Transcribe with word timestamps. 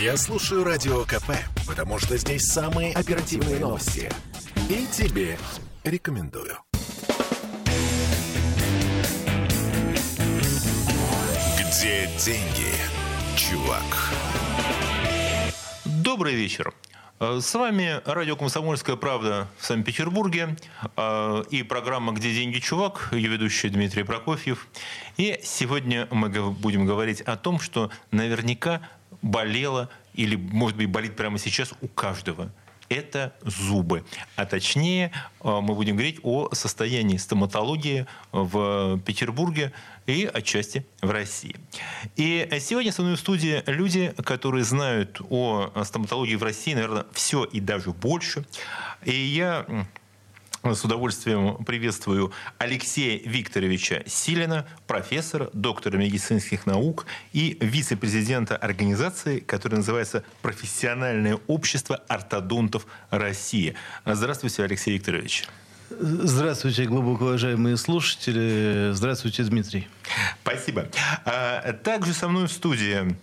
Я 0.00 0.16
слушаю 0.16 0.64
Радио 0.64 1.04
КП, 1.04 1.32
потому 1.66 1.98
что 1.98 2.16
здесь 2.16 2.46
самые 2.46 2.94
оперативные 2.94 3.58
новости. 3.58 4.10
И 4.70 4.86
тебе 4.90 5.36
рекомендую. 5.84 6.56
Где 11.58 12.08
деньги, 12.18 12.72
чувак? 13.36 13.84
Добрый 15.84 16.34
вечер. 16.34 16.72
Э, 17.20 17.38
С 17.38 17.54
вами 17.54 18.00
радио 18.06 18.34
«Комсомольская 18.34 18.96
правда» 18.96 19.46
в 19.58 19.66
Санкт-Петербурге 19.66 20.56
э, 20.96 21.44
и 21.50 21.62
программа 21.62 22.12
«Где 22.12 22.32
деньги, 22.32 22.60
чувак?» 22.60 23.10
ее 23.12 23.28
ведущий 23.28 23.68
Дмитрий 23.68 24.04
Прокофьев. 24.04 24.66
И 25.18 25.38
сегодня 25.42 26.08
мы 26.10 26.30
будем 26.30 26.86
говорить 26.86 27.20
о 27.20 27.36
том, 27.36 27.60
что 27.60 27.90
наверняка 28.10 28.80
болело 29.20 29.90
или, 30.14 30.34
может 30.34 30.78
быть, 30.78 30.88
болит 30.88 31.14
прямо 31.14 31.36
сейчас 31.38 31.74
у 31.82 31.88
каждого. 31.88 32.50
Это 32.90 33.32
зубы. 33.42 34.04
А 34.34 34.44
точнее, 34.46 35.12
э, 35.42 35.60
мы 35.60 35.74
будем 35.74 35.94
говорить 35.94 36.18
о 36.24 36.52
состоянии 36.52 37.16
стоматологии 37.18 38.06
в 38.32 39.00
Петербурге 39.06 39.72
и 40.06 40.28
отчасти 40.32 40.84
в 41.00 41.10
России. 41.10 41.54
И 42.16 42.48
сегодня 42.60 42.90
со 42.90 43.02
мной 43.02 43.14
в 43.14 43.20
студии 43.20 43.62
люди, 43.66 44.12
которые 44.24 44.64
знают 44.64 45.20
о 45.30 45.70
стоматологии 45.84 46.34
в 46.34 46.42
России, 46.42 46.74
наверное, 46.74 47.06
все 47.12 47.44
и 47.44 47.60
даже 47.60 47.92
больше. 47.92 48.44
И 49.04 49.14
я 49.14 49.64
с 50.62 50.84
удовольствием 50.84 51.64
приветствую 51.64 52.32
Алексея 52.58 53.18
Викторовича 53.24 54.02
Силина, 54.06 54.66
профессора, 54.86 55.48
доктора 55.54 55.96
медицинских 55.96 56.66
наук 56.66 57.06
и 57.32 57.56
вице-президента 57.60 58.56
организации, 58.56 59.40
которая 59.40 59.78
называется 59.78 60.22
«Профессиональное 60.42 61.38
общество 61.46 61.96
ортодонтов 62.08 62.86
России». 63.08 63.74
Здравствуйте, 64.04 64.62
Алексей 64.62 64.94
Викторович. 64.94 65.46
Здравствуйте, 65.98 66.84
глубоко 66.84 67.24
уважаемые 67.24 67.76
слушатели. 67.76 68.90
Здравствуйте, 68.92 69.42
Дмитрий. 69.44 69.88
Спасибо. 70.42 70.88
А, 71.24 71.72
Также 71.72 72.12
со 72.12 72.28
мной 72.28 72.46
в 72.46 72.52
студии 72.52 73.16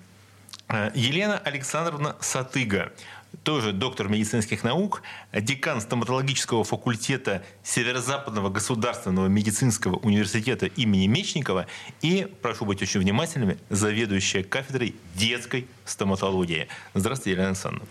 а, 0.68 0.92
Елена 0.94 1.38
Александровна 1.38 2.18
Сатыга, 2.20 2.92
тоже 3.48 3.72
доктор 3.72 4.10
медицинских 4.10 4.66
наук, 4.66 5.02
декан 5.32 5.80
стоматологического 5.80 6.66
факультета 6.66 7.46
Северо-Западного 7.64 8.50
государственного 8.50 9.28
медицинского 9.28 9.96
университета 10.00 10.66
имени 10.66 11.08
Мечникова 11.08 11.66
и, 12.02 12.28
прошу 12.42 12.66
быть 12.66 12.82
очень 12.82 13.00
внимательными, 13.00 13.58
заведующая 13.70 14.44
кафедрой 14.44 14.96
детской 15.16 15.66
стоматологии. 15.86 16.68
Здравствуйте, 16.94 17.32
Елена 17.32 17.48
Александровна. 17.52 17.88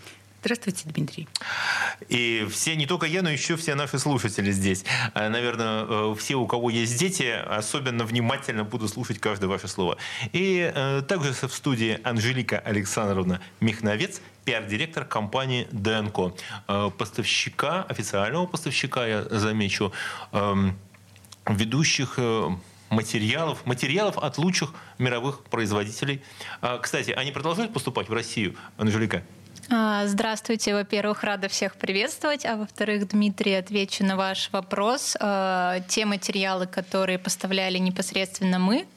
Здравствуйте, 0.47 0.83
Дмитрий. 0.85 1.27
И 2.07 2.47
все, 2.49 2.77
не 2.77 2.85
только 2.85 3.05
я, 3.05 3.21
но 3.21 3.29
еще 3.29 3.57
все 3.57 3.75
наши 3.75 3.99
слушатели 3.99 4.49
здесь. 4.51 4.85
А, 5.13 5.27
Наверное, 5.27 5.83
э, 5.83 6.15
все, 6.17 6.35
у 6.35 6.47
кого 6.47 6.69
есть 6.69 6.97
дети, 6.97 7.23
особенно 7.45 8.05
внимательно 8.05 8.63
будут 8.63 8.89
слушать 8.89 9.19
каждое 9.19 9.47
ваше 9.47 9.67
слово. 9.67 9.97
И 10.31 10.71
э, 10.73 11.01
также 11.05 11.33
в 11.33 11.53
студии 11.53 11.99
Анжелика 12.01 12.59
Александровна 12.59 13.41
Михновец, 13.59 14.21
пиар-директор 14.45 15.03
компании 15.03 15.67
ДНК. 15.73 16.33
Э, 16.69 16.91
Поставщика, 16.97 17.83
официального 17.83 18.45
поставщика, 18.45 19.05
я 19.05 19.23
замечу, 19.23 19.91
эм, 20.31 20.79
ведущих 21.45 22.13
э, 22.19 22.49
материалов, 22.89 23.65
материалов 23.65 24.17
от 24.17 24.37
лучших 24.37 24.73
мировых 24.97 25.43
производителей. 25.43 26.21
Кстати, 26.81 27.11
они 27.11 27.33
продолжают 27.33 27.73
поступать 27.73 28.07
в 28.07 28.13
Россию, 28.13 28.55
Анжелика? 28.77 29.23
А, 29.69 30.07
Здравствуйте. 30.07 30.73
Во-первых, 30.73 31.23
рада 31.23 31.49
всех 31.49 31.75
приветствовать. 31.75 32.45
А 32.45 32.55
во-вторых, 32.55 33.09
Дмитрий, 33.09 33.53
отвечу 33.53 34.05
на 34.05 34.15
ваш 34.15 34.49
вопрос. 34.51 35.17
А, 35.19 35.79
Те 35.89 36.05
материалы, 36.05 36.67
которые 36.67 37.19
поставляли 37.19 37.77
непосредственно 37.77 38.59
мы 38.59 38.87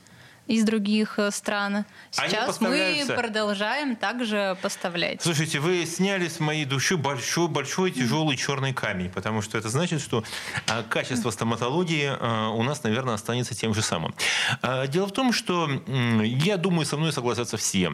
из 0.47 0.65
других 0.65 1.19
э, 1.21 1.31
стран, 1.31 1.85
сейчас 2.11 2.61
мы 2.61 3.05
продолжаем 3.07 3.95
также 3.95 4.57
поставлять. 4.61 5.23
Слушайте, 5.23 5.61
вы 5.61 5.87
сняли 5.87 6.27
с 6.27 6.41
моей 6.41 6.65
души 6.65 6.97
большой, 6.97 7.47
большой 7.47 7.93
тяжелый 7.93 8.37
черный 8.37 8.73
камень, 8.73 9.11
потому 9.11 9.43
что 9.43 9.59
это 9.59 9.69
значит, 9.69 10.01
что 10.01 10.25
а, 10.67 10.83
качество 10.83 11.31
стоматологии 11.31 12.11
у 12.57 12.63
нас, 12.65 12.83
наверное, 12.83 13.15
останется 13.15 13.55
тем 13.55 13.75
же 13.75 13.83
самым. 13.83 14.13
Дело 14.89 15.07
в 15.07 15.13
том, 15.13 15.33
что 15.33 15.71
я 16.25 16.57
думаю, 16.57 16.85
со 16.85 16.97
мной 16.97 17.13
согласятся 17.13 17.57
все 17.57 17.93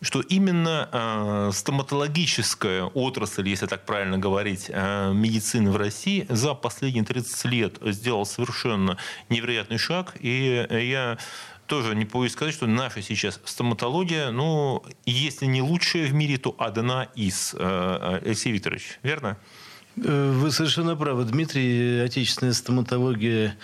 что 0.00 0.20
именно 0.20 0.88
э, 0.92 1.50
стоматологическая 1.52 2.84
отрасль, 2.84 3.48
если 3.48 3.66
так 3.66 3.84
правильно 3.84 4.18
говорить, 4.18 4.66
э, 4.68 5.12
медицины 5.12 5.70
в 5.70 5.76
России 5.76 6.26
за 6.28 6.54
последние 6.54 7.04
30 7.04 7.44
лет 7.46 7.78
сделала 7.82 8.24
совершенно 8.24 8.96
невероятный 9.28 9.78
шаг. 9.78 10.14
И 10.20 10.66
я 10.70 11.18
тоже 11.66 11.94
не 11.94 12.04
боюсь 12.04 12.32
сказать, 12.32 12.54
что 12.54 12.66
наша 12.66 13.02
сейчас 13.02 13.40
стоматология, 13.44 14.30
ну, 14.30 14.82
если 15.04 15.46
не 15.46 15.62
лучшая 15.62 16.06
в 16.06 16.14
мире, 16.14 16.38
то 16.38 16.54
одна 16.58 17.08
из. 17.14 17.54
Э, 17.56 18.20
Алексей 18.24 18.52
Викторович, 18.52 18.98
верно? 19.02 19.36
Э, 19.96 20.32
Вы 20.32 20.50
совершенно 20.50 20.96
правы, 20.96 21.24
Дмитрий. 21.24 22.00
Отечественная 22.00 22.54
стоматология 22.54 23.56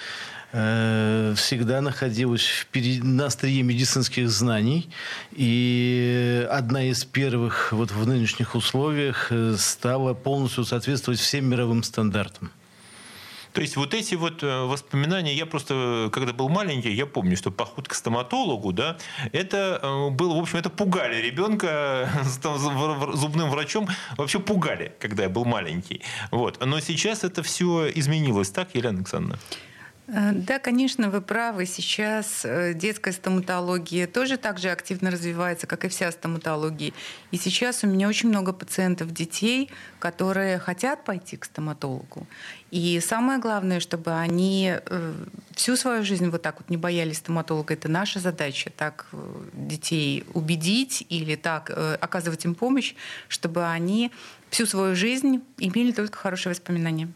э, 0.54 1.34
всегда 1.36 1.80
находилась 1.80 2.46
впереди, 2.46 3.02
на 3.02 3.26
острие 3.26 3.62
медицинских 3.62 4.30
знаний. 4.30 4.88
И 5.32 6.46
одна 6.50 6.84
из 6.84 7.04
первых 7.04 7.72
вот 7.72 7.90
в 7.90 8.06
нынешних 8.06 8.54
условиях 8.54 9.28
э, 9.30 9.56
стала 9.58 10.14
полностью 10.14 10.64
соответствовать 10.64 11.18
всем 11.18 11.46
мировым 11.46 11.82
стандартам. 11.82 12.50
То 13.52 13.60
есть 13.60 13.76
вот 13.76 13.94
эти 13.94 14.16
вот 14.16 14.42
э, 14.42 14.64
воспоминания, 14.64 15.34
я 15.34 15.46
просто, 15.46 16.10
когда 16.12 16.32
был 16.32 16.48
маленький, 16.48 16.92
я 16.92 17.06
помню, 17.06 17.36
что 17.36 17.52
поход 17.52 17.86
к 17.86 17.94
стоматологу, 17.94 18.72
да, 18.72 18.96
это 19.32 20.10
было, 20.10 20.34
в 20.34 20.40
общем, 20.40 20.58
это 20.58 20.70
пугали 20.70 21.20
ребенка 21.22 22.08
там, 22.42 22.58
зубным 23.16 23.50
врачом, 23.50 23.88
вообще 24.16 24.40
пугали, 24.40 24.92
когда 24.98 25.24
я 25.24 25.28
был 25.28 25.44
маленький. 25.44 26.02
Вот. 26.32 26.64
Но 26.64 26.80
сейчас 26.80 27.22
это 27.22 27.44
все 27.44 27.88
изменилось, 27.94 28.50
так, 28.50 28.74
Елена 28.74 28.98
Александровна? 28.98 29.38
Э, 30.06 30.32
Да, 30.32 30.58
конечно, 30.58 31.10
вы 31.10 31.20
правы. 31.20 31.66
Сейчас 31.66 32.44
э, 32.44 32.74
детская 32.74 33.12
стоматология 33.12 34.06
тоже 34.06 34.36
так 34.36 34.58
же 34.58 34.70
активно 34.70 35.10
развивается, 35.10 35.66
как 35.66 35.84
и 35.84 35.88
вся 35.88 36.12
стоматология. 36.12 36.92
И 37.30 37.36
сейчас 37.38 37.84
у 37.84 37.86
меня 37.86 38.08
очень 38.08 38.28
много 38.28 38.52
пациентов 38.52 39.12
детей, 39.12 39.70
которые 39.98 40.58
хотят 40.58 41.04
пойти 41.04 41.36
к 41.36 41.44
стоматологу. 41.44 42.26
И 42.74 42.98
самое 42.98 43.38
главное, 43.38 43.78
чтобы 43.78 44.10
они 44.10 44.74
э, 44.74 45.12
всю 45.54 45.76
свою 45.76 46.02
жизнь 46.02 46.28
вот 46.28 46.42
так 46.42 46.58
вот 46.58 46.70
не 46.70 46.76
боялись 46.76 47.18
стоматолога. 47.18 47.74
Это 47.74 47.88
наша 47.88 48.18
задача, 48.18 48.72
так 48.76 49.06
э, 49.12 49.16
детей 49.52 50.24
убедить 50.34 51.06
или 51.08 51.36
так 51.36 51.70
э, 51.70 51.94
оказывать 52.00 52.44
им 52.44 52.56
помощь, 52.56 52.94
чтобы 53.28 53.64
они 53.64 54.10
всю 54.50 54.66
свою 54.66 54.96
жизнь 54.96 55.40
имели 55.58 55.92
только 55.92 56.18
хорошие 56.18 56.50
воспоминания. 56.50 57.08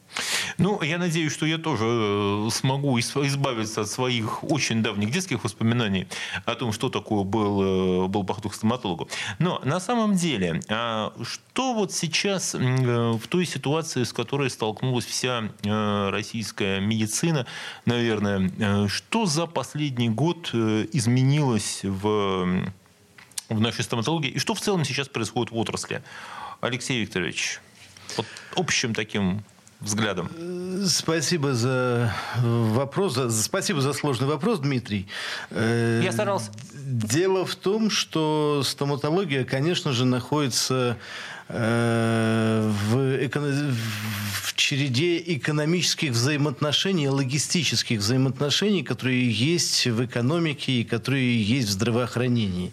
Ну, 0.59 0.81
я 0.83 0.99
надеюсь, 0.99 1.33
что 1.33 1.47
я 1.47 1.59
тоже 1.59 2.51
смогу 2.51 2.99
избавиться 2.99 3.81
от 3.81 3.89
своих 3.89 4.45
очень 4.45 4.83
давних 4.83 5.11
детских 5.11 5.45
воспоминаний 5.45 6.07
о 6.47 6.55
том, 6.55 6.73
что 6.73 6.89
такое 6.89 7.25
был, 7.25 8.09
был 8.09 8.25
поход 8.25 8.51
к 8.51 8.55
стоматологу. 8.55 9.09
Но 9.39 9.61
на 9.65 9.79
самом 9.79 10.15
деле, 10.15 10.61
а 10.69 11.13
что 11.23 11.75
вот 11.75 11.93
сейчас 11.93 12.55
в 12.55 13.21
той 13.29 13.47
ситуации, 13.47 14.03
с 14.03 14.13
которой 14.13 14.51
столкнулась 14.51 15.05
вся 15.05 15.48
э, 15.65 16.11
российская 16.11 16.81
медицина, 16.81 17.47
наверное, 17.85 18.51
э, 18.59 18.89
что 18.89 19.27
за 19.27 19.47
последний 19.47 20.09
год 20.09 20.51
э, 20.53 20.87
изменилось 20.93 21.81
в, 21.83 22.65
в 23.49 23.61
нашей 23.61 23.85
стоматологии 23.85 24.31
и 24.31 24.39
что 24.39 24.55
в 24.55 24.61
целом 24.61 24.85
сейчас 24.85 25.09
происходит 25.09 25.51
в 25.53 25.57
отрасли? 25.57 26.03
Алексей 26.61 27.01
Викторович, 27.01 27.61
вот 28.17 28.27
общим 28.57 28.95
таким 28.95 29.43
взглядом. 29.81 30.29
Спасибо 30.89 31.55
за 31.55 32.13
вопрос. 32.43 33.15
за- 33.15 33.31
Спасибо 33.31 33.81
за 33.81 33.93
сложный 33.93 34.27
вопрос, 34.27 34.59
Дмитрий. 34.59 35.07
Я 35.53 36.11
старался. 36.13 36.51
Дело 36.75 37.45
в 37.47 37.55
том, 37.55 37.89
что 37.91 38.63
стоматология, 38.65 39.45
конечно 39.45 39.93
же, 39.93 40.05
находится 40.05 40.97
э, 41.49 42.71
в, 42.91 42.97
эко- 43.25 43.41
в 44.43 44.55
череде 44.55 45.23
экономических 45.35 46.11
взаимоотношений, 46.11 47.09
логистических 47.09 48.01
взаимоотношений, 48.01 48.83
которые 48.83 49.31
есть 49.31 49.87
в 49.87 50.05
экономике 50.05 50.73
и 50.73 50.85
которые 50.85 51.43
есть 51.43 51.69
в 51.69 51.71
здравоохранении. 51.71 52.73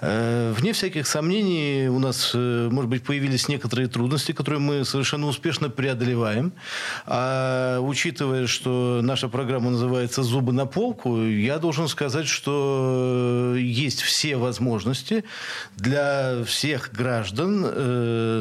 Э, 0.00 0.54
Вне 0.56 0.72
всяких 0.72 1.06
сомнений 1.06 1.88
у 1.88 1.98
нас, 1.98 2.30
э, 2.34 2.68
может 2.70 2.88
быть, 2.88 3.02
появились 3.02 3.48
некоторые 3.48 3.88
трудности, 3.88 4.32
которые 4.32 4.60
мы 4.60 4.84
совершенно 4.84 5.26
успешно 5.26 5.68
преодолеваем. 5.68 6.52
А 7.06 7.80
учитывая, 7.80 8.46
что 8.46 9.00
наша 9.02 9.28
программа 9.28 9.70
называется 9.70 10.22
«Зубы 10.22 10.52
на 10.52 10.66
полку», 10.66 11.22
я 11.24 11.58
должен 11.58 11.88
сказать, 11.88 12.28
что 12.28 13.54
есть 13.58 14.00
все 14.02 14.36
возможности 14.36 15.24
для 15.76 16.44
всех 16.44 16.90
граждан 16.92 17.64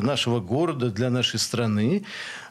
нашего 0.02 0.40
города, 0.40 0.90
для 0.90 1.10
нашей 1.10 1.40
страны 1.40 2.04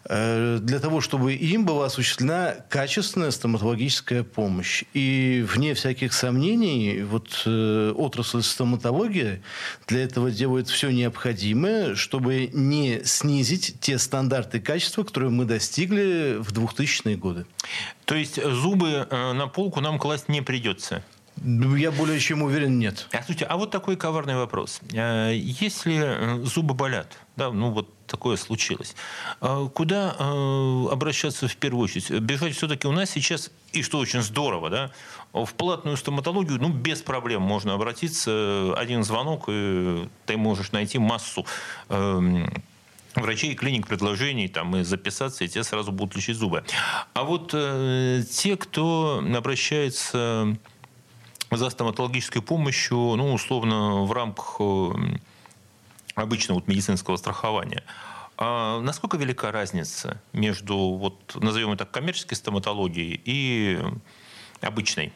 Э, 0.07 0.59
для 0.61 0.81
того, 0.81 1.01
чтобы 1.01 1.35
им 1.35 1.65
была 1.65 1.87
осуществлена 1.87 2.57
качественная 2.69 3.31
стоматологическая 3.31 4.23
помощь. 4.23 4.85
И 4.93 5.45
вне 5.49 5.75
всяких 5.75 6.13
сомнений, 6.13 7.03
вот 7.03 7.43
э, 7.47 7.93
отрасль 7.97 8.43
стоматологии 8.43 9.43
для 9.87 10.05
этого 10.05 10.31
делает 10.31 10.69
все 10.69 10.91
необходимое, 10.91 11.95
чтобы 11.95 12.51
не 12.53 13.03
снизить 13.05 13.81
те 13.81 13.99
стандарты 13.99 14.61
качества, 14.61 15.05
которые 15.05 15.31
мы 15.31 15.47
достигли 15.47 16.37
в 16.39 16.53
2000-е 16.53 17.17
годы. 17.17 17.47
То 18.05 18.15
есть 18.15 18.43
зубы 18.43 19.07
э, 19.11 19.33
на 19.33 19.47
полку 19.47 19.81
нам 19.81 19.99
класть 19.99 20.29
не 20.29 20.43
придется? 20.43 21.03
Я 21.45 21.93
более 21.93 22.19
чем 22.21 22.43
уверен, 22.43 22.79
нет. 22.79 23.07
А, 23.13 23.19
слушайте, 23.19 23.45
а 23.45 23.59
вот 23.59 23.71
такой 23.71 23.97
коварный 23.97 24.35
вопрос. 24.35 24.81
Э, 24.93 25.33
если 25.35 26.43
зубы 26.43 26.73
болят, 26.73 27.19
да, 27.37 27.51
ну 27.51 27.71
вот 27.71 27.91
такое 28.07 28.37
случилось. 28.39 28.97
А 29.43 29.69
куда 29.69 30.17
э, 30.19 30.87
обращаться 30.91 31.47
в 31.47 31.57
первую 31.57 31.85
очередь? 31.85 32.11
Бежать 32.11 32.57
все-таки 32.57 32.87
у 32.87 32.93
нас 32.93 33.11
сейчас, 33.11 33.51
и 33.73 33.83
что 33.83 33.99
очень 33.99 34.23
здорово, 34.23 34.71
да, 34.71 34.91
в 35.35 35.53
платную 35.53 35.99
стоматологию, 35.99 36.59
ну, 36.59 36.71
без 36.71 37.03
проблем 37.03 37.43
можно 37.43 37.75
обратиться. 37.75 38.73
Один 38.77 39.05
звонок, 39.05 39.45
и 39.49 40.09
ты 40.25 40.39
можешь 40.39 40.73
найти 40.73 40.99
массу 40.99 41.45
э, 41.91 42.47
врачей, 43.15 43.55
клиник, 43.55 43.87
предложений, 43.87 44.49
там, 44.49 44.77
и 44.77 44.83
записаться, 44.83 45.45
и 45.45 45.49
тебе 45.49 45.65
сразу 45.65 45.93
будут 45.93 46.17
лечить 46.17 46.37
зубы. 46.37 46.65
А 47.13 47.25
вот 47.25 47.51
э, 47.53 48.23
те, 48.31 48.57
кто 48.57 49.23
обращается 49.37 50.57
за 51.57 51.71
стоматологической 51.71 52.43
помощью, 52.43 52.97
ну, 52.97 53.33
условно, 53.33 54.05
в 54.05 54.13
рамках 54.13 54.57
э, 54.61 54.93
обычного 56.15 56.59
вот 56.59 56.69
медицинского 56.69 57.17
страхования. 57.17 57.85
А 58.37 58.81
насколько 58.81 59.17
велика 59.17 59.53
разница 59.53 60.21
между, 60.33 60.77
вот, 60.77 61.37
назовем 61.37 61.73
это 61.73 61.85
коммерческой 61.85 62.35
стоматологией 62.35 63.21
и 63.25 63.81
обычной? 64.61 65.13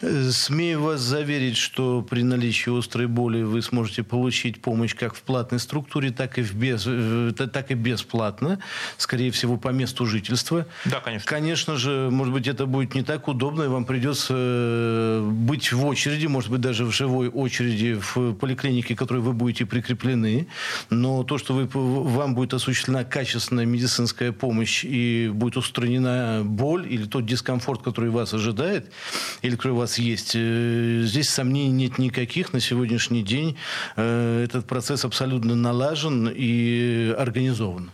Смею 0.00 0.82
вас 0.82 1.00
заверить, 1.00 1.56
что 1.56 2.02
при 2.02 2.22
наличии 2.22 2.76
острой 2.78 3.06
боли 3.06 3.42
вы 3.42 3.62
сможете 3.62 4.02
получить 4.02 4.60
помощь 4.60 4.94
как 4.94 5.14
в 5.14 5.22
платной 5.22 5.58
структуре, 5.58 6.10
так 6.10 6.36
и, 6.38 6.42
в 6.42 6.54
без, 6.54 6.84
э, 6.86 7.32
так 7.32 7.70
и 7.70 7.74
бесплатно, 7.74 8.58
скорее 8.98 9.30
всего, 9.30 9.56
по 9.56 9.68
месту 9.68 10.04
жительства. 10.04 10.66
Да, 10.84 11.00
конечно. 11.00 11.26
Конечно 11.26 11.76
же, 11.76 12.10
может 12.10 12.34
быть, 12.34 12.46
это 12.46 12.66
будет 12.66 12.94
не 12.94 13.02
так 13.02 13.26
удобно, 13.26 13.62
и 13.62 13.68
вам 13.68 13.86
придется 13.86 14.34
э, 14.36 15.26
быть 15.26 15.72
в 15.72 15.86
очереди, 15.86 16.26
может 16.26 16.50
быть, 16.50 16.60
даже 16.60 16.84
в 16.84 16.92
живой 16.92 17.28
очереди 17.28 17.98
в 17.98 18.34
поликлинике, 18.34 18.94
к 18.94 18.98
которой 18.98 19.22
вы 19.22 19.32
будете 19.32 19.64
прикреплены. 19.64 20.46
Но 20.90 21.24
то, 21.24 21.38
что 21.38 21.54
вы, 21.54 21.68
вам 21.72 22.34
будет 22.34 22.52
осуществлена 22.52 23.04
качественная 23.04 23.64
медицинская 23.64 24.32
помощь 24.32 24.84
и 24.84 25.30
будет 25.32 25.56
устранена 25.56 26.42
боль 26.44 26.86
или 26.86 27.06
тот 27.06 27.24
дискомфорт, 27.24 27.82
который 27.82 28.10
вас 28.10 28.34
ожидает, 28.34 28.92
или 29.40 29.56
который 29.56 29.72
вас 29.72 29.85
вас 29.86 29.98
есть. 29.98 30.32
Э, 30.34 31.02
здесь 31.04 31.28
сомнений 31.28 31.70
нет 31.70 31.98
никаких. 31.98 32.52
На 32.52 32.60
сегодняшний 32.60 33.22
день 33.22 33.56
э, 33.94 34.42
этот 34.44 34.66
процесс 34.66 35.04
абсолютно 35.04 35.54
налажен 35.54 36.28
и 36.28 37.14
организован. 37.16 37.92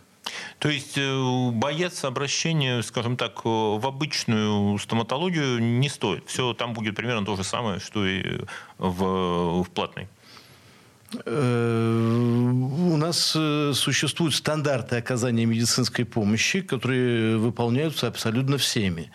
То 0.58 0.70
есть 0.70 0.96
э, 0.96 1.50
бояться 1.50 2.08
обращения, 2.08 2.82
скажем 2.82 3.18
так, 3.18 3.44
в 3.44 3.86
обычную 3.86 4.78
стоматологию 4.78 5.58
не 5.58 5.90
стоит. 5.90 6.24
Все 6.26 6.54
там 6.54 6.72
будет 6.72 6.96
примерно 6.96 7.26
то 7.26 7.36
же 7.36 7.44
самое, 7.44 7.78
что 7.78 8.06
и 8.06 8.40
в, 8.78 9.62
в 9.62 9.70
платной. 9.74 10.08
Э, 11.24 12.50
у 12.92 12.96
нас 12.96 13.34
э, 13.36 13.72
существуют 13.74 14.34
стандарты 14.34 14.96
оказания 14.96 15.46
медицинской 15.46 16.04
помощи, 16.04 16.60
которые 16.60 17.36
выполняются 17.36 18.06
абсолютно 18.06 18.58
всеми. 18.58 19.10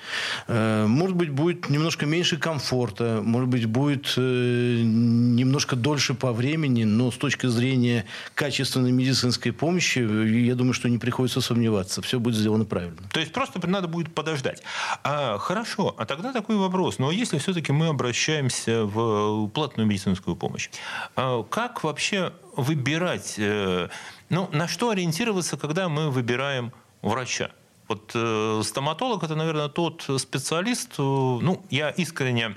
Э, 0.48 0.86
может 0.88 1.16
быть, 1.16 1.30
будет 1.30 1.70
немножко 1.70 2.06
меньше 2.06 2.38
комфорта, 2.38 3.22
может 3.24 3.50
быть, 3.50 3.66
будет 3.66 4.16
немножко 4.18 5.76
дольше 5.76 6.14
по 6.14 6.34
времени, 6.34 6.84
но 6.84 7.12
с 7.12 7.18
точки 7.18 7.48
зрения 7.48 8.06
качественной 8.36 8.92
медицинской 8.92 9.52
помощи, 9.52 10.00
я 10.00 10.56
думаю, 10.56 10.74
что 10.74 10.90
не 10.90 10.98
приходится 10.98 11.42
сомневаться. 11.42 12.02
Все 12.02 12.20
будет 12.20 12.36
сделано 12.36 12.66
правильно. 12.66 12.98
То 13.12 13.20
есть 13.20 13.32
просто 13.32 13.66
надо 13.68 13.88
будет 13.88 14.14
подождать. 14.14 14.64
А, 15.04 15.38
хорошо, 15.38 15.96
а 15.98 16.06
тогда 16.06 16.34
такой 16.34 16.58
вопрос. 16.58 17.00
Но 17.00 17.12
если 17.12 17.38
все-таки 17.38 17.72
мы 17.72 17.88
обращаемся 17.88 18.84
в 18.86 19.48
платную 19.50 19.88
медицинскую 19.88 20.36
помощь, 20.36 20.70
а 21.16 21.44
как 21.44 21.84
вообще 21.88 22.34
выбирать, 22.56 23.36
э, 23.38 23.90
ну, 24.30 24.50
на 24.52 24.68
что 24.68 24.90
ориентироваться, 24.90 25.58
когда 25.58 25.90
мы 25.90 26.12
выбираем 26.12 26.74
врача? 27.02 27.52
Вот 27.88 28.12
э, 28.14 28.62
стоматолог 28.64 29.24
это, 29.24 29.36
наверное, 29.36 29.70
тот 29.70 30.06
специалист, 30.18 30.92
э, 30.98 31.02
ну, 31.02 31.64
я 31.70 31.90
искренне, 31.90 32.56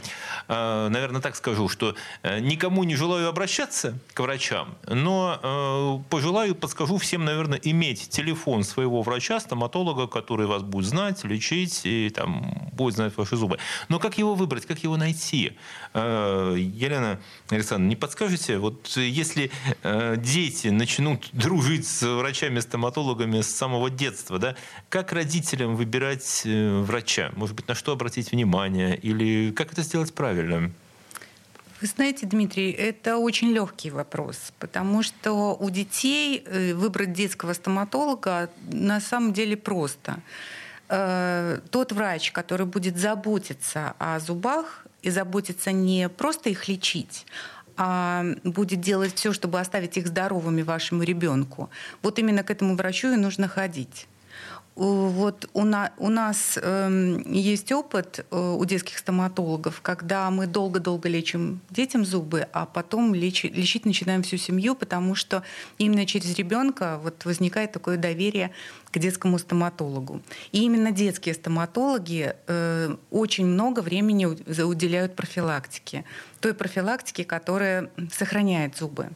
э, 0.49 0.89
наверное, 0.89 1.21
так 1.21 1.37
скажу, 1.37 1.69
что 1.69 1.95
э, 2.23 2.41
никому 2.41 2.83
не 2.83 2.97
желаю 2.97 3.29
обращаться 3.29 3.99
к 4.13 4.21
врачам, 4.21 4.75
но 4.89 5.39
э, 5.41 6.11
пожелаю, 6.11 6.55
подскажу 6.57 6.99
всем, 6.99 7.25
наверное, 7.25 7.61
иметь 7.63 8.09
телефон 8.09 8.65
своего 8.65 9.03
врача, 9.03 9.39
стоматолога, 9.39 10.09
который 10.09 10.47
вас 10.47 10.63
будет 10.63 10.87
знать, 10.87 11.23
лечить 11.23 11.83
и 11.85 12.11
там 12.11 12.71
будет 12.73 12.95
знать 12.95 13.17
ваши 13.17 13.37
зубы. 13.37 13.59
Но 13.89 14.01
как 14.01 14.19
его 14.19 14.35
выбрать, 14.35 14.67
как 14.67 14.81
его 14.81 14.97
найти? 14.97 15.53
Э, 15.95 16.57
Елена 16.59 17.21
Александровна, 17.51 17.89
не 17.89 17.97
подскажете, 17.97 18.59
вот 18.59 18.97
если 18.97 19.53
э, 19.85 20.17
дети 20.17 20.69
начнут 20.69 21.29
дружить 21.33 21.87
с 21.87 22.03
врачами-стоматологами 22.03 23.43
с 23.43 23.55
самого 23.55 23.91
детства, 23.91 24.39
да, 24.39 24.57
как 24.89 25.13
родителям 25.21 25.77
выбирать 25.77 26.43
э, 26.45 26.81
врача? 26.81 27.31
Может 27.37 27.55
быть, 27.57 27.69
на 27.69 27.75
что 27.75 27.93
обратить 27.93 28.33
внимание? 28.33 28.97
Или 28.97 29.53
как 29.53 29.73
это 29.73 29.83
сделать 29.83 30.13
правильно? 30.15 30.71
Вы 31.81 31.87
знаете, 31.87 32.27
Дмитрий, 32.27 32.71
это 32.71 33.17
очень 33.17 33.53
легкий 33.53 33.91
вопрос, 33.91 34.53
потому 34.59 35.03
что 35.03 35.55
у 35.55 35.71
детей 35.71 36.43
э, 36.45 36.75
выбрать 36.75 37.13
детского 37.13 37.55
стоматолога 37.55 38.49
на 38.73 39.01
самом 39.01 39.33
деле 39.33 39.57
просто. 39.57 40.17
Э, 40.89 41.61
тот 41.71 41.93
врач, 41.93 42.33
который 42.33 42.67
будет 42.67 42.97
заботиться 42.99 43.95
о 43.99 44.19
зубах 44.21 44.87
и 45.03 45.11
заботиться 45.11 45.73
не 45.73 46.09
просто 46.09 46.51
их 46.51 46.69
лечить, 46.69 47.27
а 47.77 48.25
будет 48.45 48.81
делать 48.81 49.15
все, 49.15 49.33
чтобы 49.33 49.61
оставить 49.61 49.97
их 49.97 50.07
здоровыми 50.07 50.63
вашему 50.63 51.03
ребенку. 51.03 51.69
Вот 52.03 52.19
именно 52.19 52.43
к 52.43 52.51
этому 52.51 52.77
врачу 52.77 53.09
и 53.13 53.17
нужно 53.17 53.49
ходить. 53.49 54.07
Вот 54.81 55.47
у, 55.53 55.65
на, 55.65 55.93
у 55.99 56.09
нас 56.09 56.59
э, 56.61 57.23
есть 57.27 57.71
опыт 57.71 58.25
э, 58.31 58.57
у 58.59 58.65
детских 58.65 58.97
стоматологов, 58.97 59.83
когда 59.83 60.31
мы 60.31 60.47
долго-долго 60.47 61.07
лечим 61.07 61.61
детям 61.69 62.07
зубы, 62.07 62.49
а 62.55 62.65
потом 62.65 63.15
лечи, 63.15 63.49
лечить 63.49 63.85
начинаем 63.85 64.23
всю 64.23 64.39
семью, 64.39 64.75
потому 64.75 65.15
что 65.15 65.43
именно 65.77 66.07
через 66.07 66.35
ребенка 66.39 66.99
вот 67.03 67.27
возникает 67.27 67.73
такое 67.73 67.99
доверие 67.99 68.53
к 68.91 68.99
детскому 68.99 69.39
стоматологу. 69.39 70.23
И 70.51 70.63
именно 70.63 70.93
детские 70.93 71.35
стоматологи 71.35 72.35
э, 72.47 72.97
очень 73.11 73.45
много 73.45 73.81
времени 73.81 74.25
уделяют 74.25 75.15
профилактике, 75.15 76.07
той 76.41 76.55
профилактике, 76.55 77.27
которая 77.27 77.91
сохраняет 78.11 78.79
зубы. 78.79 79.11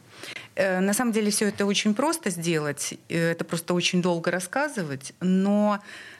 Э, 0.55 0.79
на 0.79 0.93
самом 0.93 1.11
деле 1.11 1.31
все 1.31 1.49
это 1.49 1.65
очень 1.65 1.93
просто 1.93 2.29
сделать, 2.29 2.93
э, 3.09 3.31
это 3.31 3.43
просто 3.43 3.73
очень 3.73 4.01
долго 4.01 4.31
рассказывать, 4.31 5.13
но 5.19 5.79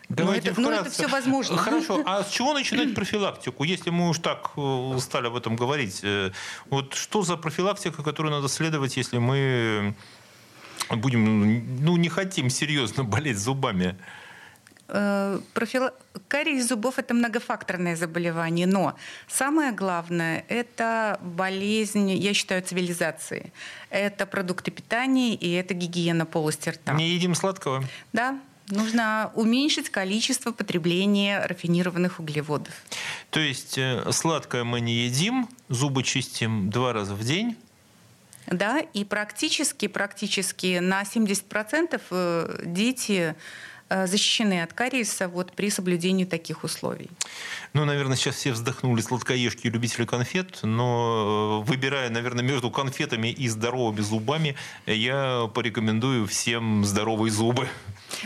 Давайте 0.10 0.50
но 0.50 0.52
это, 0.52 0.62
но 0.62 0.72
это 0.72 0.90
все 0.90 1.08
возможно. 1.08 1.58
Хорошо. 1.58 2.04
А 2.06 2.24
с 2.24 2.30
чего 2.30 2.54
начинать 2.54 2.94
профилактику, 2.96 3.64
если 3.64 3.92
мы 3.92 4.10
уж 4.10 4.20
так 4.20 4.52
э, 4.58 4.98
стали 5.00 5.28
об 5.28 5.36
этом 5.38 5.56
говорить? 5.56 6.04
Вот 6.70 6.94
что 6.94 7.24
за 7.24 7.38
профилактика, 7.38 8.04
которую 8.04 8.34
надо 8.34 8.50
следовать, 8.50 8.98
если 8.98 9.20
мы 9.20 9.96
будем, 10.90 11.84
ну, 11.84 11.96
не 11.96 12.10
хотим 12.10 12.50
серьезно 12.50 13.04
болеть 13.06 13.38
зубами? 13.38 13.96
Э, 14.88 15.40
профил... 15.54 15.90
Кариес 16.28 16.68
зубов– 16.68 16.96
это 17.00 17.14
многофакторное 17.14 17.96
заболевание, 17.96 18.68
но 18.68 18.96
самое 19.28 19.72
главное– 19.72 20.46
это 20.48 21.20
болезнь, 21.22 22.12
я 22.12 22.34
считаю, 22.34 22.62
цивилизации. 22.62 23.52
Это 23.90 24.26
продукты 24.26 24.72
питания 24.72 25.36
и 25.36 25.52
это 25.52 25.74
гигиена 25.74 26.26
полости 26.26 26.70
рта. 26.70 26.94
Не 26.94 27.10
едим 27.10 27.36
сладкого? 27.36 27.84
Да, 28.14 28.40
Нужно 28.72 29.32
уменьшить 29.36 29.92
количество 29.92 30.52
потребления 30.52 31.46
рафинированных 31.46 32.20
углеводов. 32.20 32.74
То 33.30 33.40
есть 33.40 33.78
э, 33.78 34.12
сладкое 34.12 34.64
мы 34.64 34.82
не 34.82 35.06
едим, 35.06 35.48
зубы 35.70 36.02
чистим 36.02 36.72
два 36.72 36.92
раза 36.92 37.14
в 37.14 37.24
день, 37.24 37.56
да, 38.48 38.80
и 38.80 39.04
практически, 39.04 39.88
практически 39.88 40.78
на 40.80 41.02
70% 41.02 42.02
э, 42.12 42.62
дети 42.66 43.36
защищены 43.90 44.64
от 44.64 44.74
кариеса 44.74 45.28
вот 45.28 45.52
при 45.54 45.70
соблюдении 45.70 46.26
таких 46.26 46.64
условий. 46.64 47.10
Ну, 47.74 47.86
наверное, 47.86 48.18
сейчас 48.18 48.36
все 48.36 48.52
вздохнули 48.52 49.02
сладкоежки 49.02 49.68
и 49.68 49.70
любители 49.70 50.06
конфет, 50.06 50.60
но 50.64 51.62
э, 51.64 51.70
выбирая, 51.70 52.10
наверное, 52.10 52.44
между 52.44 52.72
конфетами 52.72 53.28
и 53.28 53.48
здоровыми 53.48 54.02
зубами, 54.02 54.56
я 54.86 55.50
порекомендую 55.54 56.26
всем 56.26 56.84
здоровые 56.86 57.32
зубы. 57.32 57.68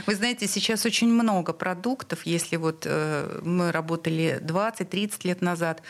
Вы 0.06 0.16
знаете, 0.16 0.48
сейчас 0.48 0.86
очень 0.86 1.12
много 1.12 1.54
продуктов, 1.54 2.26
если 2.26 2.56
вот 2.58 2.84
э, 2.86 3.42
мы 3.44 3.72
работали 3.72 4.40
20-30 4.42 5.12
лет 5.24 5.42
назад, 5.42 5.82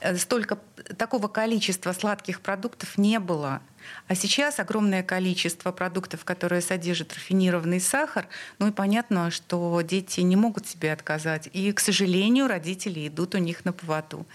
э, 0.00 0.16
столько 0.16 0.58
такого 0.98 1.28
количества 1.28 1.92
сладких 1.92 2.40
продуктов 2.40 2.98
не 2.98 3.18
было. 3.18 3.62
А 4.08 4.14
сейчас 4.14 4.60
огромное 4.60 5.02
количество 5.02 5.72
продуктов, 5.72 6.24
которые 6.24 6.60
содержат 6.60 7.14
рафинированный 7.14 7.80
сахар. 7.80 8.26
Ну 8.58 8.68
и 8.68 8.70
понятно, 8.70 9.30
что 9.30 9.80
дети 9.82 10.20
не 10.20 10.36
могут 10.36 10.66
себе 10.66 10.92
отказать. 10.92 11.48
И, 11.52 11.72
к 11.72 11.80
сожалению, 11.80 12.48
родители 12.48 13.08
идут 13.08 13.34
у 13.34 13.38
них 13.38 13.64
на 13.64 13.72
поводу. 13.72 14.26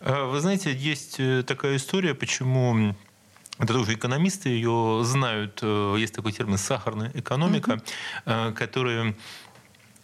А 0.00 0.26
вы 0.26 0.40
знаете, 0.40 0.74
есть 0.74 1.16
э, 1.18 1.42
такая 1.42 1.76
история, 1.76 2.14
почему 2.14 2.94
это 3.58 3.74
тоже 3.74 3.94
экономисты 3.94 4.48
ее 4.48 5.02
знают. 5.04 5.60
Э, 5.62 5.96
есть 5.98 6.14
такой 6.14 6.32
термин 6.32 6.58
«сахарная 6.58 7.10
экономика», 7.14 7.82
угу. 8.24 8.54
который 8.54 9.14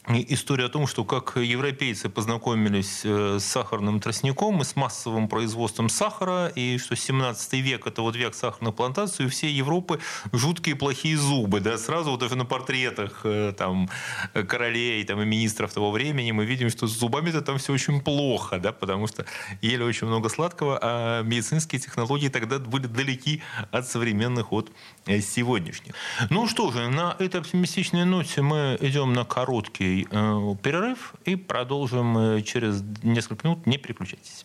история 0.09 0.67
о 0.67 0.69
том, 0.69 0.87
что 0.87 1.05
как 1.05 1.37
европейцы 1.37 2.09
познакомились 2.09 3.01
э, 3.05 3.39
с 3.41 3.45
сахарным 3.45 4.01
тростником 4.01 4.61
и 4.61 4.65
с 4.65 4.77
массовым 4.77 5.29
производством 5.29 5.89
сахара, 5.89 6.47
и 6.47 6.79
что 6.79 6.95
17 6.95 7.53
век– 7.55 7.87
это 7.89 8.03
вот 8.03 8.15
век 8.15 8.35
сахарных 8.35 8.75
плантаций, 8.75 9.27
у 9.27 9.29
всей 9.29 9.53
Европы 9.53 9.99
жуткие 10.33 10.77
плохие 10.77 11.17
зубы. 11.17 11.61
Да? 11.61 11.77
Сразу 11.77 12.13
вот 12.13 12.21
даже 12.21 12.37
на 12.37 12.45
портретах 12.45 13.23
э, 13.25 13.53
там, 13.57 13.91
королей 14.33 15.03
там, 15.05 15.21
и 15.23 15.25
министров 15.25 15.73
того 15.73 15.91
времени 15.91 16.31
мы 16.31 16.45
видим, 16.45 16.71
что 16.71 16.87
с 16.87 16.93
зубами-то 16.93 17.43
там 17.43 17.59
все 17.59 17.73
очень 17.73 18.01
плохо, 18.01 18.59
да? 18.61 18.73
потому 18.73 19.09
что 19.09 19.27
ели 19.61 19.83
очень 19.83 20.07
много 20.07 20.29
сладкого, 20.29 20.79
а 20.81 21.23
медицинские 21.23 21.81
технологии 21.81 22.29
тогда 22.29 22.61
были 22.61 22.87
далеки 22.87 23.43
от 23.73 23.89
современных 23.89 24.53
от 24.53 24.71
сегодняшних. 25.07 25.95
Ну 26.31 26.49
что 26.49 26.71
же, 26.73 26.89
на 26.89 27.17
этой 27.19 27.41
оптимистичной 27.41 28.05
ноте 28.05 28.43
мы 28.43 28.77
идем 28.81 29.13
на 29.13 29.25
короткий 29.25 30.07
э, 30.11 30.57
перерыв 30.63 31.15
и 31.25 31.37
продолжим 31.37 32.19
э, 32.19 32.43
через 32.43 32.83
несколько 33.03 33.47
минут. 33.47 33.67
Не 33.67 33.79
переключайтесь. 33.79 34.45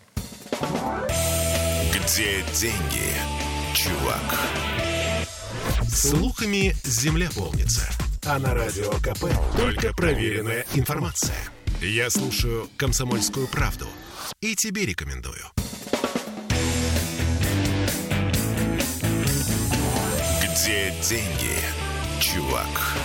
Где 1.94 2.44
деньги, 2.54 3.12
чувак? 3.74 4.40
Слухами 5.88 6.74
земля 6.84 7.30
полнится. 7.36 7.90
А 8.26 8.40
на 8.40 8.54
радио 8.54 8.92
КП 9.02 9.26
только 9.58 9.94
проверенная 9.94 10.66
информация. 10.76 11.36
Я 11.82 12.10
слушаю 12.10 12.70
«Комсомольскую 12.78 13.48
правду» 13.48 13.88
и 14.42 14.56
тебе 14.56 14.86
рекомендую. 14.86 15.44
Где 20.62 20.92
деньги, 21.02 21.58
чувак? 22.20 22.96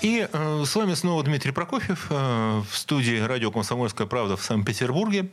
И 0.00 0.26
э, 0.32 0.64
с 0.66 0.74
вами 0.74 0.94
снова 0.94 1.22
Дмитрий 1.22 1.52
Прокофьев 1.52 2.08
э, 2.10 2.62
в 2.68 2.76
студии 2.76 3.20
радио 3.20 3.52
«Комсомольская 3.52 4.08
правда» 4.08 4.36
в 4.36 4.42
Санкт-Петербурге. 4.42 5.30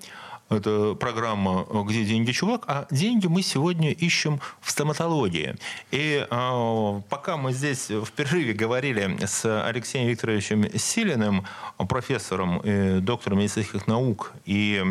Это 0.48 0.94
программа 0.94 1.66
«Где 1.88 2.06
деньги, 2.06 2.32
чувак?». 2.34 2.66
А 2.68 2.86
деньги 2.92 3.26
мы 3.26 3.42
сегодня 3.42 3.92
ищем 3.92 4.42
в 4.62 4.70
стоматологии. 4.70 5.56
И 5.90 6.28
э, 6.30 7.02
пока 7.10 7.38
мы 7.38 7.52
здесь 7.52 7.90
в 7.90 8.12
перерыве 8.12 8.54
говорили 8.54 9.18
с 9.26 9.66
Алексеем 9.66 10.08
Викторовичем 10.08 10.78
Силиным, 10.78 11.48
профессором 11.78 12.60
и 12.60 13.00
доктором 13.00 13.40
медицинских 13.40 13.88
наук 13.88 14.34
и 14.46 14.84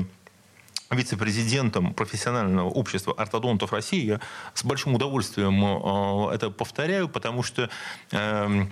вице-президентом 0.90 1.94
профессионального 1.94 2.68
общества 2.68 3.14
ортодонтов 3.16 3.72
России, 3.72 4.04
я 4.04 4.20
с 4.54 4.64
большим 4.64 4.94
удовольствием 4.94 5.62
э, 5.64 6.34
это 6.34 6.50
повторяю, 6.50 7.08
потому 7.08 7.42
что 7.42 7.68
э, 8.10 8.66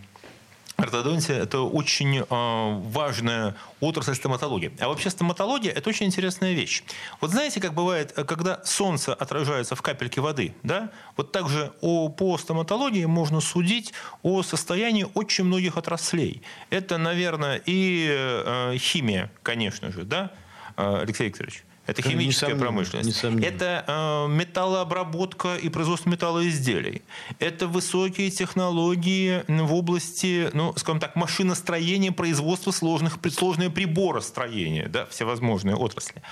Ортодонтия– 0.76 1.37
это 1.42 1.61
очень 1.61 2.18
э, 2.18 2.25
важная 2.28 3.56
отрасль 3.80 4.14
стоматологии. 4.14 4.73
А 4.78 4.88
вообще 4.88 5.08
стоматология– 5.08 5.73
это 5.75 5.88
очень 5.88 6.04
интересная 6.06 6.52
вещь. 6.52 6.82
Вот 7.20 7.30
знаете, 7.30 7.61
как 7.62 7.73
бывает, 7.73 8.12
когда 8.12 8.62
солнце 8.64 9.14
отражается 9.14 9.75
в 9.75 9.80
капельке 9.80 10.20
воды, 10.20 10.54
да? 10.62 10.90
Вот 11.16 11.32
также 11.32 11.73
о, 11.80 12.11
по 12.11 12.37
стоматологии 12.37 13.06
можно 13.06 13.40
судить 13.40 13.94
о 14.23 14.42
состоянии 14.42 15.06
очень 15.14 15.44
многих 15.44 15.78
отраслей. 15.78 16.42
Это, 16.68 16.99
наверное, 16.99 17.62
и 17.64 18.08
э, 18.11 18.76
химия, 18.76 19.32
конечно 19.42 19.90
же, 19.90 20.04
да, 20.04 20.30
э, 20.76 21.00
Алексей 21.02 21.28
Викторович? 21.28 21.64
Это 21.87 22.02
химическая 22.02 22.49
несомненно, 22.49 22.61
промышленность. 22.61 23.09
Несомненно. 23.09 23.45
Это 23.45 23.85
э, 23.87 24.28
металлообработка 24.28 25.57
и 25.57 25.69
производство 25.69 26.11
металлоизделий. 26.11 27.02
Это 27.38 27.69
высокие 27.69 28.31
технологии 28.31 29.45
в 29.47 29.73
области, 29.73 30.50
ну, 30.52 30.73
скажем 30.76 31.00
так, 31.00 31.14
машиностроения, 31.14 32.12
производства 32.12 32.73
сложных, 32.73 33.19
сложные 33.33 33.71
приборостроения, 33.71 34.88
да, 34.88 35.07
всевозможные 35.07 35.76
отрасли. 35.76 36.23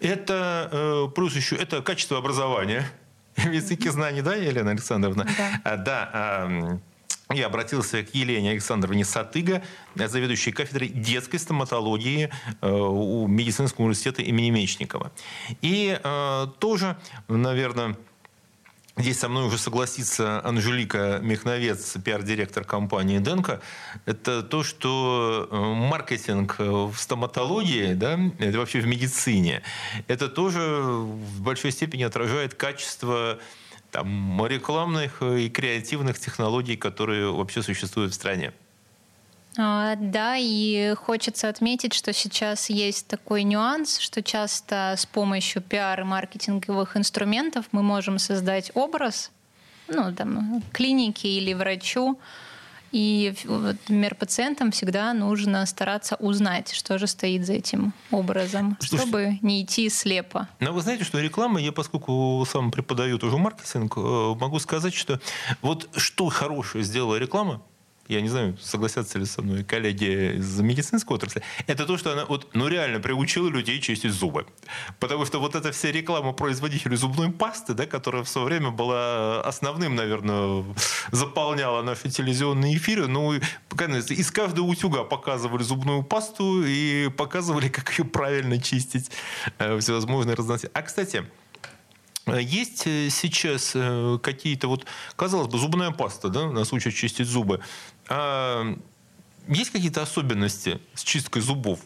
Это 0.00 0.68
э, 0.72 1.08
плюс 1.14 1.36
еще 1.36 1.56
это 1.56 1.82
качество 1.82 2.18
образования. 2.18 2.90
Языки 3.36 3.88
знаний, 3.90 4.22
да, 4.22 4.34
Елена 4.34 4.72
Александровна? 4.72 5.26
Да. 5.36 5.60
А, 5.64 5.76
да 5.76 6.80
я 7.34 7.46
обратился 7.46 8.04
к 8.04 8.14
Елене 8.14 8.50
Александровне 8.50 9.04
Сатыга, 9.04 9.62
заведующей 9.96 10.52
кафедрой 10.52 10.88
детской 10.88 11.38
стоматологии 11.38 12.30
э, 12.60 12.70
у 12.70 13.26
медицинского 13.26 13.86
университета 13.86 14.22
имени 14.22 14.50
Мечникова. 14.50 15.10
И 15.60 15.98
э, 16.02 16.46
тоже, 16.58 16.96
наверное, 17.28 17.96
Здесь 18.98 19.18
со 19.18 19.28
мной 19.28 19.44
уже 19.44 19.58
согласится 19.58 20.42
Анжелика 20.42 21.20
Мехновец, 21.22 21.98
пиар-директор 22.02 22.64
компании 22.64 23.18
Денко. 23.18 23.60
Это 24.06 24.42
то, 24.42 24.62
что 24.62 25.46
э, 25.50 25.54
маркетинг 25.54 26.54
в 26.58 26.94
стоматологии, 26.96 27.92
да, 27.92 28.18
это 28.38 28.56
вообще 28.56 28.80
в 28.80 28.86
медицине, 28.86 29.62
это 30.08 30.28
тоже 30.28 30.60
в 30.60 31.42
большой 31.42 31.72
степени 31.72 32.04
отражает 32.04 32.54
качество 32.54 33.38
там, 33.96 34.46
рекламных 34.46 35.22
и 35.22 35.48
креативных 35.48 36.18
технологий, 36.18 36.76
которые 36.76 37.32
вообще 37.32 37.62
существуют 37.62 38.12
в 38.12 38.14
стране. 38.14 38.52
А, 39.56 39.94
да, 39.96 40.36
и 40.36 40.92
хочется 40.94 41.48
отметить, 41.48 41.94
что 41.94 42.12
сейчас 42.12 42.68
есть 42.68 43.06
такой 43.06 43.42
нюанс, 43.42 43.98
что 43.98 44.22
часто 44.22 44.94
с 44.98 45.06
помощью 45.06 45.62
пиар 45.62 46.02
и 46.02 46.04
маркетинговых 46.04 46.98
инструментов 46.98 47.64
мы 47.72 47.82
можем 47.82 48.18
создать 48.18 48.70
образ 48.74 49.30
ну, 49.88 50.14
там, 50.14 50.62
клиники 50.72 51.26
или 51.26 51.54
врачу, 51.54 52.18
и, 52.92 53.34
например, 53.44 54.14
пациентам 54.14 54.70
всегда 54.70 55.12
нужно 55.12 55.64
стараться 55.66 56.16
узнать, 56.16 56.72
что 56.72 56.98
же 56.98 57.06
стоит 57.06 57.46
за 57.46 57.54
этим 57.54 57.92
образом, 58.10 58.76
Слушайте, 58.80 58.96
чтобы 59.08 59.38
не 59.42 59.62
идти 59.62 59.88
слепо. 59.88 60.48
Но 60.60 60.72
вы 60.72 60.80
знаете, 60.80 61.04
что 61.04 61.18
реклама, 61.20 61.60
я 61.60 61.72
поскольку 61.72 62.46
сам 62.50 62.70
преподаю 62.70 63.18
тоже 63.18 63.36
маркетинг, 63.36 63.96
э, 63.96 64.00
могу 64.00 64.58
сказать, 64.58 64.94
что 64.94 65.20
вот 65.62 65.88
что 65.96 66.28
хорошее 66.28 66.84
сделала 66.84 67.16
реклама, 67.16 67.62
я 68.08 68.20
не 68.20 68.28
знаю, 68.28 68.56
согласятся 68.60 69.18
ли 69.18 69.24
со 69.24 69.42
мной 69.42 69.64
коллеги 69.64 70.36
из 70.36 70.60
медицинской 70.60 71.16
отрасли, 71.16 71.42
это 71.66 71.86
то, 71.86 71.98
что 71.98 72.12
она 72.12 72.24
вот, 72.24 72.54
ну, 72.54 72.68
реально 72.68 73.00
приучила 73.00 73.48
людей 73.48 73.80
чистить 73.80 74.12
зубы. 74.12 74.46
Потому 75.00 75.26
что 75.26 75.38
вот 75.38 75.54
эта 75.54 75.72
вся 75.72 75.90
реклама 75.90 76.32
производителей 76.32 76.96
зубной 76.96 77.30
пасты, 77.30 77.74
да, 77.74 77.86
которая 77.86 78.22
в 78.22 78.28
свое 78.28 78.46
время 78.46 78.70
была 78.70 79.40
основным, 79.42 79.94
наверное, 79.94 80.64
заполняла 81.10 81.82
наши 81.82 82.08
телевизионные 82.10 82.76
эфиры, 82.76 83.06
ну, 83.06 83.34
из 83.34 84.30
каждого 84.30 84.66
утюга 84.66 85.04
показывали 85.04 85.62
зубную 85.62 86.02
пасту 86.02 86.64
и 86.64 87.08
показывали, 87.08 87.68
как 87.68 87.98
ее 87.98 88.04
правильно 88.04 88.60
чистить, 88.60 89.10
э, 89.58 89.78
всевозможные 89.78 90.34
разноцветные. 90.34 90.80
А, 90.80 90.82
кстати, 90.82 91.24
есть 92.26 92.86
э, 92.86 93.08
сейчас 93.10 93.72
э, 93.74 94.18
какие-то 94.20 94.68
вот, 94.68 94.84
казалось 95.14 95.48
бы, 95.48 95.58
зубная 95.58 95.92
паста, 95.92 96.28
да, 96.28 96.50
нас 96.50 96.72
учат 96.72 96.94
чистить 96.94 97.28
зубы. 97.28 97.60
А 98.08 98.76
есть 99.48 99.70
какие-то 99.70 100.02
особенности 100.02 100.80
с 100.94 101.02
чисткой 101.02 101.42
зубов? 101.42 101.80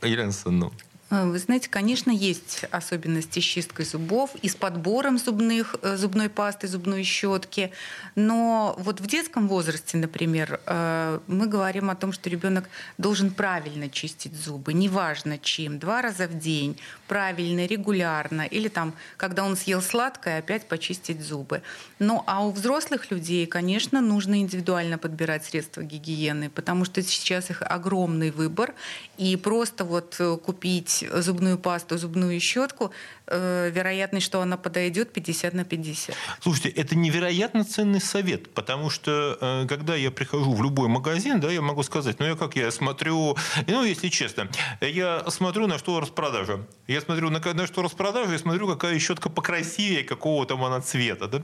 Э, 0.00 0.72
вы 1.12 1.38
знаете, 1.38 1.68
конечно, 1.68 2.10
есть 2.10 2.64
особенности 2.70 3.38
с 3.38 3.42
чисткой 3.42 3.84
зубов 3.84 4.34
и 4.40 4.48
с 4.48 4.56
подбором 4.56 5.18
зубных, 5.18 5.76
э, 5.82 5.96
зубной 5.96 6.30
пасты, 6.30 6.66
зубной 6.66 7.02
щетки. 7.02 7.70
Но 8.14 8.74
вот 8.78 9.02
в 9.02 9.06
детском 9.06 9.46
возрасте, 9.46 9.98
например, 9.98 10.60
э, 10.64 11.20
мы 11.26 11.46
говорим 11.48 11.90
о 11.90 11.96
том, 11.96 12.12
что 12.12 12.30
ребенок 12.30 12.70
должен 12.96 13.30
правильно 13.30 13.90
чистить 13.90 14.34
зубы, 14.34 14.72
неважно 14.72 15.38
чем, 15.38 15.78
два 15.78 16.00
раза 16.00 16.26
в 16.26 16.38
день, 16.38 16.78
правильно, 17.08 17.66
регулярно, 17.66 18.46
или 18.46 18.68
там, 18.68 18.94
когда 19.18 19.44
он 19.44 19.54
съел 19.54 19.82
сладкое, 19.82 20.38
опять 20.38 20.66
почистить 20.66 21.20
зубы. 21.20 21.60
Ну, 21.98 22.24
а 22.26 22.42
у 22.42 22.52
взрослых 22.52 23.10
людей, 23.10 23.44
конечно, 23.44 24.00
нужно 24.00 24.40
индивидуально 24.40 24.96
подбирать 24.96 25.44
средства 25.44 25.82
гигиены, 25.82 26.48
потому 26.48 26.86
что 26.86 27.02
сейчас 27.02 27.50
их 27.50 27.60
огромный 27.60 28.30
выбор, 28.30 28.74
и 29.22 29.36
просто 29.36 29.84
вот 29.84 30.20
купить 30.44 31.04
зубную 31.12 31.58
пасту, 31.58 31.98
зубную 31.98 32.40
щетку, 32.40 32.90
э, 33.26 33.70
вероятность, 33.70 34.26
что 34.26 34.40
она 34.40 34.56
подойдет 34.56 35.12
50 35.12 35.54
на 35.54 35.64
50. 35.64 36.16
Слушайте, 36.40 36.68
это 36.70 36.96
невероятно 36.96 37.64
ценный 37.64 38.00
совет, 38.00 38.52
потому 38.54 38.90
что 38.90 39.38
э, 39.40 39.66
когда 39.68 39.94
я 39.94 40.10
прихожу 40.10 40.52
в 40.52 40.62
любой 40.62 40.88
магазин, 40.88 41.40
да, 41.40 41.50
я 41.50 41.62
могу 41.62 41.82
сказать, 41.82 42.18
ну 42.18 42.26
я 42.26 42.36
как 42.36 42.56
я 42.56 42.70
смотрю, 42.70 43.36
ну 43.66 43.84
если 43.84 44.08
честно, 44.08 44.48
я 44.80 45.24
смотрю 45.30 45.66
на 45.66 45.78
что 45.78 46.00
распродажа. 46.00 46.66
Я 46.88 47.00
смотрю 47.00 47.30
на, 47.30 47.40
на 47.40 47.66
что 47.66 47.82
распродажа, 47.82 48.32
я 48.32 48.38
смотрю, 48.38 48.68
какая 48.68 48.98
щетка 48.98 49.30
покрасивее, 49.30 50.04
какого 50.04 50.46
там 50.46 50.64
она 50.64 50.80
цвета. 50.80 51.28
Да? 51.28 51.42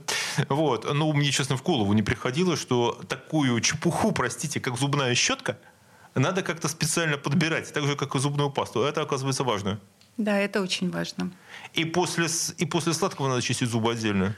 Вот. 0.49 0.91
Ну, 0.93 1.13
мне, 1.13 1.31
честно, 1.31 1.57
в 1.57 1.63
голову 1.63 1.93
не 1.93 2.03
приходило, 2.03 2.57
что 2.57 2.99
такую 3.07 3.59
чепуху, 3.61 4.11
простите, 4.11 4.59
как 4.59 4.77
зубная 4.77 5.15
щетка, 5.15 5.57
надо 6.15 6.41
как-то 6.41 6.67
специально 6.67 7.17
подбирать, 7.17 7.71
так 7.73 7.83
же, 7.83 7.95
как 7.95 8.15
и 8.15 8.19
зубную 8.19 8.49
пасту. 8.49 8.81
Это, 8.81 9.01
оказывается, 9.01 9.43
важно. 9.43 9.79
Да, 10.17 10.37
это 10.37 10.61
очень 10.61 10.89
важно. 10.89 11.31
И 11.73 11.85
после, 11.85 12.27
и 12.57 12.65
после 12.65 12.93
сладкого 12.93 13.29
надо 13.29 13.41
чистить 13.41 13.69
зубы 13.69 13.91
отдельно. 13.91 14.35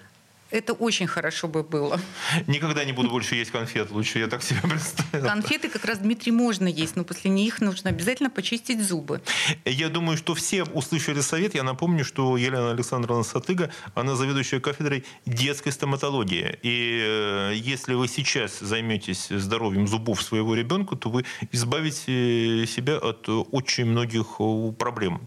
Это 0.52 0.74
очень 0.74 1.08
хорошо 1.08 1.48
бы 1.48 1.64
было. 1.64 2.00
Никогда 2.48 2.84
не 2.84 2.92
буду 2.92 3.10
больше 3.10 3.36
есть 3.36 3.52
конфет. 3.52 3.90
Лучше 3.92 4.20
я 4.20 4.28
так 4.28 4.44
себе 4.44 4.60
представляю. 4.70 5.26
Конфеты 5.26 5.70
как 5.70 5.86
раз, 5.86 6.00
Дмитрий, 6.00 6.32
можно 6.32 6.68
есть, 6.68 6.96
но 6.96 7.04
после 7.04 7.32
них 7.32 7.62
нужно 7.62 7.90
обязательно 7.90 8.30
почистить 8.30 8.86
зубы. 8.86 9.22
Я 9.66 9.90
думаю, 9.90 10.18
что 10.18 10.36
все 10.36 10.64
услышали 10.64 11.22
совет. 11.22 11.56
Я 11.56 11.64
напомню, 11.64 12.04
что 12.04 12.36
Елена 12.38 12.72
Александровна 12.72 13.24
Сатыга, 13.24 13.72
она 13.96 14.16
заведующая 14.16 14.60
кафедрой 14.60 15.06
детской 15.26 15.72
стоматологии. 15.72 16.60
И 16.62 17.02
э, 17.02 17.54
если 17.56 17.94
вы 17.94 18.08
сейчас 18.08 18.60
займетесь 18.60 19.28
здоровьем 19.30 19.88
зубов 19.88 20.22
своего 20.22 20.54
ребенка, 20.54 20.96
то 20.96 21.10
вы 21.10 21.26
избавите 21.52 22.68
себя 22.68 22.98
от 22.98 23.30
очень 23.30 23.86
многих 23.86 24.26
э, 24.40 24.72
проблем. 24.78 25.22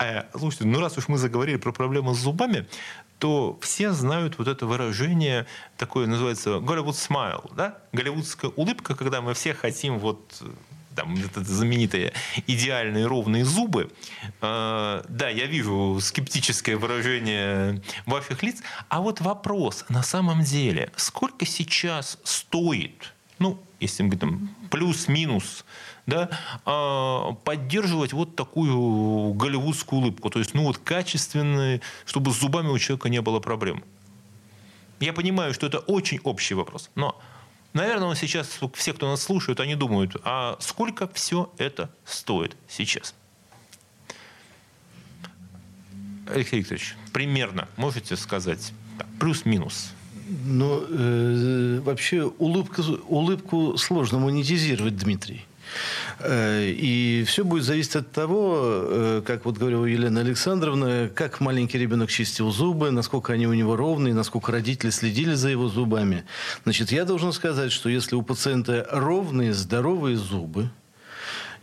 А, 0.00 0.26
слушайте, 0.34 0.64
ну 0.64 0.80
раз 0.80 0.96
уж 0.96 1.08
мы 1.08 1.18
заговорили 1.18 1.56
про 1.56 1.72
проблемы 1.72 2.14
с 2.14 2.18
зубами, 2.18 2.66
то 3.18 3.58
все 3.60 3.92
знают 3.92 4.38
вот 4.38 4.48
это 4.48 4.64
выражение, 4.64 5.46
такое 5.76 6.06
называется 6.06 6.58
Голливуд 6.58 6.96
смайл, 6.96 7.50
да? 7.54 7.76
Голливудская 7.92 8.50
улыбка, 8.56 8.94
когда 8.96 9.20
мы 9.20 9.34
все 9.34 9.52
хотим 9.52 9.98
вот 9.98 10.42
там, 10.96 11.14
это 11.16 11.44
знаменитые 11.44 12.14
идеальные 12.46 13.06
ровные 13.06 13.44
зубы. 13.44 13.92
Э, 14.40 15.04
да, 15.06 15.28
я 15.28 15.44
вижу 15.44 15.98
скептическое 16.00 16.78
выражение 16.78 17.82
ваших 18.06 18.42
лиц. 18.42 18.62
А 18.88 19.02
вот 19.02 19.20
вопрос, 19.20 19.84
на 19.90 20.02
самом 20.02 20.42
деле, 20.42 20.90
сколько 20.96 21.44
сейчас 21.44 22.18
стоит, 22.24 23.12
ну, 23.38 23.62
если 23.80 24.02
мы 24.02 24.10
говорим 24.16 24.54
плюс-минус 24.70 25.66
да, 26.10 26.28
а, 26.66 27.32
поддерживать 27.44 28.12
вот 28.12 28.36
такую 28.36 29.32
голливудскую 29.34 30.02
улыбку. 30.02 30.28
То 30.28 30.40
есть, 30.40 30.54
ну 30.54 30.64
вот 30.64 30.78
качественные, 30.78 31.80
чтобы 32.04 32.32
с 32.32 32.40
зубами 32.40 32.68
у 32.68 32.78
человека 32.78 33.08
не 33.08 33.22
было 33.22 33.40
проблем. 33.40 33.82
Я 34.98 35.12
понимаю, 35.14 35.54
что 35.54 35.66
это 35.66 35.78
очень 35.78 36.18
общий 36.24 36.54
вопрос, 36.54 36.90
но, 36.94 37.18
наверное, 37.72 38.14
сейчас 38.14 38.58
все, 38.74 38.92
кто 38.92 39.08
нас 39.08 39.22
слушают, 39.22 39.60
они 39.60 39.74
думают, 39.74 40.16
а 40.24 40.56
сколько 40.60 41.08
все 41.08 41.50
это 41.56 41.90
стоит 42.04 42.54
сейчас? 42.68 43.14
Алексей 46.26 46.58
Викторович, 46.58 46.96
примерно 47.12 47.68
можете 47.76 48.16
сказать, 48.16 48.72
плюс-минус? 49.18 49.92
Ну, 50.44 50.84
э, 50.88 51.80
вообще 51.80 52.24
улыбку, 52.24 52.82
улыбку 53.08 53.76
сложно 53.78 54.18
монетизировать, 54.18 54.96
Дмитрий. 54.96 55.44
Э, 56.18 56.68
и 56.68 57.24
все 57.26 57.44
будет 57.44 57.64
зависеть 57.64 57.96
от 57.96 58.12
того, 58.12 58.58
э, 58.62 59.22
как 59.26 59.44
вот 59.44 59.58
говорила 59.58 59.84
Елена 59.84 60.20
Александровна, 60.20 61.10
как 61.14 61.40
маленький 61.40 61.78
ребенок 61.78 62.10
чистил 62.10 62.50
зубы, 62.50 62.90
насколько 62.90 63.32
они 63.32 63.46
у 63.46 63.54
него 63.54 63.76
ровные, 63.76 64.14
насколько 64.14 64.52
родители 64.52 64.90
следили 64.90 65.34
за 65.34 65.48
его 65.48 65.68
зубами. 65.68 66.24
Значит, 66.64 66.92
я 66.92 67.04
должен 67.04 67.32
сказать, 67.32 67.72
что 67.72 67.88
если 67.88 68.14
у 68.14 68.22
пациента 68.22 68.86
ровные, 68.90 69.52
здоровые 69.52 70.16
зубы, 70.16 70.70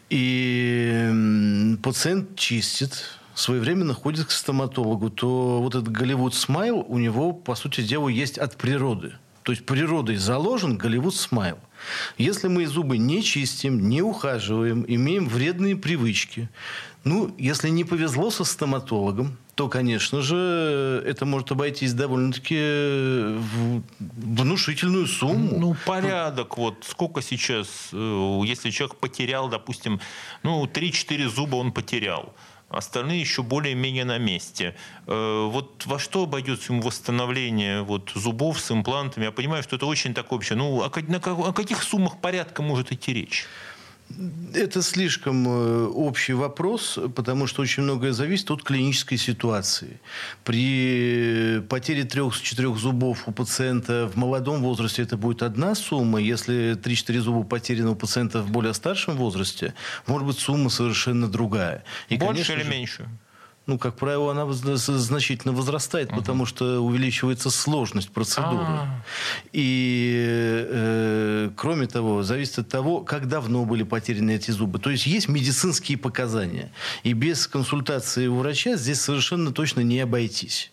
и 0.10 1.78
пациент 1.84 2.36
чистит, 2.38 3.04
своевременно 3.36 3.94
ходит 3.94 4.26
к 4.26 4.32
стоматологу, 4.32 5.10
то 5.10 5.62
вот 5.62 5.76
этот 5.76 5.90
Голливуд 5.90 6.34
смайл 6.34 6.86
у 6.88 6.98
него, 6.98 7.34
по 7.34 7.56
сути 7.56 7.82
дела, 7.82 8.10
есть 8.10 8.38
от 8.38 8.56
природы. 8.56 9.14
То 9.44 9.52
есть 9.52 9.66
природой 9.66 10.16
заложен 10.18 10.78
Голливуд 10.78 11.16
смайл. 11.16 11.60
Если 12.18 12.48
мы 12.48 12.68
зубы 12.68 12.98
не 12.98 13.24
чистим, 13.24 13.90
не 13.90 14.02
ухаживаем, 14.02 14.86
имеем 14.88 15.28
вредные 15.28 15.76
привычки, 15.76 16.50
ну, 17.04 17.34
если 17.38 17.70
не 17.70 17.84
повезло 17.84 18.32
со 18.32 18.44
стоматологом, 18.44 19.38
то, 19.56 19.70
конечно 19.70 20.22
же, 20.22 21.04
это 21.08 21.26
может 21.26 21.52
обойтись 21.52 21.94
довольно-таки 21.94 22.56
в 22.56 23.82
внушительную 24.00 25.08
сумму. 25.08 25.58
Ну, 25.58 25.76
порядок. 25.86 26.58
Вот 26.58 26.86
сколько 26.88 27.22
сейчас, 27.22 27.90
э, 27.92 28.42
если 28.46 28.70
человек 28.70 28.98
потерял, 28.98 29.50
допустим, 29.50 30.00
ну, 30.44 30.66
3-4 30.66 31.28
зуба 31.30 31.56
он 31.56 31.72
потерял 31.72 32.36
остальные 32.70 33.22
еще 33.22 33.44
более-менее 33.44 34.06
на 34.06 34.18
месте. 34.18 34.76
Э, 35.06 35.48
вот 35.50 35.86
во 35.86 36.00
что 36.00 36.24
обойдется 36.24 36.74
ему 36.74 36.82
восстановление 36.82 37.82
вот, 37.82 38.12
зубов 38.16 38.60
с 38.60 38.72
имплантами? 38.72 39.26
Я 39.26 39.32
понимаю, 39.32 39.64
что 39.64 39.76
это 39.76 39.86
очень 39.86 40.14
так 40.14 40.32
общее. 40.32 40.58
Ну, 40.58 40.82
о, 40.82 40.88
о 40.88 41.54
каких 41.54 41.84
суммах 41.84 42.20
порядка 42.20 42.62
может 42.62 42.92
идти 42.92 43.14
речь? 43.14 43.46
Это 44.54 44.82
слишком 44.82 45.48
э, 45.48 45.86
общий 45.88 46.34
вопрос, 46.34 46.98
потому 47.14 47.46
что 47.46 47.62
очень 47.62 47.84
многое 47.84 48.14
зависит 48.14 48.50
от 48.50 48.64
клинической 48.64 49.18
ситуации. 49.18 50.00
При 50.44 51.62
потере 51.70 52.06
трех-четырех 52.06 52.78
зубов 52.78 53.28
у 53.28 53.32
пациента 53.32 54.10
в 54.12 54.16
молодом 54.16 54.62
возрасте 54.62 55.04
это 55.04 55.18
будет 55.18 55.44
одна 55.44 55.76
сумма. 55.76 56.20
Если 56.20 56.76
3-4 56.76 57.20
зуба 57.20 57.44
потеряны 57.44 57.90
у 57.90 57.96
пациента 57.96 58.42
в 58.42 58.50
более 58.50 58.74
старшем 58.74 59.18
возрасте, 59.18 59.74
может 60.08 60.26
быть 60.26 60.40
сумма 60.40 60.70
совершенно 60.70 61.28
другая. 61.28 61.84
И, 62.08 62.18
Больше 62.18 62.54
или 62.54 62.64
же, 62.64 62.70
меньше? 62.70 63.08
Ну, 63.68 63.78
как 63.78 63.96
правило, 63.96 64.32
она 64.32 64.52
значительно 64.52 65.54
возрастает, 65.54 66.10
угу. 66.10 66.20
потому 66.20 66.46
что 66.46 66.80
увеличивается 66.80 67.50
сложность 67.50 68.10
процедуры. 68.10 68.64
А-а-а. 68.64 69.04
И, 69.52 70.66
э, 70.70 71.50
кроме 71.56 71.88
того, 71.88 72.24
зависит 72.24 72.60
от 72.60 72.70
того, 72.70 73.02
как 73.02 73.28
давно 73.28 73.66
были 73.66 73.84
потеряны 73.84 74.32
эти 74.32 74.52
зубы. 74.52 74.80
То 74.80 74.90
есть 74.90 75.06
есть 75.06 75.28
медицинские 75.28 75.98
показания. 75.98 76.72
И 77.04 77.12
без 77.12 77.46
консультации 77.46 78.28
у 78.28 78.38
врача 78.38 78.78
здесь 78.78 79.02
совершенно 79.02 79.52
точно 79.52 79.82
не 79.82 80.00
обойтись. 80.00 80.72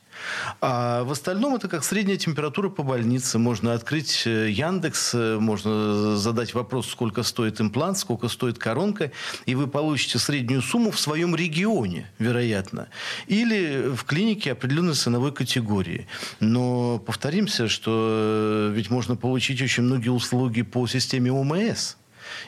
А 0.60 1.04
в 1.04 1.12
остальном 1.12 1.54
это 1.54 1.68
как 1.68 1.84
средняя 1.84 2.16
температура 2.16 2.68
по 2.68 2.82
больнице. 2.82 3.38
Можно 3.38 3.74
открыть 3.74 4.22
э, 4.26 4.50
Яндекс, 4.50 5.14
э, 5.14 5.38
можно 5.38 6.16
задать 6.16 6.54
вопрос, 6.54 6.88
сколько 6.88 7.22
стоит 7.22 7.60
имплант, 7.60 7.98
сколько 7.98 8.28
стоит 8.28 8.58
коронка, 8.58 9.10
и 9.46 9.54
вы 9.54 9.66
получите 9.66 10.18
среднюю 10.18 10.62
сумму 10.62 10.90
в 10.90 11.00
своем 11.00 11.34
регионе, 11.34 12.10
вероятно. 12.18 12.88
Или 13.26 13.88
в 13.94 14.04
клинике 14.04 14.52
определенной 14.52 14.94
ценовой 14.94 15.32
категории. 15.32 16.06
Но 16.40 16.98
повторимся, 16.98 17.68
что 17.68 18.70
э, 18.70 18.72
ведь 18.74 18.90
можно 18.90 19.16
получить 19.16 19.60
очень 19.62 19.82
многие 19.84 20.10
услуги 20.10 20.62
по 20.62 20.86
системе 20.86 21.32
ОМС 21.32 21.96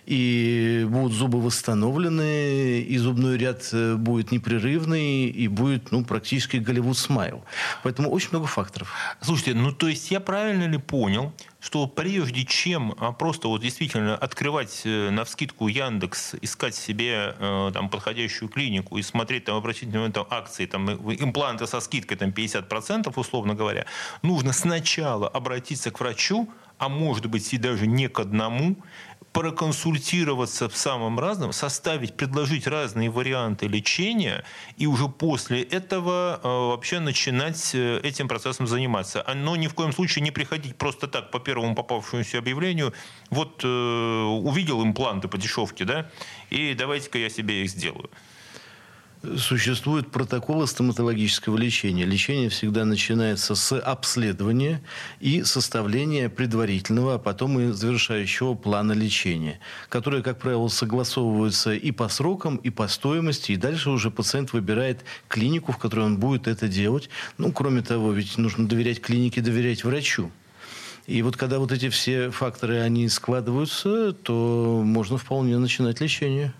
и 0.05 0.87
будут 0.89 1.13
зубы 1.13 1.41
восстановлены, 1.41 2.81
и 2.81 2.99
зубной 2.99 3.39
ряд 3.39 3.69
э, 3.73 3.95
будет 3.95 4.33
непрерывный, 4.33 5.27
и 5.27 5.49
будет 5.49 5.93
ну, 5.93 6.05
практически 6.05 6.59
Голливуд 6.59 6.99
смайл. 6.99 7.45
Поэтому 7.83 8.11
очень 8.11 8.31
много 8.31 8.47
факторов. 8.47 8.93
Слушайте, 9.21 9.55
ну 9.55 9.73
то 9.73 9.89
есть 9.89 10.11
я 10.11 10.21
правильно 10.21 10.65
ли 10.65 10.79
понял, 10.79 11.33
что 11.67 11.89
прежде 11.89 12.45
чем 12.45 12.95
а, 12.99 13.11
просто 13.11 13.49
вот 13.49 13.61
действительно 13.61 14.17
открывать 14.17 14.83
э, 14.85 15.11
на 15.11 15.25
вскидку 15.25 15.67
Яндекс, 15.67 16.35
искать 16.41 16.77
себе 16.77 17.35
э, 17.39 17.71
там 17.75 17.89
подходящую 17.89 18.49
клинику 18.49 18.99
и 18.99 19.03
смотреть 19.03 19.47
там 19.47 19.57
обратить 19.57 19.89
внимание 19.89 20.13
там 20.13 20.27
акции, 20.31 20.67
там 20.67 20.89
импланты 20.91 21.67
со 21.67 21.81
скидкой 21.81 22.19
там 22.19 22.31
50% 22.31 23.13
условно 23.17 23.55
говоря, 23.55 23.87
нужно 24.23 24.53
сначала 24.53 25.29
обратиться 25.29 25.91
к 25.91 25.99
врачу, 25.99 26.49
а 26.79 26.89
может 26.89 27.27
быть 27.27 27.53
и 27.53 27.59
даже 27.59 27.87
не 27.87 28.09
к 28.09 28.21
одному, 28.21 28.77
проконсультироваться 29.37 30.67
в 30.67 30.77
самом 30.79 31.21
разном, 31.21 31.53
составить, 31.53 32.17
предложить 32.17 32.67
разные 32.67 33.11
варианты 33.11 33.67
лечения 33.67 34.45
и 34.79 34.87
уже 34.87 35.09
после 35.09 35.63
этого 35.63 36.41
э, 36.43 36.49
вообще 36.49 37.01
начинать 37.01 37.75
э, 37.75 38.01
этим 38.03 38.29
процессом 38.29 38.67
заниматься. 38.67 39.21
А, 39.21 39.35
но 39.35 39.55
ни 39.57 39.67
в 39.67 39.75
коем 39.75 39.93
случае 39.93 40.23
не 40.23 40.31
приходить 40.31 40.77
просто 40.77 41.07
так 41.07 41.31
по 41.31 41.39
первому 41.39 41.75
попавшемуся 41.75 42.39
объявлению. 42.39 42.95
Вот 43.29 43.61
э, 43.63 43.69
увидел 43.69 44.83
импланты 44.83 45.29
по 45.29 45.37
дешевке, 45.37 45.85
да, 45.85 46.11
и 46.49 46.73
давайте-ка 46.73 47.19
я 47.19 47.29
себе 47.29 47.63
их 47.63 47.69
сделаю. 47.69 48.09
Существуют 49.37 50.11
протоколы 50.11 50.67
стоматологического 50.67 51.57
лечения. 51.57 52.05
Лечение 52.05 52.49
всегда 52.49 52.85
начинается 52.85 53.55
с 53.55 53.77
обследования 53.79 54.83
и 55.21 55.43
составления 55.43 56.29
предварительного, 56.29 57.15
а 57.15 57.19
потом 57.19 57.59
и 57.59 57.73
завершающего 57.73 58.55
плана 58.55 58.93
лечения, 58.93 59.59
которые, 59.89 60.23
как 60.23 60.39
правило, 60.39 60.69
согласовываются 60.69 61.75
и 61.75 61.91
по 61.91 62.09
срокам, 62.09 62.57
и 62.57 62.71
по 62.71 62.89
стоимости, 62.89 63.53
и 63.53 63.57
дальше 63.57 63.91
уже 63.91 64.11
пациент 64.11 64.53
выбирает 64.53 65.05
клинику, 65.29 65.73
в 65.73 65.79
которой 65.79 66.07
он 66.07 66.19
будет 66.19 66.47
это 66.47 66.69
делать. 66.69 67.09
Ну, 67.39 67.53
кроме 67.53 67.83
того, 67.83 68.13
ведь 68.13 68.39
нужно 68.39 68.69
доверять 68.69 69.01
клинике, 69.01 69.41
доверять 69.41 69.83
врачу. 69.83 70.31
И 71.07 71.23
вот 71.23 71.37
когда 71.37 71.59
вот 71.59 71.73
эти 71.73 71.89
все 71.89 72.31
факторы, 72.31 72.81
они 72.81 73.09
складываются, 73.09 74.13
то 74.13 74.83
можно 74.85 75.19
вполне 75.19 75.57
начинать 75.59 76.01
лечение. 76.01 76.53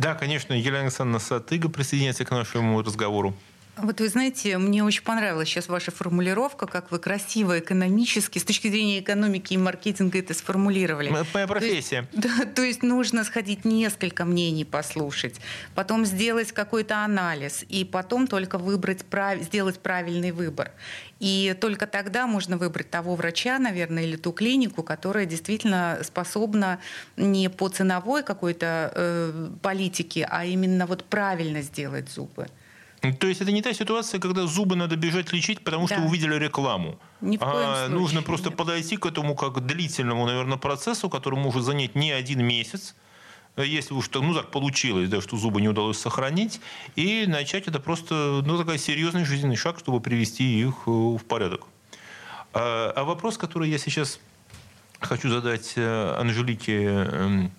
Да, 0.00 0.14
конечно, 0.14 0.54
Елена 0.54 0.84
Александровна 0.84 1.18
Сатыга 1.18 1.68
присоединяется 1.68 2.24
к 2.24 2.30
нашему 2.30 2.80
разговору. 2.80 3.36
Вот 3.76 4.00
вы 4.00 4.08
знаете, 4.08 4.58
мне 4.58 4.84
очень 4.84 5.02
понравилась 5.02 5.48
сейчас 5.48 5.68
ваша 5.68 5.90
формулировка, 5.90 6.66
как 6.66 6.90
вы 6.90 6.98
красиво 6.98 7.58
экономически, 7.58 8.38
с 8.38 8.44
точки 8.44 8.68
зрения 8.68 9.00
экономики 9.00 9.54
и 9.54 9.56
маркетинга 9.56 10.18
это 10.18 10.34
сформулировали. 10.34 11.08
Моя 11.08 11.46
профессия. 11.46 12.06
То 12.12 12.18
есть, 12.18 12.38
да, 12.38 12.44
то 12.46 12.62
есть 12.62 12.82
нужно 12.82 13.24
сходить 13.24 13.64
несколько 13.64 14.24
мнений 14.24 14.64
послушать, 14.64 15.40
потом 15.74 16.04
сделать 16.04 16.52
какой-то 16.52 17.04
анализ, 17.04 17.64
и 17.68 17.84
потом 17.84 18.26
только 18.26 18.58
выбрать, 18.58 19.04
прав... 19.04 19.40
сделать 19.40 19.78
правильный 19.78 20.32
выбор. 20.32 20.72
И 21.20 21.56
только 21.60 21.86
тогда 21.86 22.26
можно 22.26 22.56
выбрать 22.56 22.90
того 22.90 23.14
врача, 23.14 23.58
наверное, 23.58 24.04
или 24.04 24.16
ту 24.16 24.32
клинику, 24.32 24.82
которая 24.82 25.26
действительно 25.26 26.00
способна 26.02 26.80
не 27.16 27.48
по 27.48 27.68
ценовой 27.68 28.22
какой-то 28.22 28.92
э, 28.94 29.50
политике, 29.62 30.26
а 30.28 30.44
именно 30.44 30.86
вот 30.86 31.04
правильно 31.04 31.62
сделать 31.62 32.10
зубы. 32.10 32.48
То 33.18 33.26
есть 33.28 33.40
это 33.40 33.50
не 33.50 33.62
та 33.62 33.72
ситуация, 33.72 34.20
когда 34.20 34.46
зубы 34.46 34.76
надо 34.76 34.96
бежать 34.96 35.32
лечить, 35.32 35.64
потому 35.64 35.86
да. 35.86 35.96
что 35.96 36.04
увидели 36.04 36.34
рекламу. 36.34 36.98
Ни 37.22 37.38
в 37.38 37.40
коем 37.40 37.54
а 37.54 37.76
случае. 37.76 37.98
нужно 37.98 38.22
просто 38.22 38.48
Нет. 38.50 38.58
подойти 38.58 38.96
к 38.96 39.06
этому 39.06 39.34
как 39.34 39.54
к 39.54 39.60
длительному, 39.60 40.26
наверное, 40.26 40.58
процессу, 40.58 41.08
который 41.08 41.38
может 41.38 41.62
занять 41.62 41.94
не 41.94 42.12
один 42.12 42.44
месяц, 42.44 42.94
если 43.56 43.94
уж 43.94 44.10
ну, 44.12 44.34
так 44.34 44.50
получилось, 44.50 45.08
да, 45.08 45.20
что 45.20 45.36
зубы 45.36 45.60
не 45.60 45.68
удалось 45.68 45.98
сохранить, 45.98 46.60
и 46.94 47.24
начать 47.26 47.68
это 47.68 47.80
просто 47.80 48.42
ну, 48.44 48.58
такой 48.58 48.78
серьезный 48.78 49.24
жизненный 49.24 49.56
шаг, 49.56 49.78
чтобы 49.78 50.00
привести 50.00 50.60
их 50.60 50.74
э, 50.86 50.90
в 50.90 51.24
порядок. 51.26 51.66
А, 52.52 52.92
а 52.94 53.04
вопрос, 53.04 53.38
который 53.38 53.70
я 53.70 53.78
сейчас 53.78 54.20
хочу 55.00 55.30
задать 55.30 55.72
э, 55.76 56.16
Анжелике 56.18 56.84
эм, 56.84 57.52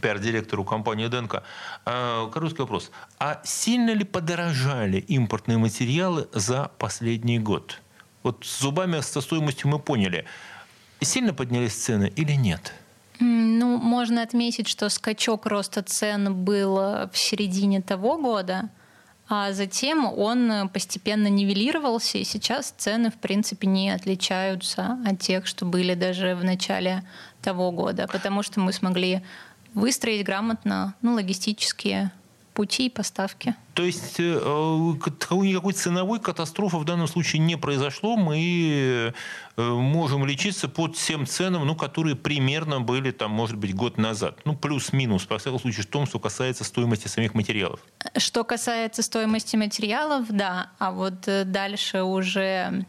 пиар-директору 0.00 0.64
компании 0.64 1.08
Денко. 1.08 1.42
А, 1.84 2.28
короткий 2.30 2.62
вопрос. 2.62 2.90
А 3.18 3.40
сильно 3.44 3.90
ли 3.90 4.04
подорожали 4.04 4.98
импортные 4.98 5.58
материалы 5.58 6.28
за 6.32 6.70
последний 6.78 7.38
год? 7.38 7.80
Вот 8.22 8.44
с 8.44 8.60
зубами, 8.60 9.00
со 9.00 9.20
стоимостью 9.20 9.68
мы 9.70 9.78
поняли. 9.78 10.24
Сильно 11.00 11.32
поднялись 11.32 11.74
цены 11.74 12.12
или 12.16 12.32
нет? 12.32 12.74
Ну, 13.20 13.78
можно 13.78 14.22
отметить, 14.22 14.68
что 14.68 14.88
скачок 14.88 15.46
роста 15.46 15.82
цен 15.82 16.34
был 16.34 16.76
в 16.76 17.12
середине 17.14 17.80
того 17.80 18.16
года, 18.16 18.70
а 19.28 19.52
затем 19.52 20.06
он 20.06 20.68
постепенно 20.70 21.26
нивелировался, 21.26 22.18
и 22.18 22.24
сейчас 22.24 22.74
цены, 22.76 23.10
в 23.10 23.16
принципе, 23.16 23.66
не 23.66 23.90
отличаются 23.90 24.98
от 25.06 25.20
тех, 25.20 25.46
что 25.46 25.66
были 25.66 25.94
даже 25.94 26.34
в 26.34 26.44
начале 26.44 27.04
того 27.42 27.70
года, 27.70 28.08
потому 28.10 28.42
что 28.42 28.60
мы 28.60 28.72
смогли 28.72 29.22
выстроить 29.74 30.24
грамотно 30.24 30.94
ну, 31.02 31.14
логистические 31.14 32.12
пути 32.58 32.86
и 32.86 32.90
поставки. 32.90 33.54
То 33.74 33.84
есть 33.84 34.16
э, 34.18 34.22
никакой 34.24 35.72
ценовой 35.74 36.18
катастрофы 36.18 36.78
в 36.78 36.84
данном 36.84 37.06
случае 37.06 37.38
не 37.38 37.56
произошло. 37.56 38.16
Мы 38.16 39.14
э, 39.56 39.62
можем 39.62 40.26
лечиться 40.26 40.68
под 40.68 40.96
тем 40.96 41.24
ценам, 41.24 41.64
ну, 41.64 41.76
которые 41.76 42.16
примерно 42.16 42.80
были, 42.80 43.12
там, 43.12 43.30
может 43.30 43.56
быть, 43.56 43.76
год 43.76 43.96
назад. 43.96 44.40
Ну, 44.44 44.56
плюс-минус, 44.56 45.24
по 45.24 45.38
всякому 45.38 45.60
случаю, 45.60 45.84
в 45.84 45.86
том, 45.86 46.06
что 46.06 46.18
касается 46.18 46.64
стоимости 46.64 47.06
самих 47.06 47.34
материалов. 47.34 47.78
Что 48.16 48.42
касается 48.42 49.02
стоимости 49.02 49.54
материалов, 49.54 50.26
да. 50.28 50.72
А 50.80 50.90
вот 50.90 51.28
э, 51.28 51.44
дальше 51.44 52.02
уже 52.02 52.84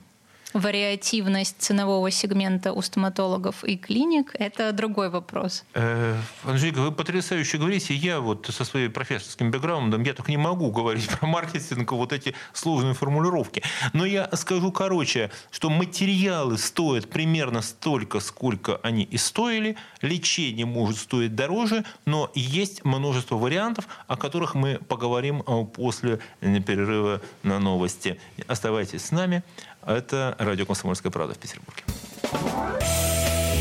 вариативность 0.53 1.55
ценового 1.59 2.09
сегмента 2.11 2.73
у 2.73 2.81
стоматологов 2.81 3.63
и 3.63 3.77
клиник– 3.77 4.35
это 4.39 4.71
другой 4.71 5.09
вопрос. 5.09 5.63
Э, 5.73 6.15
Анжелика, 6.43 6.81
вы 6.81 6.91
потрясающе 6.91 7.57
говорите. 7.57 7.93
Я 7.93 8.19
вот 8.19 8.49
со 8.51 8.65
своим 8.65 8.91
профессорским 8.91 9.51
бэкграундом, 9.51 10.03
я 10.03 10.13
так 10.13 10.27
не 10.27 10.37
могу 10.37 10.71
говорить 10.79 11.07
про 11.09 11.27
маркетинг, 11.27 11.91
вот 11.91 12.13
эти 12.13 12.33
сложные 12.53 12.93
формулировки. 12.93 13.63
Но 13.93 14.05
я 14.05 14.29
скажу 14.33 14.71
короче, 14.71 15.29
что 15.51 15.69
материалы 15.69 16.57
стоят 16.57 17.09
примерно 17.09 17.61
столько, 17.61 18.19
сколько 18.19 18.77
они 18.77 19.03
и 19.03 19.17
стоили. 19.17 19.77
Лечение 20.01 20.65
может 20.65 20.97
стоить 20.97 21.35
дороже, 21.35 21.85
но 22.05 22.31
есть 22.33 22.83
множество 22.85 23.35
вариантов, 23.35 23.87
о 24.07 24.17
которых 24.17 24.55
мы 24.55 24.79
поговорим 24.87 25.43
э, 25.45 25.65
после 25.65 26.19
перерыва 26.41 27.21
на 27.43 27.59
новости. 27.59 28.19
Оставайтесь 28.47 29.05
с 29.05 29.11
нами. 29.11 29.43
Это 29.85 30.35
радио 30.37 30.65
«Комсомольская 30.65 31.11
правда» 31.11 31.33
в 31.33 31.37
Петербурге. 31.37 31.83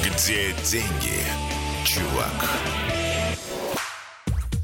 Где 0.05 0.53
деньги, 0.65 1.23
чувак? 1.85 2.49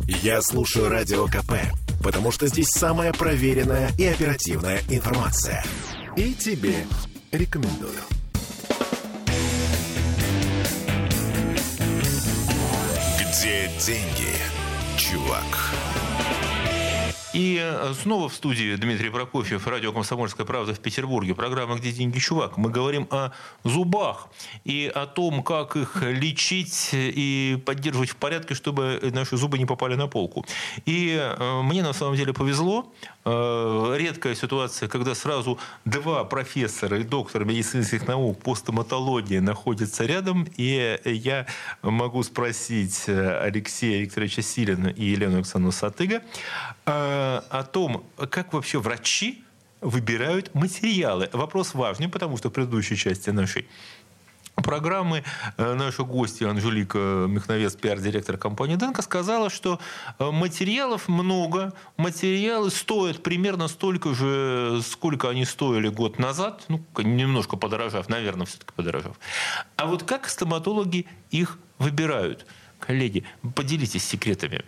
Я 0.06 0.42
слушаю 0.42 0.88
Радио 0.88 1.26
КП, 1.26 1.54
потому 2.02 2.30
что 2.30 2.46
здесь 2.46 2.68
самая 2.68 3.12
проверенная 3.12 3.90
и 3.96 4.04
оперативная 4.04 4.80
информация. 4.88 5.64
И 6.16 6.34
тебе 6.34 6.84
рекомендую. 7.32 8.00
Где 13.18 13.70
деньги, 13.78 14.34
чувак? 14.96 15.73
И 17.34 17.58
э, 17.60 17.92
снова 18.00 18.28
в 18.28 18.34
студии 18.34 18.76
Дмитрий 18.76 19.10
Прокофьев, 19.10 19.66
радио 19.66 19.92
«Комсомольская 19.92 20.46
правда» 20.46 20.72
в 20.72 20.78
Петербурге. 20.78 21.34
Программа 21.34 21.74
«Где 21.74 21.90
деньги, 21.90 22.20
чувак?». 22.20 22.56
Мы 22.56 22.70
говорим 22.70 23.08
о 23.10 23.32
зубах 23.64 24.28
и 24.62 24.90
о 24.94 25.06
том, 25.06 25.42
как 25.42 25.74
их 25.74 26.00
лечить 26.00 26.90
и 26.92 27.60
поддерживать 27.66 28.10
в 28.10 28.16
порядке, 28.16 28.54
чтобы 28.54 29.00
наши 29.12 29.36
зубы 29.36 29.58
не 29.58 29.66
попали 29.66 29.96
на 29.96 30.06
полку. 30.06 30.46
И 30.86 31.18
э, 31.20 31.62
мне 31.62 31.82
на 31.82 31.92
самом 31.92 32.14
деле 32.14 32.32
повезло. 32.32 32.92
Э, 33.24 33.96
редкая 33.98 34.36
ситуация, 34.36 34.88
когда 34.88 35.16
сразу 35.16 35.58
два 35.84 36.22
профессора 36.22 37.00
и 37.00 37.02
доктор 37.02 37.44
медицинских 37.44 38.06
наук 38.06 38.44
по 38.44 38.54
стоматологии 38.54 39.40
находятся 39.40 40.06
рядом. 40.06 40.46
И 40.56 41.00
я 41.04 41.46
могу 41.82 42.22
спросить 42.22 43.08
Алексея 43.08 44.02
Викторовича 44.02 44.42
Силина 44.42 44.86
и 44.86 45.04
Елену 45.04 45.38
Александровну 45.38 45.72
Сатыга, 45.72 46.22
о 46.84 47.62
том, 47.72 48.04
как 48.30 48.52
вообще 48.52 48.78
врачи 48.78 49.42
выбирают 49.80 50.54
материалы. 50.54 51.28
Вопрос 51.32 51.74
важный, 51.74 52.08
потому 52.08 52.36
что 52.36 52.48
в 52.48 52.52
предыдущей 52.52 52.96
части 52.96 53.30
нашей 53.30 53.66
программы 54.56 55.24
наша 55.58 56.04
гостья 56.04 56.48
Анжелика 56.48 57.26
Михновец, 57.28 57.74
пиар-директор 57.74 58.36
компании 58.36 58.76
Денко, 58.76 59.02
сказала, 59.02 59.50
что 59.50 59.80
материалов 60.18 61.08
много, 61.08 61.72
материалы 61.96 62.70
стоят 62.70 63.22
примерно 63.22 63.66
столько 63.66 64.14
же, 64.14 64.80
сколько 64.88 65.28
они 65.28 65.44
стоили 65.44 65.88
год 65.88 66.18
назад, 66.20 66.64
ну, 66.68 66.84
немножко 66.98 67.56
подорожав, 67.56 68.08
наверное, 68.08 68.46
все-таки 68.46 68.72
подорожав. 68.76 69.18
А 69.76 69.86
вот 69.86 70.04
как 70.04 70.28
стоматологи 70.28 71.06
их 71.30 71.58
выбирают? 71.78 72.46
Коллеги, 72.78 73.24
поделитесь 73.56 74.04
секретами. 74.04 74.64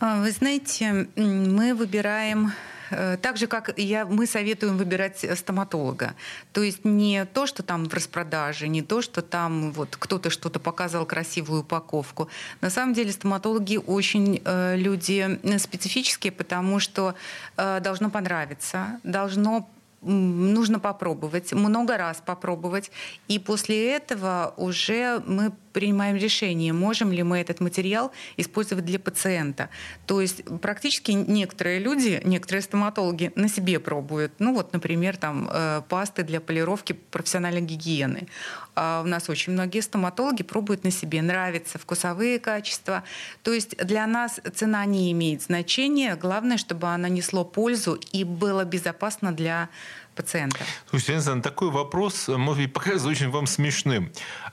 А, 0.00 0.20
вы 0.20 0.30
знаете, 0.30 1.08
мы 1.16 1.74
выбираем 1.74 2.52
э, 2.90 3.16
так 3.20 3.36
же, 3.36 3.48
как 3.48 3.76
я, 3.76 4.06
мы 4.06 4.26
советуем 4.26 4.76
выбирать 4.76 5.26
стоматолога. 5.36 6.14
То 6.52 6.62
есть 6.62 6.84
не 6.84 7.24
то, 7.24 7.46
что 7.46 7.64
там 7.64 7.88
в 7.88 7.92
распродаже, 7.92 8.68
не 8.68 8.82
то, 8.82 9.02
что 9.02 9.22
там 9.22 9.72
вот 9.72 9.96
кто-то 9.96 10.30
что-то 10.30 10.60
показывал, 10.60 11.04
красивую 11.04 11.62
упаковку. 11.62 12.28
На 12.60 12.70
самом 12.70 12.94
деле 12.94 13.10
стоматологи 13.10 13.76
очень 13.76 14.40
э, 14.44 14.76
люди 14.76 15.40
специфические, 15.58 16.30
потому 16.30 16.78
что 16.78 17.16
э, 17.56 17.80
должно 17.80 18.08
понравиться, 18.08 19.00
должно 19.02 19.68
нужно 20.02 20.78
попробовать, 20.78 21.52
много 21.52 21.96
раз 21.96 22.22
попробовать. 22.24 22.90
И 23.26 23.38
после 23.38 23.92
этого 23.92 24.54
уже 24.56 25.22
мы 25.26 25.52
принимаем 25.72 26.16
решение, 26.16 26.72
можем 26.72 27.12
ли 27.12 27.22
мы 27.22 27.38
этот 27.38 27.60
материал 27.60 28.10
использовать 28.36 28.84
для 28.84 28.98
пациента. 28.98 29.68
То 30.06 30.20
есть 30.20 30.42
практически 30.60 31.12
некоторые 31.12 31.78
люди, 31.78 32.20
некоторые 32.24 32.62
стоматологи 32.62 33.32
на 33.36 33.48
себе 33.48 33.78
пробуют. 33.78 34.32
Ну 34.38 34.54
вот, 34.54 34.72
например, 34.72 35.16
там 35.16 35.48
э, 35.52 35.82
пасты 35.88 36.24
для 36.24 36.40
полировки 36.40 36.94
профессиональной 36.94 37.60
гигиены. 37.60 38.26
А 38.74 39.02
у 39.04 39.08
нас 39.08 39.28
очень 39.28 39.52
многие 39.52 39.80
стоматологи 39.80 40.42
пробуют 40.42 40.84
на 40.84 40.90
себе. 40.90 41.22
Нравятся 41.22 41.78
вкусовые 41.78 42.38
качества. 42.38 43.04
То 43.42 43.52
есть 43.52 43.76
для 43.76 44.06
нас 44.06 44.40
цена 44.54 44.84
не 44.84 45.12
имеет 45.12 45.42
значения. 45.42 46.16
Главное, 46.16 46.56
чтобы 46.56 46.88
она 46.88 47.08
несло 47.08 47.44
пользу 47.44 48.00
и 48.12 48.24
было 48.24 48.64
безопасно 48.64 49.32
для. 49.32 49.68
Слушайте, 50.88 51.14
Александр, 51.14 51.48
такой 51.48 51.70
вопрос, 51.70 52.28
может 52.28 52.62
быть, 52.62 52.72
покажется 52.72 53.08
очень 53.08 53.30
вам 53.30 53.46
смешным. 53.46 54.12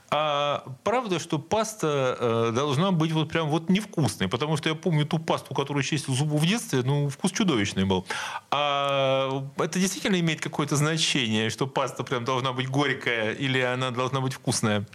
А 0.09 0.63
правда, 0.83 1.19
что 1.19 1.39
паста 1.39 2.17
э, 2.19 2.51
должна 2.53 2.91
быть 2.91 3.11
вот 3.11 3.29
прям 3.29 3.49
вот 3.49 3.69
невкусной? 3.69 4.27
Потому 4.27 4.57
что 4.57 4.69
я 4.69 4.75
помню 4.75 5.05
ту 5.05 5.19
пасту, 5.19 5.53
которую 5.53 5.83
чистил 5.83 6.13
зубы 6.13 6.37
в 6.37 6.45
детстве, 6.45 6.83
ну, 6.83 7.09
вкус 7.09 7.31
чудовищный 7.31 7.85
был. 7.85 8.05
А 8.51 9.43
это 9.57 9.79
действительно 9.79 10.19
имеет 10.19 10.41
какое-то 10.41 10.75
значение, 10.75 11.49
что 11.49 11.67
паста 11.67 12.03
прям 12.03 12.23
должна 12.23 12.53
быть 12.53 12.69
горькая 12.69 13.33
или 13.33 13.59
она 13.59 13.91
должна 13.91 14.21
быть 14.21 14.33
вкусная? 14.33 14.85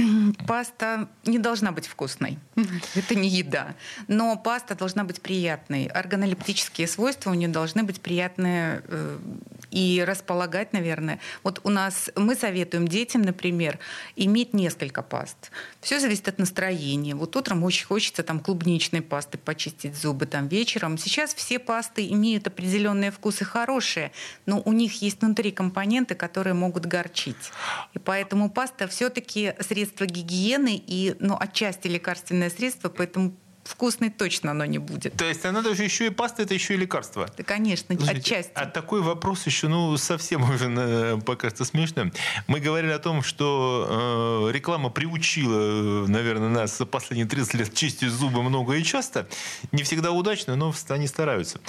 Паста 0.46 1.08
не 1.24 1.38
должна 1.38 1.72
быть 1.72 1.86
вкусной. 1.86 2.38
Это 2.94 3.14
не 3.14 3.28
еда. 3.28 3.74
Но 4.08 4.36
паста 4.36 4.74
должна 4.74 5.04
быть 5.04 5.20
приятной. 5.20 5.86
Органолептические 5.86 6.86
свойства 6.86 7.30
у 7.30 7.34
нее 7.34 7.48
должны 7.48 7.82
быть 7.82 8.00
приятные 8.00 8.82
э, 8.86 9.18
и 9.70 10.02
располагать, 10.06 10.72
наверное. 10.72 11.20
Вот 11.42 11.60
у 11.64 11.70
нас 11.70 12.10
мы 12.16 12.34
советуем 12.34 12.88
детям, 12.88 13.22
например, 13.22 13.78
иметь 14.16 14.54
несколько 14.54 15.02
паст. 15.02 15.50
Все 15.80 16.00
зависит 16.00 16.28
от 16.28 16.38
настроения. 16.38 17.14
Вот 17.14 17.36
утром 17.36 17.64
очень 17.64 17.86
хочется 17.86 18.22
там 18.22 18.40
клубничной 18.40 19.02
пасты 19.02 19.38
почистить 19.38 19.96
зубы, 19.96 20.26
там 20.26 20.48
вечером. 20.48 20.98
Сейчас 20.98 21.34
все 21.34 21.58
пасты 21.58 22.08
имеют 22.08 22.46
определенные 22.46 23.10
вкусы 23.10 23.44
хорошие, 23.44 24.12
но 24.46 24.60
у 24.64 24.72
них 24.72 25.02
есть 25.02 25.20
внутри 25.22 25.52
компоненты, 25.52 26.14
которые 26.14 26.54
могут 26.54 26.86
горчить. 26.86 27.52
И 27.94 27.98
поэтому 27.98 28.50
паста 28.50 28.88
все-таки 28.88 29.54
средство 29.60 30.06
гигиены 30.06 30.82
и 30.86 31.16
ну, 31.20 31.36
отчасти 31.38 31.88
лекарственное 31.88 32.50
средство, 32.50 32.88
поэтому 32.88 33.34
вкусной 33.64 34.10
точно 34.10 34.52
оно 34.52 34.64
не 34.64 34.78
будет. 34.78 35.14
То 35.16 35.24
есть 35.24 35.44
она 35.44 35.62
даже 35.62 35.84
еще 35.84 36.06
и 36.06 36.10
паста, 36.10 36.42
это 36.42 36.54
еще 36.54 36.74
и 36.74 36.76
лекарство? 36.76 37.28
Да, 37.36 37.44
конечно, 37.44 37.94
Слушайте, 37.96 38.20
отчасти. 38.20 38.52
А 38.54 38.66
такой 38.66 39.02
вопрос 39.02 39.46
еще, 39.46 39.68
ну, 39.68 39.96
совсем 39.96 40.48
уже 40.48 40.70
э, 40.70 41.18
покажется 41.24 41.64
смешным. 41.64 42.12
Мы 42.46 42.60
говорили 42.60 42.92
о 42.92 42.98
том, 42.98 43.22
что 43.22 44.48
э, 44.48 44.52
реклама 44.52 44.90
приучила, 44.90 46.06
наверное, 46.06 46.48
нас 46.48 46.78
за 46.78 46.86
последние 46.86 47.26
30 47.26 47.54
лет 47.54 47.74
чистить 47.74 48.10
зубы 48.10 48.42
много 48.42 48.74
и 48.74 48.82
часто. 48.82 49.28
Не 49.72 49.82
всегда 49.82 50.12
удачно, 50.12 50.56
но 50.56 50.74
они 50.88 51.06
стараются. 51.06 51.60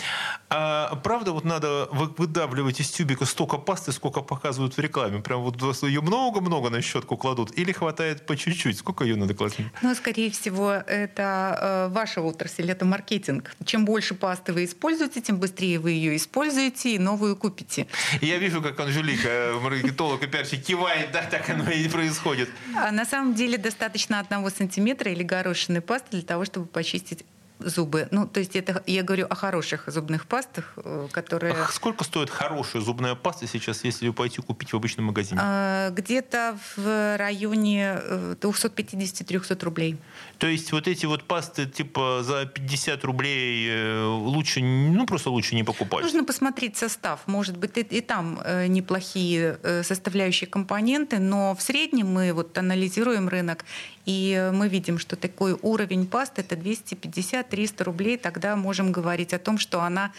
А 0.50 0.96
правда, 1.04 1.32
вот 1.32 1.44
надо 1.46 1.88
выдавливать 1.92 2.80
из 2.80 2.90
тюбика 2.90 3.26
столько 3.26 3.58
пасты, 3.58 3.92
сколько 3.92 4.22
показывают 4.22 4.78
в 4.78 4.80
рекламе? 4.80 5.22
Прям 5.22 5.42
вот 5.42 5.62
ее 5.84 6.02
много-много 6.02 6.70
на 6.70 6.82
щетку 6.82 7.18
кладут? 7.18 7.58
Или 7.58 7.72
хватает 7.72 8.26
по 8.26 8.36
чуть-чуть? 8.36 8.78
Сколько 8.78 9.04
ее 9.04 9.16
надо 9.16 9.34
класть? 9.34 9.58
Ну, 9.82 9.96
скорее 9.96 10.32
всего, 10.32 10.72
это 10.72 11.58
э, 11.62 11.91
ваша 11.92 12.22
отрасль, 12.22 12.70
это 12.72 12.86
маркетинг. 12.86 13.56
Чем 13.66 13.86
больше 13.86 14.16
пасты 14.16 14.54
вы 14.54 14.66
используете, 14.66 15.22
тем 15.22 15.40
быстрее 15.40 15.80
вы 15.80 15.92
ее 15.92 16.16
используете 16.16 16.96
и 16.96 17.00
новую 17.00 17.36
купите. 17.36 17.88
Я 18.22 18.38
вижу, 18.38 18.62
как 18.62 18.80
Анжелика, 18.80 19.54
маркетолог 19.62 20.24
и 20.24 20.28
пиарщик, 20.28 20.64
кивает, 20.64 21.12
да, 21.12 21.24
так 21.24 21.50
оно 21.50 21.70
и 21.70 21.88
происходит. 21.88 22.50
А 22.76 22.92
на 22.92 23.06
самом 23.06 23.36
деле 23.36 23.58
достаточно 23.58 24.20
одного 24.20 24.50
сантиметра 24.50 25.12
или 25.12 25.24
горошины 25.24 25.82
пасты 25.82 26.08
для 26.12 26.22
того, 26.22 26.46
чтобы 26.46 26.66
почистить 26.66 27.26
зубы. 27.64 28.08
Ну, 28.12 28.28
то 28.28 28.40
есть 28.40 28.56
это 28.56 28.84
я 28.86 29.04
говорю 29.04 29.28
о 29.30 29.36
хороших 29.36 29.84
зубных 29.88 30.26
пастах, 30.26 30.74
э, 30.78 31.08
которые... 31.12 31.54
А 31.54 31.68
сколько 31.68 32.04
стоит 32.04 32.30
хорошая 32.30 32.82
зубная 32.82 33.16
паста 33.16 33.48
сейчас, 33.48 33.84
если 33.84 34.10
пойти 34.10 34.42
купить 34.42 34.74
в 34.74 34.76
обычном 34.76 35.06
магазине? 35.06 35.40
А, 35.44 35.90
где-то 35.92 36.58
в 36.76 37.18
районе 37.18 38.00
250-300 38.42 39.56
э, 39.56 39.64
рублей. 39.64 39.98
То 40.42 40.48
есть 40.48 40.72
вот 40.72 40.88
эти 40.88 41.06
вот 41.06 41.24
пасты 41.24 41.68
типа 41.68 42.22
за 42.24 42.48
50 42.48 43.04
рублей 43.06 43.68
э, 43.70 44.06
лучше, 44.06 44.60
ну 44.62 45.06
просто 45.06 45.30
лучше 45.30 45.54
не 45.54 45.64
покупать? 45.64 46.02
Нужно 46.02 46.24
посмотреть 46.24 46.78
состав. 46.78 47.20
Может 47.28 47.58
быть 47.58 47.78
и, 47.78 47.82
и 47.82 48.02
там 48.02 48.42
неплохие 48.68 49.60
составляющие 49.84 50.50
компоненты, 50.50 51.20
но 51.20 51.54
в 51.54 51.62
среднем 51.62 52.08
мы 52.08 52.34
вот 52.34 52.58
анализируем 52.58 53.30
рынок 53.30 53.66
и 54.06 54.52
мы 54.54 54.68
видим, 54.68 54.98
что 54.98 55.16
такой 55.16 55.56
уровень 55.62 56.08
пасты 56.08 56.42
это 56.42 56.56
250-300 56.56 57.84
рублей, 57.84 58.18
тогда 58.18 58.56
можем 58.56 58.92
говорить 58.92 59.34
о 59.34 59.40
том, 59.40 59.58
что 59.58 59.82
она, 59.82 60.12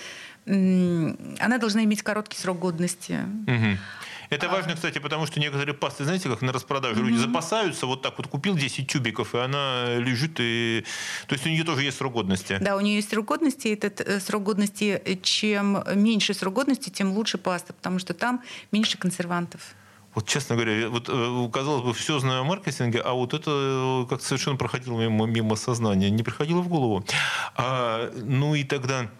она 0.46 1.58
должна 1.58 1.84
иметь 1.84 2.02
короткий 2.02 2.38
срок 2.38 2.58
годности. 2.58 3.20
Угу. 3.46 3.78
Это 4.32 4.48
важно, 4.48 4.74
кстати, 4.74 4.98
потому 4.98 5.26
что 5.26 5.40
некоторые 5.40 5.74
пасты, 5.74 6.04
знаете, 6.04 6.30
как 6.30 6.40
на 6.40 6.52
распродаже, 6.52 6.94
mm-hmm. 6.94 7.04
люди 7.04 7.18
запасаются, 7.18 7.84
вот 7.84 8.00
так 8.00 8.16
вот 8.16 8.28
купил 8.28 8.56
10 8.56 8.90
тюбиков, 8.90 9.34
и 9.34 9.38
она 9.38 9.96
лежит, 9.96 10.40
и... 10.40 10.84
то 11.26 11.34
есть 11.34 11.44
у 11.44 11.50
нее 11.50 11.64
тоже 11.64 11.82
есть 11.82 11.98
срок 11.98 12.14
годности. 12.14 12.56
Да, 12.58 12.76
у 12.76 12.80
нее 12.80 12.96
есть 12.96 13.10
срок 13.10 13.26
годности, 13.26 13.68
и 13.68 13.74
этот 13.74 14.00
э, 14.00 14.20
срок 14.20 14.42
годности, 14.44 15.02
э, 15.04 15.16
чем 15.20 15.84
меньше 15.94 16.32
срок 16.32 16.54
годности, 16.54 16.88
тем 16.88 17.12
лучше 17.12 17.36
паста, 17.36 17.74
потому 17.74 17.98
что 17.98 18.14
там 18.14 18.40
меньше 18.72 18.96
консервантов. 18.96 19.60
Вот, 20.14 20.26
честно 20.26 20.56
говоря, 20.56 20.88
вот, 20.88 21.10
э, 21.10 21.48
казалось 21.52 21.84
бы, 21.84 21.92
все 21.92 22.18
знаю 22.18 22.40
о 22.40 22.44
маркетинге, 22.44 23.00
а 23.00 23.12
вот 23.12 23.34
это 23.34 24.06
как-то 24.08 24.24
совершенно 24.24 24.56
проходило 24.56 24.98
мимо, 24.98 25.26
мимо 25.26 25.56
сознания, 25.56 26.08
не 26.08 26.22
приходило 26.22 26.62
в 26.62 26.68
голову. 26.68 27.04
А, 27.54 28.10
ну 28.16 28.54
и 28.54 28.64
тогда... 28.64 29.10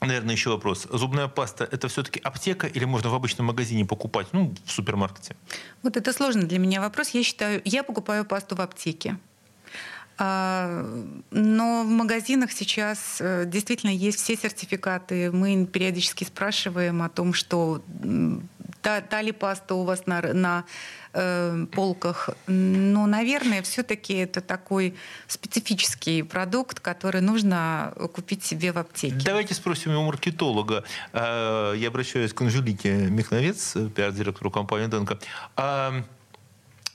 Наверное, 0.00 0.34
еще 0.34 0.50
вопрос. 0.50 0.86
Зубная 0.90 1.26
паста– 1.26 1.68
это 1.72 1.88
все-таки 1.88 2.20
аптека 2.20 2.66
или 2.68 2.84
можно 2.84 3.10
в 3.10 3.14
обычном 3.14 3.46
магазине 3.48 3.84
покупать, 3.84 4.28
ну, 4.32 4.54
в 4.64 4.70
супермаркете? 4.70 5.34
Вот 5.82 5.96
это 5.96 6.12
сложно 6.12 6.42
для 6.44 6.58
меня 6.58 6.80
вопрос. 6.80 7.10
Я 7.10 7.24
считаю, 7.24 7.60
я 7.64 7.82
покупаю 7.82 8.24
пасту 8.24 8.54
в 8.54 8.60
аптеке. 8.60 9.18
А, 10.20 10.84
но 11.30 11.84
в 11.84 11.90
магазинах 11.90 12.50
сейчас 12.52 13.18
э, 13.20 13.44
действительно 13.46 13.90
есть 13.90 14.18
все 14.20 14.36
сертификаты. 14.36 15.30
Мы 15.30 15.64
периодически 15.64 16.24
спрашиваем 16.24 17.02
о 17.02 17.08
том, 17.08 17.32
что 17.32 17.82
та, 18.88 19.00
та 19.00 19.22
ли 19.22 19.32
паста 19.32 19.74
у 19.74 19.84
вас 19.84 20.06
на, 20.06 20.20
на 20.22 20.64
э, 21.12 21.66
полках. 21.72 22.30
Но, 22.46 23.06
наверное, 23.06 23.60
все-таки 23.60 24.14
это 24.14 24.40
такой 24.40 24.94
специфический 25.26 26.22
продукт, 26.22 26.80
который 26.80 27.20
нужно 27.20 27.92
купить 28.14 28.44
себе 28.44 28.72
в 28.72 28.78
аптеке. 28.78 29.24
Давайте 29.24 29.54
спросим 29.54 29.96
у 29.96 30.04
маркетолога. 30.04 30.84
А, 31.12 31.74
я 31.74 31.88
обращаюсь 31.88 32.32
к 32.32 32.40
Анжелике 32.40 33.10
Михновец, 33.10 33.76
пиар-директору 33.94 34.50
компании 34.50 34.86
«Денко». 34.86 35.18
А, 35.56 36.02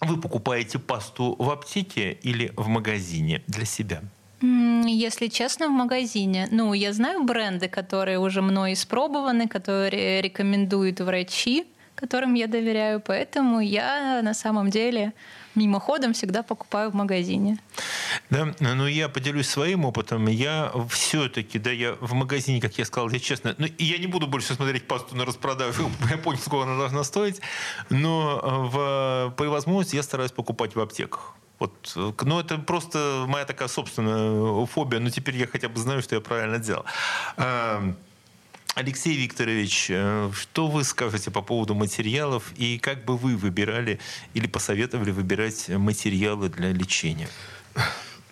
вы 0.02 0.20
покупаете 0.20 0.80
пасту 0.80 1.36
в 1.38 1.50
аптеке 1.50 2.18
или 2.24 2.52
в 2.58 2.68
магазине 2.68 3.44
для 3.48 3.66
себя? 3.66 4.02
Если 4.42 5.28
честно, 5.28 5.68
в 5.68 5.72
магазине. 5.72 6.48
Ну, 6.52 6.74
я 6.74 6.92
знаю 6.92 7.24
бренды, 7.24 7.70
которые 7.70 8.20
уже 8.20 8.42
мной 8.42 8.74
испробованы, 8.74 9.48
которые 9.48 10.22
рекомендуют 10.22 11.00
врачи 11.00 11.66
которым 11.96 12.34
я 12.34 12.48
доверяю, 12.48 13.00
поэтому 13.00 13.60
я 13.60 14.22
на 14.22 14.34
самом 14.34 14.70
деле 14.70 15.14
мимоходом 15.56 16.14
всегда 16.14 16.44
покупаю 16.44 16.92
в 16.92 16.96
магазине. 16.96 17.58
Да, 18.30 18.54
ну 18.60 18.88
я 18.88 19.10
поделюсь 19.10 19.48
своим 19.48 19.86
опытом. 19.86 20.28
Я 20.28 20.72
все-таки, 20.90 21.60
да, 21.60 21.72
я 21.72 21.94
в 22.02 22.14
магазине, 22.14 22.62
как 22.62 22.78
я 22.78 22.86
сказал, 22.86 23.10
я 23.10 23.20
честно, 23.20 23.56
ну, 23.58 23.68
я 23.78 23.98
не 23.98 24.08
буду 24.08 24.28
больше 24.28 24.54
смотреть 24.54 24.88
пасту 24.88 25.16
на 25.16 25.26
распродажу, 25.26 25.90
я 26.10 26.18
понял, 26.18 26.40
сколько 26.40 26.64
она 26.64 26.78
должна 26.78 27.04
стоить, 27.04 27.42
но 27.90 28.40
в, 28.72 29.34
по 29.38 29.46
возможности 29.46 29.96
я 29.96 30.04
стараюсь 30.04 30.32
покупать 30.32 30.76
в 30.76 30.80
аптеках. 30.80 31.36
Вот, 31.60 31.94
ну, 31.96 32.40
это 32.40 32.58
просто 32.58 33.26
моя 33.28 33.46
такая 33.46 33.68
собственная 33.68 34.66
фобия, 34.66 35.00
но 35.00 35.10
теперь 35.10 35.38
я 35.38 35.48
хотя 35.48 35.70
бы 35.70 35.80
знаю, 35.80 36.02
что 36.02 36.16
я 36.16 36.22
правильно 36.22 36.58
делал. 36.58 36.84
Алексей 38.76 39.16
Викторович, 39.16 39.88
э, 39.90 40.32
что 40.34 40.68
вы 40.68 40.84
скажете 40.84 41.30
по 41.30 41.44
поводу 41.44 41.76
материалов 41.76 42.52
и 42.58 42.80
как 42.80 43.06
бы 43.06 43.18
вы 43.18 43.38
выбирали 43.38 44.00
или 44.34 44.48
посоветовали 44.48 45.12
выбирать 45.12 45.70
материалы 45.70 46.50
для 46.50 46.72
лечения? 46.72 47.30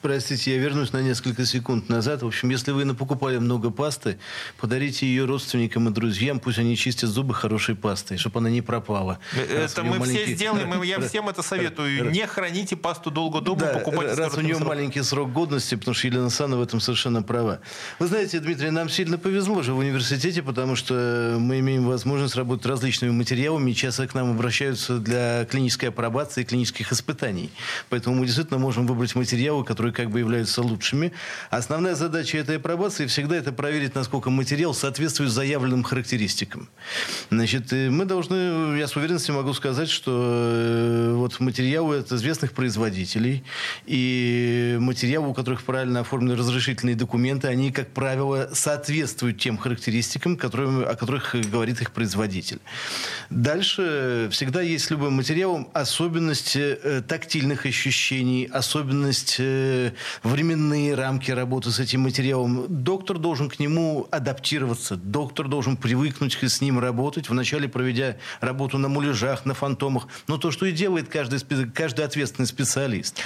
Простите, 0.02 0.56
я 0.56 0.58
вернусь 0.58 0.94
на 0.94 1.02
несколько 1.02 1.46
секунд 1.46 1.88
назад. 1.88 2.24
В 2.24 2.28
общем, 2.28 2.50
если 2.50 2.72
вы 2.72 2.92
покупали 2.96 3.38
много 3.38 3.70
пасты, 3.70 4.18
подарите 4.58 5.06
ее 5.06 5.26
родственникам 5.26 5.88
и 5.90 5.92
друзьям, 5.92 6.40
пусть 6.40 6.58
они 6.58 6.76
чистят 6.76 7.10
зубы 7.12 7.36
хорошей 7.36 7.76
пастой, 7.76 8.18
чтобы 8.18 8.40
она 8.40 8.50
не 8.50 8.62
пропала. 8.62 9.20
Это 9.36 9.84
мы 9.84 10.00
маленький... 10.00 10.24
все 10.24 10.36
сделаем, 10.36 10.82
я 10.82 11.00
всем 11.08 11.30
это 11.30 11.44
советую. 11.44 12.10
Не 12.10 12.26
храните 12.26 12.76
пасту 12.76 13.12
долго 13.12 13.42
дома, 13.42 13.62
да, 13.62 13.74
покупайте 13.74 14.16
раз 14.16 14.36
у 14.36 14.42
нее 14.42 14.56
срок. 14.56 14.70
маленький 14.70 15.04
срок 15.04 15.32
годности, 15.32 15.76
потому 15.76 15.94
что 15.94 16.08
Елена 16.08 16.30
Сана 16.32 16.58
в 16.58 16.62
этом 16.64 16.80
совершенно 16.80 17.22
права. 17.22 17.60
Вы 18.00 18.08
знаете, 18.08 18.40
Дмитрий, 18.40 18.72
нам 18.72 18.90
сильно 18.90 19.20
повезло 19.20 19.62
же 19.62 19.74
в 19.74 19.78
университете, 19.78 20.42
потому 20.42 20.76
что 20.76 21.38
мы 21.40 21.60
имеем 21.60 21.86
возможность 21.86 22.36
работать 22.36 22.66
различными 22.66 23.12
материалами, 23.12 23.70
и 23.70 23.76
часто 23.76 24.08
к 24.08 24.16
нам 24.16 24.32
обращаются 24.32 24.98
для 24.98 25.46
клинической 25.46 25.90
апробации 25.90 26.44
клинических 26.44 26.92
испытаний. 26.92 27.52
Поэтому 27.90 28.16
мы 28.16 28.26
действительно 28.26 28.60
можем 28.60 28.88
выбрать 28.88 29.14
материалы, 29.14 29.64
которые 29.64 29.91
которые 29.92 30.02
как 30.02 30.10
бы 30.12 30.20
являются 30.20 30.62
лучшими. 30.62 31.12
Основная 31.50 31.96
задача 31.96 32.38
этой 32.38 32.58
апробации 32.58 33.06
всегда 33.06 33.36
это 33.36 33.52
проверить, 33.52 33.96
насколько 33.96 34.30
материал 34.30 34.74
соответствует 34.74 35.32
заявленным 35.32 35.84
характеристикам. 35.84 36.70
Значит, 37.30 37.72
мы 37.72 38.06
должны, 38.06 38.78
я 38.78 38.88
с 38.88 38.96
уверенностью 38.96 39.36
могу 39.36 39.54
сказать, 39.54 39.90
что 39.90 40.12
э, 40.12 41.14
вот 41.16 41.40
материалы 41.40 42.00
от 42.00 42.12
известных 42.12 42.54
производителей 42.54 43.44
и 43.86 44.78
материалы, 44.80 45.30
у 45.30 45.34
которых 45.34 45.64
правильно 45.64 46.00
оформлены 46.00 46.36
разрешительные 46.36 46.96
документы, 46.96 47.48
они, 47.48 47.72
как 47.72 47.90
правило, 47.90 48.50
соответствуют 48.54 49.40
тем 49.40 49.58
характеристикам, 49.58 50.38
которые, 50.38 50.86
о 50.86 50.96
которых 50.96 51.36
говорит 51.52 51.82
их 51.82 51.92
производитель. 51.92 52.60
Дальше 53.30 54.28
всегда 54.32 54.62
есть 54.62 54.86
с 54.86 54.92
любым 54.92 55.14
материалом 55.14 55.68
особенность 55.74 56.56
э, 56.56 57.02
тактильных 57.08 57.66
ощущений, 57.66 58.50
особенность 58.52 59.36
э, 59.40 59.81
временные 60.24 60.96
рамки 60.96 61.32
работы 61.32 61.72
с 61.72 61.80
этим 61.80 62.02
материалом. 62.02 62.66
Доктор 62.70 63.18
должен 63.18 63.50
к 63.50 63.60
нему 63.60 64.08
адаптироваться, 64.12 64.96
доктор 64.96 65.48
должен 65.48 65.78
привыкнуть 65.78 66.38
с 66.42 66.62
ним 66.62 66.80
работать, 66.80 67.30
вначале 67.30 67.68
проведя 67.68 68.18
работу 68.40 68.78
на 68.78 68.88
муляжах, 68.88 69.46
на 69.46 69.54
фантомах. 69.54 70.08
Но 70.28 70.38
то, 70.38 70.52
что 70.52 70.66
и 70.66 70.72
делает 70.72 71.10
каждый, 71.10 71.40
каждый 71.72 72.06
ответственный 72.06 72.48
специалист. 72.48 73.22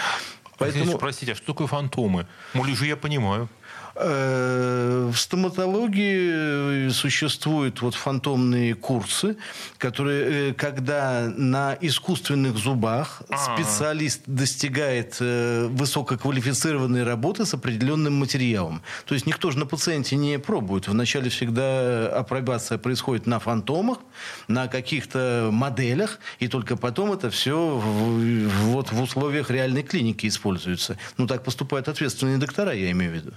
Поэтому... 0.57 0.97
Простите, 0.97 1.33
а 1.33 1.35
что 1.35 1.47
такое 1.47 1.67
фантомы? 1.67 2.27
Муляжи 2.53 2.85
я 2.87 2.95
понимаю. 2.95 3.49
Э, 3.97 5.10
в 5.10 5.17
стоматологии 5.17 6.89
существуют 6.89 7.81
вот 7.81 7.95
фантомные 7.95 8.75
курсы, 8.75 9.38
которые, 9.77 10.49
э, 10.49 10.53
когда 10.53 11.31
на 11.38 11.77
искусственных 11.79 12.58
зубах 12.58 13.21
А-а-а. 13.29 13.55
специалист 13.55 14.21
достигает 14.25 15.15
э, 15.21 15.67
высококвалифицированной 15.69 17.03
работы 17.03 17.45
с 17.45 17.53
определенным 17.53 18.15
материалом. 18.15 18.81
То 19.05 19.13
есть 19.13 19.25
никто 19.27 19.49
же 19.51 19.60
на 19.60 19.65
пациенте 19.65 20.17
не 20.17 20.39
пробует. 20.39 20.89
Вначале 20.89 21.29
всегда 21.29 22.10
апробация 22.10 22.77
происходит 22.77 23.27
на 23.27 23.39
фантомах, 23.39 23.99
на 24.49 24.67
каких-то 24.67 25.49
моделях, 25.53 26.19
и 26.39 26.49
только 26.49 26.75
потом 26.75 27.13
это 27.13 27.29
все 27.29 27.55
в, 27.77 28.49
вот 28.65 28.91
в 28.91 29.01
условиях 29.01 29.49
реальной 29.49 29.84
клиники 29.84 30.27
используется. 30.27 30.97
Ну, 31.17 31.27
так 31.27 31.45
поступают 31.45 31.88
ответственные 31.88 32.39
доктора, 32.39 32.73
я 32.73 32.91
имею 32.91 33.12
в 33.12 33.15
виду. 33.15 33.31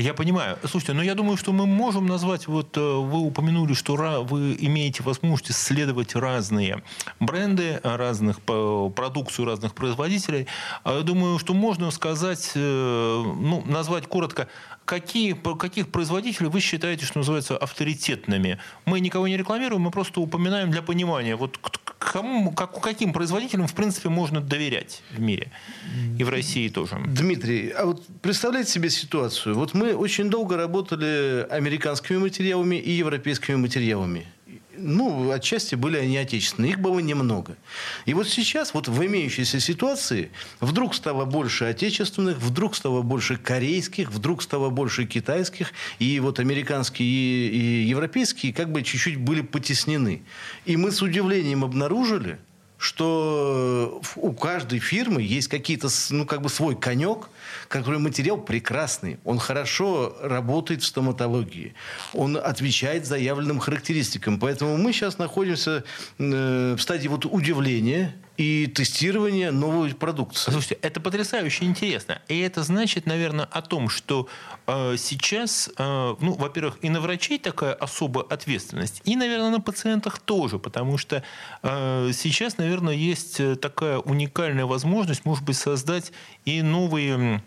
Я 0.00 0.14
понимаю. 0.14 0.58
Слушайте, 0.64 0.94
но 0.94 1.02
я 1.02 1.14
думаю, 1.14 1.36
что 1.36 1.52
мы 1.52 1.66
можем 1.66 2.06
назвать, 2.06 2.48
вот 2.48 2.74
э, 2.76 2.80
вы 2.80 3.18
упомянули, 3.18 3.74
что 3.74 3.96
вы 4.24 4.56
имеете 4.58 5.02
возможность 5.02 5.50
исследовать 5.50 6.14
разные 6.14 6.82
бренды, 7.20 7.80
разных 7.84 8.40
продукцию 8.40 9.44
разных 9.44 9.74
производителей. 9.74 10.46
А 10.84 10.96
я 10.96 11.02
думаю, 11.02 11.38
что 11.38 11.52
можно 11.52 11.90
сказать, 11.90 12.52
э, 12.54 13.22
ну, 13.40 13.62
назвать 13.66 14.06
коротко, 14.06 14.48
какие, 14.86 15.34
каких 15.34 15.90
производителей 15.90 16.48
вы 16.48 16.60
считаете, 16.60 17.04
что 17.04 17.18
называется, 17.18 17.58
авторитетными? 17.58 18.58
Мы 18.86 19.00
никого 19.00 19.28
не 19.28 19.36
рекламируем, 19.36 19.82
мы 19.82 19.90
просто 19.90 20.20
упоминаем 20.20 20.70
для 20.70 20.80
понимания, 20.80 21.36
вот 21.36 21.58
кому, 22.00 22.50
как, 22.50 22.80
каким 22.80 23.12
производителям, 23.12 23.66
в 23.66 23.74
принципе, 23.74 24.08
можно 24.08 24.40
доверять 24.40 25.02
в 25.10 25.20
мире 25.20 25.52
и 26.18 26.24
в 26.24 26.30
России 26.30 26.68
тоже. 26.68 26.98
Дмитрий, 27.06 27.68
а 27.70 27.84
вот 27.84 28.02
представляете 28.22 28.72
себе 28.72 28.90
ситуацию? 28.90 29.54
Вот 29.54 29.74
мы 29.74 29.94
очень 29.94 30.30
долго 30.30 30.56
работали 30.56 31.46
американскими 31.50 32.16
материалами 32.16 32.76
и 32.76 32.90
европейскими 32.90 33.56
материалами 33.56 34.26
ну, 34.80 35.30
отчасти 35.30 35.74
были 35.74 35.96
они 35.96 36.16
отечественные, 36.16 36.72
их 36.72 36.80
было 36.80 36.98
немного. 36.98 37.56
И 38.06 38.14
вот 38.14 38.28
сейчас, 38.28 38.74
вот 38.74 38.88
в 38.88 39.06
имеющейся 39.06 39.60
ситуации, 39.60 40.30
вдруг 40.60 40.94
стало 40.94 41.24
больше 41.24 41.64
отечественных, 41.64 42.38
вдруг 42.38 42.74
стало 42.74 43.02
больше 43.02 43.36
корейских, 43.36 44.10
вдруг 44.10 44.42
стало 44.42 44.70
больше 44.70 45.06
китайских, 45.06 45.72
и 45.98 46.18
вот 46.20 46.40
американские 46.40 47.08
и, 47.08 47.84
европейские 47.84 48.52
как 48.52 48.72
бы 48.72 48.82
чуть-чуть 48.82 49.18
были 49.18 49.42
потеснены. 49.42 50.22
И 50.64 50.76
мы 50.76 50.90
с 50.90 51.02
удивлением 51.02 51.64
обнаружили, 51.64 52.38
что 52.80 54.00
у 54.16 54.32
каждой 54.32 54.78
фирмы 54.78 55.20
есть 55.20 55.48
какие-то, 55.48 55.88
ну, 56.10 56.24
как 56.24 56.40
бы 56.40 56.48
свой 56.48 56.74
конек, 56.74 57.28
который 57.70 58.00
материал 58.00 58.36
прекрасный, 58.36 59.20
он 59.24 59.38
хорошо 59.38 60.16
работает 60.20 60.82
в 60.82 60.86
стоматологии, 60.86 61.74
он 62.12 62.36
отвечает 62.36 63.06
заявленным 63.06 63.60
характеристикам. 63.60 64.40
Поэтому 64.40 64.76
мы 64.76 64.92
сейчас 64.92 65.18
находимся 65.18 65.84
э, 66.18 66.74
в 66.76 66.82
стадии 66.82 67.06
вот 67.06 67.26
удивления 67.26 68.16
и 68.36 68.66
тестирования 68.66 69.52
новой 69.52 69.94
продукции. 69.94 70.50
Слушайте, 70.50 70.78
это 70.82 71.00
потрясающе 71.00 71.64
интересно. 71.64 72.20
И 72.26 72.40
это 72.40 72.64
значит, 72.64 73.06
наверное, 73.06 73.44
о 73.44 73.62
том, 73.62 73.88
что 73.88 74.26
э, 74.66 74.96
сейчас, 74.98 75.70
э, 75.78 76.14
ну, 76.20 76.32
во-первых, 76.32 76.78
и 76.82 76.90
на 76.90 77.00
врачей 77.00 77.38
такая 77.38 77.74
особая 77.74 78.24
ответственность, 78.24 79.00
и, 79.04 79.14
наверное, 79.14 79.50
на 79.50 79.60
пациентах 79.60 80.18
тоже, 80.18 80.58
потому 80.58 80.98
что 80.98 81.22
сейчас, 81.62 82.58
наверное, 82.58 82.94
есть 82.94 83.40
такая 83.60 83.98
уникальная 83.98 84.66
возможность, 84.66 85.24
может 85.24 85.44
быть, 85.44 85.56
создать 85.56 86.12
и 86.44 86.62
новые 86.62 87.42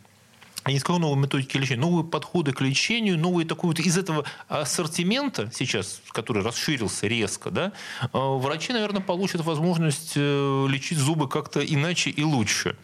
я 0.66 0.74
не 0.74 0.80
скажу 0.80 1.00
новые 1.00 1.22
методики 1.22 1.58
лечения, 1.58 1.82
новые 1.82 2.06
подходы 2.06 2.54
к 2.54 2.62
лечению, 2.62 3.18
новые 3.18 3.46
такой 3.46 3.70
вот 3.70 3.80
из 3.80 3.98
этого 3.98 4.26
ассортимента 4.48 5.50
сейчас, 5.54 6.02
который 6.12 6.44
расширился 6.44 7.08
резко, 7.08 7.50
да, 7.50 7.74
э, 8.02 8.08
врачи, 8.14 8.72
наверное, 8.72 9.02
получат 9.02 9.42
возможность 9.42 10.14
э, 10.16 10.68
лечить 10.70 10.98
зубы 10.98 11.28
как-то 11.28 11.60
иначе 11.60 12.10
и 12.10 12.24
лучше. 12.24 12.76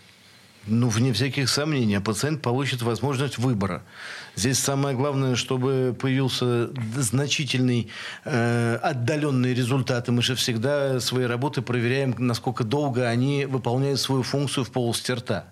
Ну, 0.68 0.90
вне 0.90 1.14
всяких 1.14 1.50
сомнений, 1.50 1.96
а 1.96 2.02
пациент 2.02 2.42
получит 2.42 2.82
возможность 2.82 3.38
выбора. 3.38 3.82
Здесь 4.36 4.60
самое 4.60 4.96
главное, 4.96 5.36
чтобы 5.36 5.96
появился 6.00 6.70
значительный 6.98 7.90
э, 8.26 8.76
отдаленный 8.84 9.54
результат. 9.54 10.10
И 10.10 10.12
мы 10.12 10.22
же 10.22 10.36
всегда 10.36 11.00
свои 11.00 11.26
работы 11.26 11.62
проверяем, 11.62 12.14
насколько 12.18 12.64
долго 12.64 13.08
они 13.08 13.46
выполняют 13.46 14.00
свою 14.00 14.22
функцию 14.22 14.66
в 14.66 14.72
полости 14.72 15.12
рта. 15.12 15.46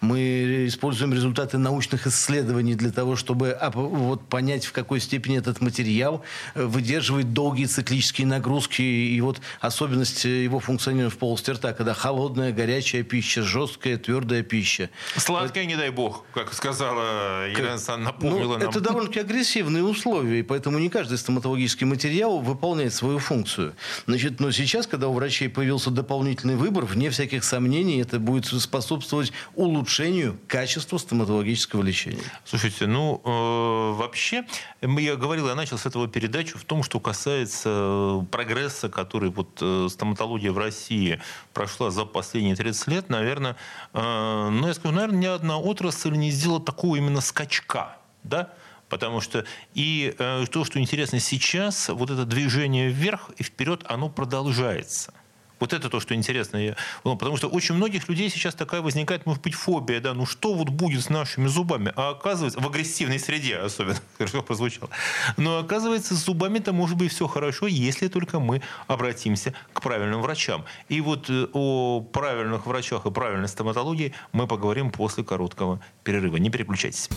Мы 0.00 0.66
используем 0.66 1.12
результаты 1.12 1.58
научных 1.58 2.06
исследований 2.06 2.74
для 2.74 2.90
того, 2.90 3.16
чтобы 3.16 3.56
вот, 3.74 4.26
понять, 4.28 4.64
в 4.64 4.72
какой 4.72 5.00
степени 5.00 5.38
этот 5.38 5.60
материал 5.60 6.22
э, 6.54 6.64
выдерживает 6.64 7.32
долгие 7.32 7.66
циклические 7.66 8.26
нагрузки 8.26 8.82
и 8.82 9.20
вот 9.20 9.40
особенность 9.60 10.24
его 10.24 10.60
функционирования 10.60 11.10
в 11.10 11.18
полости 11.18 11.50
рта, 11.50 11.72
когда 11.72 11.94
холодная, 11.94 12.52
горячая 12.52 13.02
пища, 13.02 13.42
жесткая, 13.42 13.96
твердая 13.98 14.42
пища. 14.42 14.90
Сладкая, 15.16 15.64
не 15.64 15.76
дай 15.76 15.90
бог, 15.90 16.24
как 16.34 16.52
сказала 16.52 17.48
Елена 17.48 17.72
Александровна, 17.72 18.12
напомнила 18.12 18.54
ну, 18.54 18.58
нам. 18.58 18.68
Это 18.70 18.80
довольно-таки 18.80 19.20
агрессивные 19.20 19.84
условия, 19.84 20.40
и 20.40 20.42
поэтому 20.42 20.78
не 20.78 20.88
каждый 20.88 21.18
стоматологический 21.18 21.86
материал 21.86 22.38
выполняет 22.40 22.94
свою 22.94 23.18
функцию. 23.18 23.74
Значит, 24.06 24.40
но 24.40 24.50
сейчас, 24.50 24.86
когда 24.86 25.08
у 25.08 25.12
врачей 25.12 25.48
появился 25.48 25.90
дополнительный 25.90 26.56
выбор, 26.56 26.84
вне 26.84 27.10
всяких 27.10 27.44
сомнений, 27.44 28.00
это 28.00 28.18
будет 28.18 28.46
способствовать 28.46 29.32
улучшению 29.62 30.38
качества 30.46 30.98
стоматологического 30.98 31.82
лечения. 31.82 32.22
Слушайте, 32.44 32.86
ну, 32.86 33.20
э, 33.24 33.98
вообще, 33.98 34.44
я 34.80 35.16
говорил, 35.16 35.48
я 35.48 35.54
начал 35.54 35.78
с 35.78 35.86
этого 35.86 36.08
передачу 36.08 36.58
в 36.58 36.64
том, 36.64 36.82
что 36.82 37.00
касается 37.00 37.68
э, 37.68 38.20
прогресса, 38.30 38.88
который 38.88 39.30
вот 39.30 39.58
э, 39.60 39.88
стоматология 39.90 40.52
в 40.52 40.58
России 40.58 41.20
прошла 41.52 41.90
за 41.90 42.04
последние 42.04 42.56
30 42.56 42.88
лет, 42.88 43.08
наверное, 43.08 43.56
э, 43.92 44.48
ну, 44.50 44.66
я 44.66 44.74
скажу, 44.74 44.94
наверное, 44.94 45.18
ни 45.18 45.26
одна 45.26 45.58
отрасль 45.58 46.12
не 46.12 46.30
сделала 46.30 46.60
такого 46.60 46.96
именно 46.96 47.20
скачка 47.20 47.96
да, 48.22 48.52
потому 48.88 49.20
что 49.20 49.44
и 49.74 50.14
э, 50.18 50.44
то, 50.50 50.64
что 50.64 50.78
интересно 50.78 51.18
сейчас, 51.18 51.88
вот 51.88 52.10
это 52.10 52.24
движение 52.24 52.88
вверх 52.88 53.30
и 53.38 53.42
вперед, 53.42 53.84
оно 53.86 54.08
продолжается. 54.08 55.14
Вот 55.62 55.72
это 55.72 55.88
то, 55.88 56.00
что 56.00 56.12
интересно. 56.16 56.56
Я, 56.56 56.76
ну, 57.04 57.16
потому 57.16 57.36
что 57.36 57.46
очень 57.46 57.76
многих 57.76 58.08
людей 58.08 58.28
сейчас 58.30 58.52
такая 58.52 58.80
возникает, 58.80 59.26
может 59.26 59.42
быть, 59.42 59.54
фобия, 59.54 60.00
да, 60.00 60.12
ну 60.12 60.26
что 60.26 60.54
вот 60.54 60.70
будет 60.70 61.04
с 61.04 61.08
нашими 61.08 61.46
зубами? 61.46 61.92
А 61.94 62.10
оказывается, 62.10 62.58
в 62.60 62.66
агрессивной 62.66 63.20
среде 63.20 63.58
особенно, 63.58 63.96
хорошо 64.18 64.42
прозвучало. 64.42 64.90
Но 65.36 65.58
оказывается, 65.58 66.16
с 66.16 66.24
зубами-то 66.24 66.72
может 66.72 66.96
быть 66.96 67.12
все 67.12 67.28
хорошо, 67.28 67.68
если 67.68 68.08
только 68.08 68.40
мы 68.40 68.60
обратимся 68.88 69.54
к 69.72 69.80
правильным 69.80 70.20
врачам. 70.20 70.64
И 70.88 71.00
вот 71.00 71.30
э, 71.30 71.46
о 71.52 72.00
правильных 72.00 72.66
врачах 72.66 73.06
и 73.06 73.12
правильной 73.12 73.46
стоматологии 73.46 74.14
мы 74.32 74.48
поговорим 74.48 74.90
после 74.90 75.22
короткого 75.22 75.78
перерыва. 76.02 76.38
Не 76.38 76.50
переключайтесь. 76.50 77.08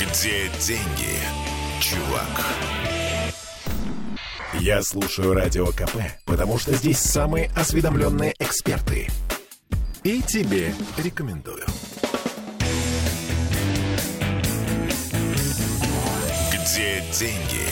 Где 0.00 0.50
деньги, 0.58 1.20
чувак? 1.80 2.93
Я 4.60 4.82
слушаю 4.82 5.34
Радио 5.34 5.66
КП, 5.66 5.96
потому 6.24 6.58
что 6.58 6.74
здесь 6.74 6.98
самые 6.98 7.50
осведомленные 7.56 8.34
эксперты. 8.38 9.08
И 10.04 10.22
тебе 10.22 10.72
рекомендую. 10.96 11.64
Где 16.52 17.02
деньги, 17.12 17.66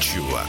чувак? 0.00 0.48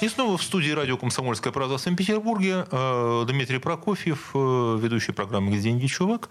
И 0.00 0.08
снова 0.08 0.38
в 0.38 0.42
студии 0.42 0.70
радио 0.70 0.96
«Комсомольская 0.96 1.52
правда» 1.52 1.76
в 1.76 1.80
Санкт-Петербурге 1.80 2.64
э, 2.70 3.24
Дмитрий 3.26 3.58
Прокофьев, 3.58 4.30
э, 4.32 4.78
ведущий 4.80 5.12
программы 5.12 5.50
«Где 5.50 5.60
деньги, 5.60 5.86
чувак», 5.86 6.30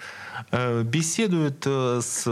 э, 0.51 0.81
беседует 0.81 1.67
с 1.67 2.25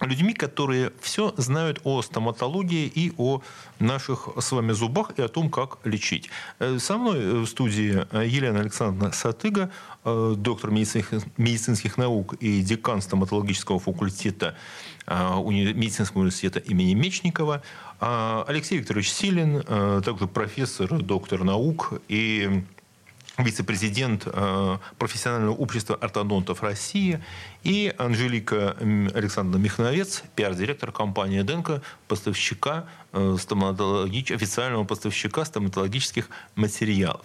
людьми, 0.00 0.34
которые 0.34 0.92
все 1.00 1.32
знают 1.36 1.80
о 1.84 2.02
стоматологии 2.02 2.86
и 2.86 3.12
о 3.16 3.40
наших 3.78 4.28
с 4.38 4.52
вами 4.52 4.72
зубах 4.72 5.12
и 5.16 5.22
о 5.22 5.28
том, 5.28 5.50
как 5.50 5.78
лечить. 5.84 6.30
Э, 6.58 6.78
со 6.78 6.98
мной 6.98 7.40
в 7.40 7.46
студии 7.46 8.06
Елена 8.26 8.60
Александровна 8.60 9.12
Сатыга, 9.12 9.70
э, 10.04 10.34
доктор 10.36 10.70
медицинских, 10.70 11.22
медицинских 11.36 11.96
наук 11.96 12.34
и 12.34 12.62
декан 12.62 13.00
стоматологического 13.00 13.78
факультета 13.78 14.54
э, 15.06 15.14
медицинского 15.14 16.20
университета 16.20 16.58
имени 16.58 16.94
Мечникова, 16.94 17.62
Алексей 17.98 18.76
Викторович 18.76 19.10
Силин, 19.10 19.62
также 20.02 20.26
профессор, 20.26 21.02
доктор 21.02 21.44
наук 21.44 21.94
и 22.08 22.62
вице-президент 23.38 24.22
э, 24.26 24.78
профессионального 24.98 25.54
общества 25.54 25.96
ортодонтов 25.96 26.62
России, 26.62 27.22
и 27.64 27.94
Анжелика 27.98 28.76
Александровна 29.14 29.62
Михновец, 29.62 30.22
пиар-директор 30.34 30.92
компании 30.92 31.42
«Денко», 31.42 31.82
поставщика 32.08 32.86
э, 33.12 33.36
стоматологич... 33.38 34.32
официального 34.32 34.84
поставщика 34.84 35.44
стоматологических 35.44 36.28
материалов. 36.54 37.24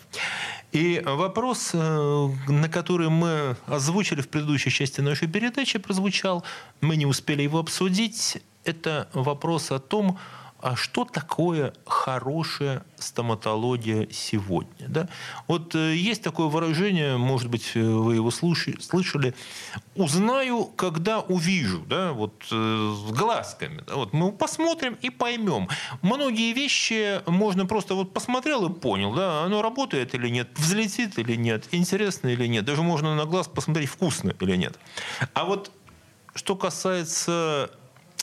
И 0.72 1.02
вопрос, 1.06 1.72
э, 1.74 2.30
на 2.48 2.70
который 2.70 3.10
мы 3.10 3.56
озвучили 3.68 4.22
в 4.22 4.28
предыдущей 4.28 4.70
части 4.70 5.02
нашей 5.02 5.28
передачи, 5.28 5.80
прозвучал, 5.80 6.44
мы 6.82 6.96
не 6.96 7.06
успели 7.06 7.44
его 7.44 7.60
обсудить, 7.60 8.42
это 8.64 9.10
вопрос 9.14 9.72
о 9.72 9.80
том, 9.80 10.20
а 10.62 10.76
что 10.76 11.06
такое 11.06 11.74
хорошая 11.86 12.84
стоматология 12.98 14.08
сегодня? 14.12 14.88
Да? 14.88 15.10
Вот 15.48 15.76
э, 15.76 15.96
есть 15.96 16.22
такое 16.22 16.48
выражение, 16.48 17.18
может 17.18 17.50
быть, 17.50 17.72
э, 17.76 17.82
вы 17.82 18.16
его 18.16 18.32
слышали, 18.32 19.34
узнаю, 19.96 20.66
когда 20.66 21.20
увижу, 21.20 21.84
да, 21.88 22.14
вот 22.14 22.34
э, 22.52 22.94
с 22.96 23.12
глазками. 23.12 23.84
Да, 23.88 23.96
вот 23.96 24.14
мы 24.14 24.32
посмотрим 24.32 24.98
и 25.02 25.10
поймем. 25.10 25.68
Многие 26.02 26.54
вещи 26.54 27.22
можно 27.28 27.66
просто 27.66 27.96
вот 27.96 28.14
посмотрел 28.14 28.70
и 28.70 28.74
понял, 28.74 29.14
да, 29.14 29.44
оно 29.44 29.62
работает 29.62 30.14
или 30.14 30.30
нет, 30.30 30.50
взлетит 30.56 31.18
или 31.18 31.36
нет, 31.36 31.66
интересно 31.72 32.28
или 32.28 32.46
нет. 32.46 32.66
Даже 32.66 32.84
можно 32.84 33.16
на 33.16 33.26
глаз 33.26 33.48
посмотреть, 33.48 33.90
вкусно 33.90 34.34
или 34.40 34.56
нет. 34.56 34.78
А 35.34 35.46
вот 35.46 35.72
что 36.36 36.56
касается 36.56 37.72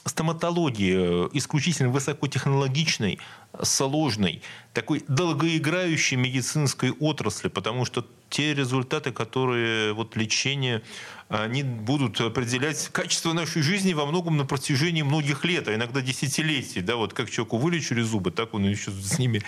стоматологии 0.09 1.27
э, 1.27 1.29
исключительно 1.33 1.91
высокотехнологичной, 1.91 3.19
сложной, 3.63 4.43
такой 4.73 5.05
долгоиграющей 5.09 6.17
медицинской 6.17 6.91
отрасли, 6.91 7.49
потому 7.49 7.85
что 7.85 8.07
те 8.31 8.55
результаты, 8.55 9.11
которые 9.11 9.93
вот 9.93 10.17
лечение, 10.17 10.83
они 11.29 11.63
будут 11.63 12.21
определять 12.21 12.89
качество 12.89 13.33
нашей 13.33 13.63
жизни 13.63 13.93
во 13.93 14.07
многом 14.07 14.37
на 14.37 14.45
протяжении 14.45 15.03
многих 15.03 15.45
лет, 15.45 15.69
а 15.69 15.75
иногда 15.75 16.01
десятилетий. 16.01 16.81
Да, 16.81 16.97
вот 16.97 17.15
как 17.15 17.31
человеку 17.31 17.59
вылечили 17.59 18.03
зубы, 18.03 18.31
так 18.31 18.55
он 18.55 18.65
еще 18.65 18.91
с 18.91 19.19
ними 19.19 19.43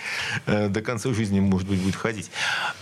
э, 0.45 0.69
до 0.69 0.81
конца 0.81 1.13
жизни, 1.13 1.39
может 1.39 1.67
быть, 1.67 1.79
будет 1.79 1.95
ходить. 1.95 2.31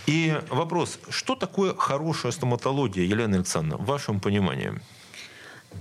И 0.06 0.38
вопрос, 0.48 0.98
что 1.08 1.34
такое 1.34 1.74
хорошая 1.74 2.32
стоматология, 2.32 3.04
Елена 3.04 3.36
Александровна, 3.36 3.84
в 3.84 3.86
вашем 3.86 4.20
понимании? 4.20 4.80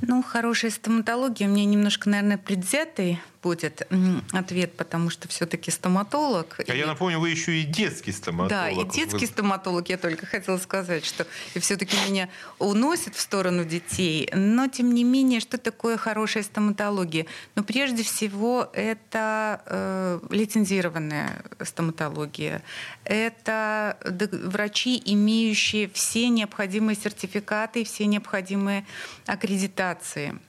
Ну, 0.02 0.24
хорошая 0.24 0.72
стоматология 0.72 1.48
у 1.48 1.52
меня 1.52 1.66
немножко, 1.66 2.10
наверное, 2.10 2.38
предвзятый 2.38 3.20
будет 3.42 3.88
ответ, 4.34 4.76
потому 4.76 5.10
что 5.10 5.28
все-таки 5.28 5.72
стоматолог. 5.72 6.60
А 6.60 6.74
и... 6.74 6.78
я 6.78 6.88
напомню, 6.88 7.20
вы 7.20 7.30
еще 7.30 7.60
и 7.60 7.64
детский 7.64 8.12
стоматолог. 8.12 8.50
Да, 8.50 8.70
и 8.70 8.84
детский 8.86 9.26
вы... 9.26 9.28
стоматолог, 9.28 9.90
я 9.90 9.98
только 9.98 10.26
хотела 10.26 10.58
сказать, 10.58 11.06
что 11.06 11.26
и 11.54 11.60
все-таки 11.60 11.96
меня 12.08 12.30
уносит 12.60 13.16
в 13.16 13.20
сторону 13.20 13.64
детей. 13.64 14.30
Но, 14.34 14.68
тем 14.68 14.94
не 14.94 15.04
менее, 15.04 15.40
что 15.40 15.58
такое 15.58 15.98
хорошая 15.98 16.44
стоматология? 16.44 17.26
Ну, 17.56 17.64
прежде 17.64 18.04
всего, 18.04 18.70
это 18.74 19.62
э, 19.66 20.20
лицензированная 20.30 21.44
стоматология. 21.64 22.62
Это 23.06 23.98
врачи, 24.04 25.02
имеющие 25.06 25.90
все 25.90 26.30
необходимые 26.30 26.96
сертификаты, 26.96 27.84
все 27.86 28.06
необходимые 28.06 28.86
аккредитации 29.26 30.40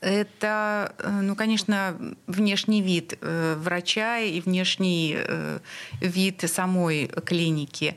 это, 0.00 0.94
э, 0.98 1.20
ну, 1.22 1.36
конечно, 1.36 1.96
внешний 2.26 2.82
вид 2.82 3.16
э, 3.20 3.54
врача 3.58 4.18
и 4.18 4.40
внешний 4.40 5.14
э, 5.16 5.58
вид 6.00 6.44
самой 6.46 7.06
клиники. 7.24 7.94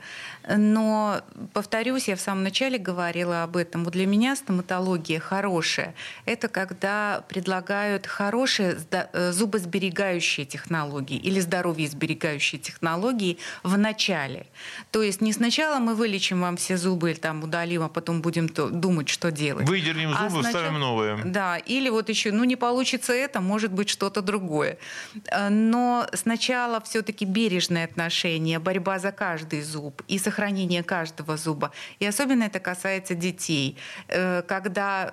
Но, 0.48 1.20
повторюсь, 1.52 2.08
я 2.08 2.16
в 2.16 2.20
самом 2.20 2.42
начале 2.42 2.78
говорила 2.78 3.42
об 3.42 3.56
этом. 3.56 3.84
Вот 3.84 3.92
для 3.92 4.06
меня 4.06 4.36
стоматология 4.36 5.20
хорошая– 5.20 5.94
это 6.24 6.48
когда 6.48 7.24
предлагают 7.28 8.06
хорошие 8.06 8.76
зубосберегающие 9.12 10.46
технологии 10.46 11.16
или 11.16 11.40
здоровье-сберегающие 11.40 12.60
технологии 12.60 13.38
в 13.62 13.78
начале. 13.78 14.46
То 14.90 15.02
есть 15.02 15.20
не 15.20 15.32
сначала 15.32 15.78
мы 15.78 15.94
вылечим 15.94 16.40
вам 16.40 16.56
все 16.56 16.76
зубы 16.76 17.10
или 17.10 17.18
там 17.18 17.44
удалим, 17.44 17.82
а 17.82 17.88
потом 17.88 18.20
будем 18.22 18.48
думать, 18.48 19.08
что 19.08 19.30
делать. 19.30 19.68
Выдернем 19.68 20.10
зубы, 20.10 20.24
а 20.24 20.30
сначала... 20.30 20.44
вставим 20.44 20.80
новые. 20.80 21.22
Да, 21.24 21.58
или 21.58 21.88
вот 21.88 22.08
еще, 22.08 22.32
ну 22.32 22.44
не 22.44 22.56
получится 22.56 23.12
это, 23.12 23.40
может 23.40 23.72
быть 23.72 23.88
что-то 23.88 24.22
другое. 24.22 24.78
Но 25.50 26.06
сначала 26.12 26.80
все-таки 26.80 27.24
бережное 27.24 27.84
отношение, 27.84 28.58
борьба 28.58 28.98
за 28.98 29.12
каждый 29.12 29.62
зуб 29.62 30.02
и 30.08 30.18
сохранение 30.18 30.31
каждого 30.82 31.36
зуба. 31.36 31.72
И 32.00 32.06
особенно 32.06 32.44
это 32.44 32.60
касается 32.60 33.14
детей. 33.14 33.76
Э, 34.08 34.42
когда 34.42 35.12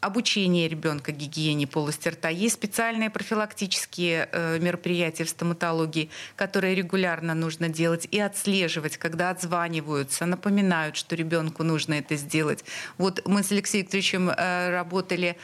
обучение 0.00 0.68
ребенка 0.68 1.12
гигиене 1.12 1.66
полости 1.66 2.08
рта, 2.08 2.28
есть 2.28 2.54
специальные 2.54 3.10
профилактические 3.10 4.28
э, 4.32 4.58
мероприятия 4.58 5.24
в 5.24 5.28
стоматологии, 5.28 6.10
которые 6.36 6.74
регулярно 6.74 7.34
нужно 7.34 7.68
делать 7.68 8.08
и 8.10 8.20
отслеживать, 8.20 8.96
когда 8.96 9.30
отзваниваются, 9.30 10.26
напоминают, 10.26 10.96
что 10.96 11.16
ребенку 11.16 11.62
нужно 11.62 11.94
это 11.94 12.16
сделать. 12.16 12.64
Вот 12.98 13.26
мы 13.26 13.42
с 13.42 13.52
Алексеем 13.52 13.84
Викторовичем 13.84 14.30
э, 14.30 14.70
работали 14.70 15.36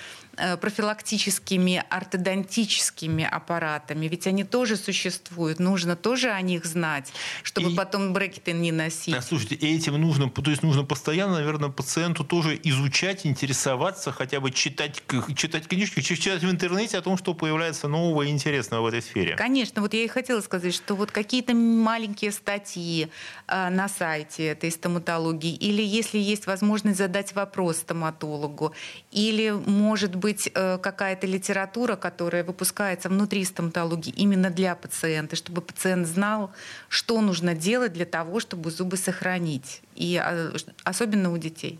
профилактическими 0.61 1.85
ортодонтическими 1.89 3.25
аппаратами, 3.25 4.07
ведь 4.07 4.27
они 4.27 4.45
тоже 4.45 4.77
существуют, 4.77 5.59
нужно 5.59 5.97
тоже 5.97 6.31
о 6.31 6.41
них 6.41 6.65
знать, 6.65 7.13
чтобы 7.43 7.73
и, 7.73 7.77
потом 7.77 8.13
брекеты 8.13 8.53
не 8.53 8.73
носить. 8.73 9.15
А, 9.15 9.23
слушайте, 9.23 9.55
этим 9.55 10.01
нужно, 10.01 10.31
то 10.31 10.51
есть 10.51 10.63
нужно 10.63 10.85
постоянно, 10.85 11.35
наверное, 11.35 11.69
пациенту 11.69 12.25
тоже 12.25 12.59
изучать, 12.65 13.27
интересоваться, 13.27 14.13
хотя 14.13 14.41
бы 14.41 14.51
читать, 14.51 15.03
читать 15.37 15.69
книжки, 15.69 16.01
читать 16.01 16.43
в 16.43 16.51
интернете 16.51 16.99
о 16.99 17.03
том, 17.03 17.17
что 17.17 17.35
появляется 17.35 17.89
нового 17.89 18.23
и 18.23 18.29
интересного 18.29 18.83
в 18.83 18.87
этой 18.87 19.03
сфере. 19.03 19.37
Конечно, 19.37 19.83
вот 19.83 19.95
я 19.95 20.05
и 20.05 20.09
хотела 20.09 20.41
сказать, 20.41 20.75
что 20.75 20.95
вот 20.95 21.11
какие-то 21.11 21.55
маленькие 21.55 22.33
статьи 22.33 23.09
э, 23.47 23.71
на 23.71 23.89
сайте 23.89 24.47
этой 24.47 24.71
стоматологии, 24.71 25.55
или 25.55 25.83
если 25.83 26.19
есть 26.19 26.47
возможность 26.47 26.99
задать 26.99 27.35
вопрос 27.35 27.79
стоматологу, 27.79 28.75
или, 29.11 29.51
может 29.51 30.15
быть 30.17 30.24
э, 30.29 30.79
какая-то 30.79 31.27
литература, 31.27 31.97
которая 31.97 32.45
выпускается 32.45 33.09
внутри 33.09 33.45
стоматологии 33.45 34.13
именно 34.17 34.51
для 34.51 34.75
пациента, 34.75 35.37
чтобы 35.37 35.61
пациент 35.61 36.07
знал, 36.07 36.53
что 36.89 37.21
нужно 37.21 37.55
делать 37.55 37.93
для 37.93 38.07
того, 38.07 38.41
чтобы 38.41 38.71
зубы 38.71 38.97
сохранить, 38.97 39.83
и 39.95 40.17
а, 40.17 40.53
особенно 40.85 41.33
у 41.33 41.39
детей. 41.39 41.79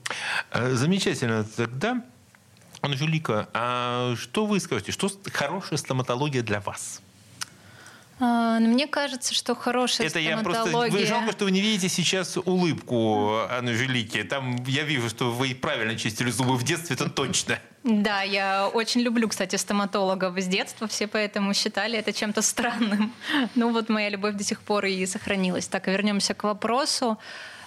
Э, 0.51 0.75
замечательно. 0.75 1.45
Тогда, 1.45 2.03
Анжелика, 2.81 3.49
а 3.53 4.15
что 4.17 4.47
вы 4.47 4.61
скажете, 4.61 4.93
что 4.93 5.11
хорошая 5.33 5.79
стоматология 5.79 6.43
для 6.43 6.61
вас? 6.61 7.01
А, 8.21 8.61
ну, 8.61 8.69
мне 8.69 8.87
кажется, 8.87 9.35
что 9.35 9.55
хорошая 9.55 10.07
Это 10.07 10.19
я 10.19 10.39
просто... 10.39 10.71
Вы 10.71 11.07
жалко, 11.07 11.33
что 11.33 11.45
вы 11.45 11.51
не 11.51 11.61
видите 11.61 11.89
сейчас 11.89 12.37
улыбку 12.37 13.41
Анны 13.51 13.71
Велики. 13.71 14.23
Там 14.23 14.63
я 14.67 14.85
вижу, 14.85 15.09
что 15.11 15.33
вы 15.33 15.55
правильно 15.55 15.97
чистили 15.97 16.31
зубы 16.31 16.57
в 16.57 16.63
детстве, 16.63 16.95
это 16.95 17.11
точно. 17.11 17.59
Да, 17.85 18.23
я 18.23 18.69
очень 18.69 19.03
люблю, 19.03 19.29
кстати, 19.29 19.57
стоматологов 19.57 20.39
с 20.39 20.47
детства. 20.47 20.87
Все 20.87 21.07
поэтому 21.07 21.53
считали 21.53 21.99
это 21.99 22.13
чем-то 22.13 22.43
странным. 22.43 23.13
Ну 23.55 23.73
вот 23.73 23.91
моя 23.91 24.09
любовь 24.09 24.35
до 24.35 24.45
сих 24.45 24.61
пор 24.61 24.87
и 24.87 25.07
сохранилась. 25.07 25.69
Так, 25.69 25.87
вернемся 25.87 26.35
к 26.35 26.45
вопросу. 26.45 27.19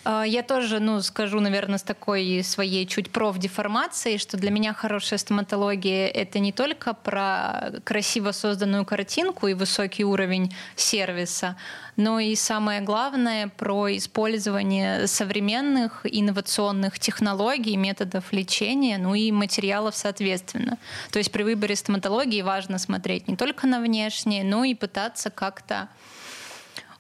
А, 0.10 0.24
я 0.24 0.42
тоже, 0.42 0.80
ну, 0.80 1.02
скажу, 1.02 1.42
наверное, 1.42 1.78
с 1.78 1.84
такой 1.84 2.42
своей 2.42 2.88
чуть 2.88 3.12
профдеформацией, 3.12 4.18
что 4.18 4.38
для 4.38 4.52
меня 4.52 4.74
хорошая 4.74 5.20
стоматология— 5.20 6.08
это 6.14 6.40
не 6.40 6.54
только 6.54 6.94
про 6.94 7.74
красиво 7.84 8.32
созданную 8.32 8.86
картинку 8.86 9.48
и 9.48 9.54
высокий 9.54 10.06
уровень 10.06 10.56
сервиса, 10.78 11.58
но 11.98 12.22
и 12.22 12.36
самое 12.36 12.80
главное 12.80 13.50
про 13.50 13.98
использование 13.98 15.08
современных 15.08 16.06
инновационных 16.06 17.00
технологий, 17.00 17.76
методов 17.76 18.32
лечения, 18.32 18.98
ну 18.98 19.14
и 19.14 19.30
материалов 19.34 19.98
соответственно. 19.98 20.78
То 21.12 21.20
есть 21.20 21.34
при 21.34 21.44
выборе 21.44 21.76
стоматологии 21.76 22.42
важно 22.44 22.78
смотреть 22.78 23.28
не 23.28 23.36
только 23.36 23.68
на 23.68 23.82
внешнее, 23.82 24.46
но 24.46 24.64
и 24.64 24.74
пытаться 24.74 25.30
как-то 25.30 25.90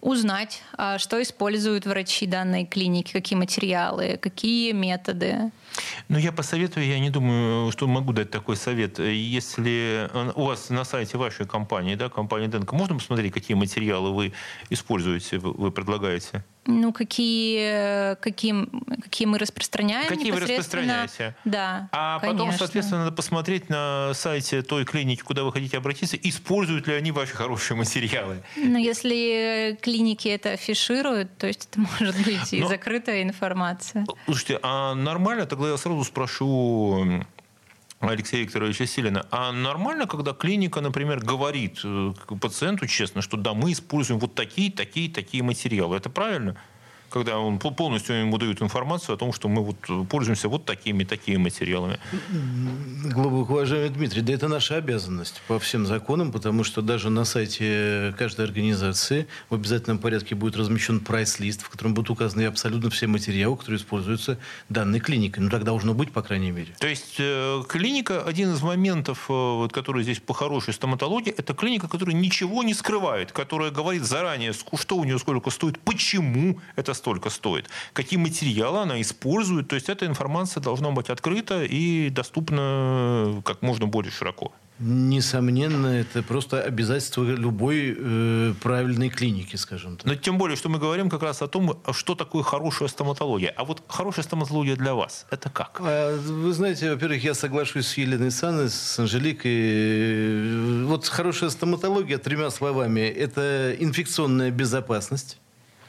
узнать, 0.01 0.61
а, 0.77 0.97
что 0.97 1.21
используют 1.21 1.85
врачи 1.85 2.25
данной 2.25 2.65
клиники, 2.65 3.11
какие 3.11 3.37
материалы, 3.37 4.17
какие 4.17 4.71
методы. 4.71 5.51
Ну, 6.09 6.17
я 6.17 6.31
посоветую, 6.31 6.85
я 6.85 6.99
не 6.99 7.09
думаю, 7.09 7.71
что 7.71 7.87
могу 7.87 8.13
дать 8.13 8.31
такой 8.31 8.55
совет. 8.55 8.99
Если 8.99 10.09
у 10.35 10.45
вас 10.45 10.69
на 10.69 10.83
сайте 10.83 11.17
вашей 11.17 11.45
компании, 11.45 11.95
да, 11.95 12.09
компании 12.09 12.47
Денка, 12.47 12.75
можно 12.75 12.95
посмотреть, 12.95 13.33
какие 13.33 13.55
материалы 13.55 14.13
вы 14.13 14.33
используете, 14.69 15.37
вы 15.39 15.71
предлагаете? 15.71 16.43
Ну, 16.67 16.91
какие, 16.91 18.15
какие, 18.15 18.67
какие 19.01 19.25
мы 19.25 19.39
распространяем 19.39 20.07
Какие 20.09 20.31
вы 20.31 20.41
распространяете? 20.41 21.33
Да, 21.45 21.87
А 21.93 22.19
конечно. 22.19 22.37
потом, 22.45 22.57
соответственно, 22.57 23.05
надо 23.05 23.15
посмотреть 23.15 23.69
на 23.69 24.11
сайте 24.13 24.61
той 24.61 24.83
клиники, 24.83 25.21
куда 25.21 25.43
вы 25.45 25.53
хотите 25.53 25.77
обратиться, 25.77 26.17
используют 26.17 26.87
ли 26.87 26.93
они 26.93 27.11
ваши 27.11 27.33
хорошие 27.33 27.77
материалы. 27.77 28.43
Ну, 28.57 28.77
если 28.77 29.79
клиники 29.81 30.27
это 30.27 30.51
афишируют, 30.51 31.37
то 31.37 31.47
есть 31.47 31.69
это 31.71 31.79
может 31.99 32.15
быть 32.25 32.53
и 32.53 32.59
Но... 32.61 32.67
закрытая 32.67 33.23
информация. 33.23 34.05
Слушайте, 34.25 34.59
а 34.61 34.93
нормально, 34.93 35.45
тогда 35.45 35.69
я 35.69 35.77
сразу 35.77 36.03
спрошу 36.03 37.23
Алексея 37.99 38.43
Викторовича 38.43 38.85
Силина. 38.85 39.25
А 39.31 39.51
нормально, 39.51 40.05
когда 40.05 40.33
клиника, 40.33 40.81
например, 40.81 41.19
говорит 41.19 41.79
э, 41.83 42.13
пациенту 42.39 42.85
честно, 42.85 43.21
что 43.21 43.37
да, 43.37 43.53
мы 43.53 43.71
используем 43.71 44.19
вот 44.19 44.35
такие, 44.35 44.71
такие, 44.71 45.09
такие 45.09 45.43
материалы. 45.43 45.97
Это 45.97 46.09
правильно? 46.09 46.55
Когда 47.09 47.39
он 47.39 47.59
полностью 47.59 48.15
ему 48.15 48.37
дают 48.37 48.61
информацию 48.61 49.15
о 49.15 49.17
том, 49.17 49.33
что 49.33 49.49
мы 49.49 49.63
вот 49.63 50.09
пользуемся 50.09 50.49
вот 50.49 50.65
такими 50.65 51.03
такими 51.03 51.37
материалами. 51.37 51.99
Глубоко 53.13 53.53
уважаемый 53.53 53.89
Дмитрий, 53.89 54.21
да 54.21 54.33
это 54.33 54.47
наша 54.47 54.75
обязанность 54.75 55.41
по 55.47 55.59
всем 55.59 55.85
законам, 55.85 56.31
потому 56.31 56.63
что 56.63 56.81
даже 56.81 57.09
на 57.09 57.25
сайте 57.25 58.13
каждой 58.17 58.45
организации 58.45 59.27
в 59.49 59.55
обязательном 59.55 59.99
порядке 59.99 60.35
будет 60.35 60.55
размещен 60.55 60.99
прайс-лист, 60.99 61.61
в 61.63 61.69
котором 61.69 61.93
будут 61.93 62.09
указаны 62.09 62.45
абсолютно 62.45 62.89
все 62.89 63.07
материалы, 63.07 63.57
которые 63.57 63.79
используются 63.79 64.37
данной 64.69 64.99
клиникой. 64.99 65.43
Ну, 65.43 65.49
так 65.49 65.63
должно 65.63 65.93
быть, 65.93 66.11
по 66.11 66.21
крайней 66.21 66.51
мере. 66.51 66.73
То 66.79 66.87
есть 66.87 67.15
э, 67.19 67.63
клиника, 67.67 68.21
один 68.23 68.53
из 68.53 68.61
моментов, 68.61 69.25
э, 69.29 69.33
вот, 69.33 69.73
который 69.73 70.03
здесь 70.03 70.19
по 70.19 70.33
хорошей 70.33 70.73
стоматологии, 70.73 71.33
это 71.35 71.53
клиника, 71.53 71.87
которая 71.87 72.15
ничего 72.15 72.63
не 72.63 72.73
скрывает, 72.73 73.31
которая 73.31 73.71
говорит 73.71 74.03
заранее, 74.03 74.53
что 74.53 74.97
у 74.97 75.03
нее 75.03 75.19
сколько 75.19 75.49
стоит, 75.49 75.79
почему 75.79 76.59
это 76.75 76.93
столько 76.97 77.29
стоит, 77.29 77.69
какие 77.93 78.19
материалы 78.19 78.79
она 78.79 79.01
использует. 79.01 79.67
То 79.67 79.75
есть 79.75 79.89
эта 79.89 80.05
информация 80.05 80.61
должна 80.61 80.91
быть 80.91 81.09
открыта 81.09 81.63
и 81.63 82.09
доступна 82.09 83.41
как 83.45 83.61
можно 83.61 83.87
более 83.87 84.11
широко. 84.11 84.51
Несомненно, 84.79 85.87
это 85.87 86.21
просто 86.21 86.61
обязательство 86.61 87.23
любой 87.23 87.95
э, 87.97 88.53
правильной 88.61 89.09
клиники, 89.09 89.55
скажем 89.55 89.97
так. 89.97 90.05
Но 90.05 90.13
тем 90.13 90.37
более, 90.37 90.55
что 90.55 90.69
мы 90.69 90.77
говорим 90.77 91.09
как 91.09 91.23
раз 91.23 91.41
о 91.41 91.47
том, 91.47 91.81
что 91.93 92.13
такое 92.13 92.43
хорошая 92.43 92.87
стоматология. 92.87 93.51
А 93.57 93.63
вот 93.63 93.81
хорошая 93.87 94.23
стоматология 94.23 94.75
для 94.75 94.93
вас– 94.93 95.25
это 95.31 95.49
как? 95.49 95.81
А, 95.81 96.15
вы 96.15 96.53
знаете, 96.53 96.91
во-первых, 96.91 97.23
я 97.23 97.33
соглашусь 97.33 97.87
с 97.87 97.97
Еленой 97.97 98.29
Саной, 98.29 98.69
с 98.69 98.99
Анжеликой. 98.99 100.85
Вот 100.85 101.07
хорошая 101.07 101.49
стоматология, 101.49 102.19
тремя 102.19 102.51
словами, 102.51 102.99
это 102.99 103.75
инфекционная 103.79 104.51
безопасность 104.51 105.39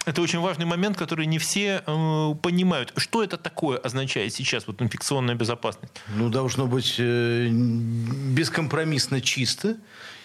это 0.08 0.22
очень 0.22 0.38
важный 0.40 0.64
момент, 0.64 0.96
который 0.96 1.26
не 1.26 1.38
все 1.38 1.82
э, 1.86 2.34
понимают. 2.42 2.94
Что 2.96 3.22
это 3.22 3.36
такое 3.36 3.76
означает 3.76 4.32
сейчас, 4.32 4.66
вот 4.66 4.80
инфекционная 4.80 5.34
безопасность? 5.34 5.92
Ну, 6.16 6.30
должно 6.30 6.66
быть 6.66 6.94
э, 6.98 7.48
бескомпромиссно 7.50 9.20
чисто. 9.20 9.76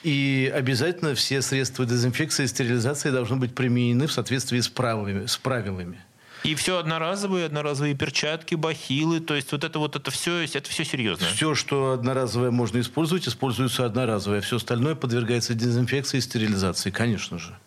И 0.04 0.52
обязательно 0.54 1.16
все 1.16 1.42
средства 1.42 1.86
дезинфекции 1.86 2.46
и 2.46 2.48
стерилизации 2.48 3.10
должны 3.10 3.36
быть 3.36 3.56
применены 3.56 4.08
в 4.08 4.14
соответствии 4.14 4.60
с 4.60 4.70
правилами. 4.70 5.26
С 5.26 5.38
правилами. 5.38 6.00
И 6.44 6.56
все 6.56 6.78
одноразовые, 6.78 7.46
одноразовые 7.46 7.96
перчатки, 7.96 8.56
бахилы, 8.56 9.22
то 9.22 9.34
есть 9.34 9.52
вот 9.54 9.64
это 9.64 9.80
вот 9.80 9.96
это 9.96 10.12
все, 10.12 10.44
это 10.44 10.70
все 10.70 10.84
серьезно. 10.84 11.28
Все, 11.28 11.56
что 11.56 11.92
одноразовое 11.92 12.52
можно 12.52 12.80
использовать, 12.80 13.28
используется 13.28 13.86
одноразовое. 13.86 14.42
Все 14.42 14.58
остальное 14.58 14.96
подвергается 14.96 15.54
дезинфекции 15.54 16.18
и 16.18 16.22
стерилизации, 16.22 16.90
конечно 16.90 17.38
же. 17.40 17.58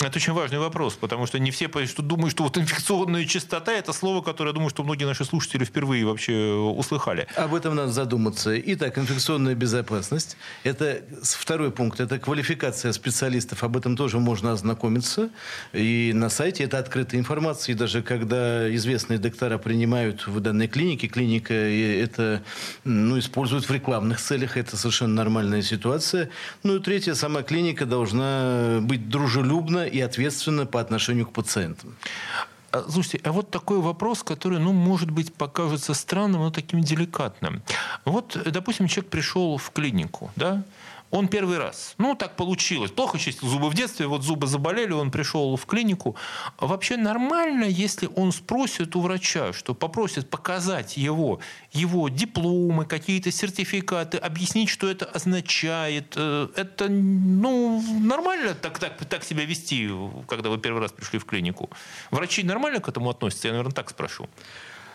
Это 0.00 0.16
очень 0.16 0.32
важный 0.32 0.60
вопрос, 0.60 0.94
потому 0.94 1.26
что 1.26 1.40
не 1.40 1.50
все 1.50 1.68
что 1.86 2.02
думают, 2.02 2.30
что 2.30 2.44
вот 2.44 2.56
инфекционная 2.56 3.24
чистота– 3.24 3.72
это 3.74 3.92
слово, 3.92 4.22
которое, 4.22 4.50
я 4.50 4.54
думаю, 4.54 4.70
что 4.70 4.84
многие 4.84 5.04
наши 5.04 5.24
слушатели 5.24 5.64
впервые 5.64 6.06
вообще 6.06 6.52
услыхали. 6.52 7.26
Об 7.34 7.52
этом 7.52 7.74
надо 7.74 7.90
задуматься. 7.90 8.56
Итак, 8.58 8.96
инфекционная 8.96 9.56
безопасность. 9.56 10.36
Это 10.62 11.02
второй 11.22 11.72
пункт. 11.72 11.98
Это 11.98 12.20
квалификация 12.20 12.92
специалистов. 12.92 13.64
Об 13.64 13.76
этом 13.76 13.96
тоже 13.96 14.18
можно 14.20 14.52
ознакомиться. 14.52 15.30
И 15.72 16.12
на 16.14 16.28
сайте 16.28 16.64
это 16.64 16.78
открытая 16.78 17.20
информация. 17.20 17.74
И 17.74 17.76
даже 17.76 18.02
когда 18.02 18.72
известные 18.74 19.18
доктора 19.18 19.58
принимают 19.58 20.28
в 20.28 20.38
данной 20.38 20.68
клинике, 20.68 21.08
клиника 21.08 21.54
это 21.54 22.42
ну, 22.84 23.18
используют 23.18 23.68
в 23.68 23.72
рекламных 23.72 24.20
целях. 24.20 24.56
Это 24.56 24.76
совершенно 24.76 25.14
нормальная 25.14 25.62
ситуация. 25.62 26.30
Ну 26.62 26.76
и 26.76 26.80
третье, 26.80 27.14
сама 27.14 27.42
клиника 27.42 27.84
должна 27.84 28.78
быть 28.80 29.08
дружелюбна 29.08 29.87
и 29.88 30.00
ответственно 30.00 30.66
по 30.66 30.80
отношению 30.80 31.26
к 31.26 31.32
пациентам. 31.32 31.96
А, 32.70 32.84
слушайте, 32.88 33.20
а 33.24 33.32
вот 33.32 33.50
такой 33.50 33.80
вопрос, 33.80 34.22
который, 34.22 34.58
ну, 34.58 34.72
может 34.72 35.10
быть, 35.10 35.32
покажется 35.32 35.94
странным, 35.94 36.42
но 36.42 36.50
таким 36.50 36.80
деликатным. 36.80 37.62
Вот, 38.04 38.36
допустим, 38.44 38.88
человек 38.88 39.10
пришел 39.10 39.56
в 39.56 39.70
клинику, 39.70 40.30
да, 40.36 40.62
он 41.10 41.28
первый 41.28 41.58
раз. 41.58 41.94
Ну, 41.98 42.14
так 42.14 42.36
получилось. 42.36 42.90
Плохо 42.90 43.18
чистил 43.18 43.48
зубы 43.48 43.70
в 43.70 43.74
детстве, 43.74 44.06
вот 44.06 44.22
зубы 44.22 44.46
заболели, 44.46 44.92
он 44.92 45.10
пришел 45.10 45.56
в 45.56 45.66
клинику. 45.66 46.16
Вообще 46.58 46.96
нормально, 46.96 47.64
если 47.64 48.08
он 48.16 48.32
спросит 48.32 48.94
у 48.96 49.00
врача, 49.00 49.52
что 49.52 49.74
попросит 49.74 50.28
показать 50.28 50.96
его, 50.96 51.40
его 51.72 52.08
дипломы, 52.08 52.84
какие-то 52.84 53.30
сертификаты, 53.30 54.18
объяснить, 54.18 54.68
что 54.68 54.88
это 54.88 55.06
означает. 55.06 56.14
Э, 56.16 56.48
это, 56.56 56.88
ну, 56.88 57.82
нормально 58.00 58.54
так, 58.54 58.78
так, 58.78 59.04
так 59.06 59.24
себя 59.24 59.44
вести, 59.44 59.90
когда 60.28 60.50
вы 60.50 60.58
первый 60.58 60.82
раз 60.82 60.92
пришли 60.92 61.18
в 61.18 61.24
клинику? 61.24 61.70
Врачи 62.10 62.42
нормально 62.42 62.80
к 62.80 62.88
этому 62.88 63.10
относятся? 63.10 63.48
Я, 63.48 63.52
наверное, 63.52 63.72
так 63.72 63.90
спрошу. 63.90 64.28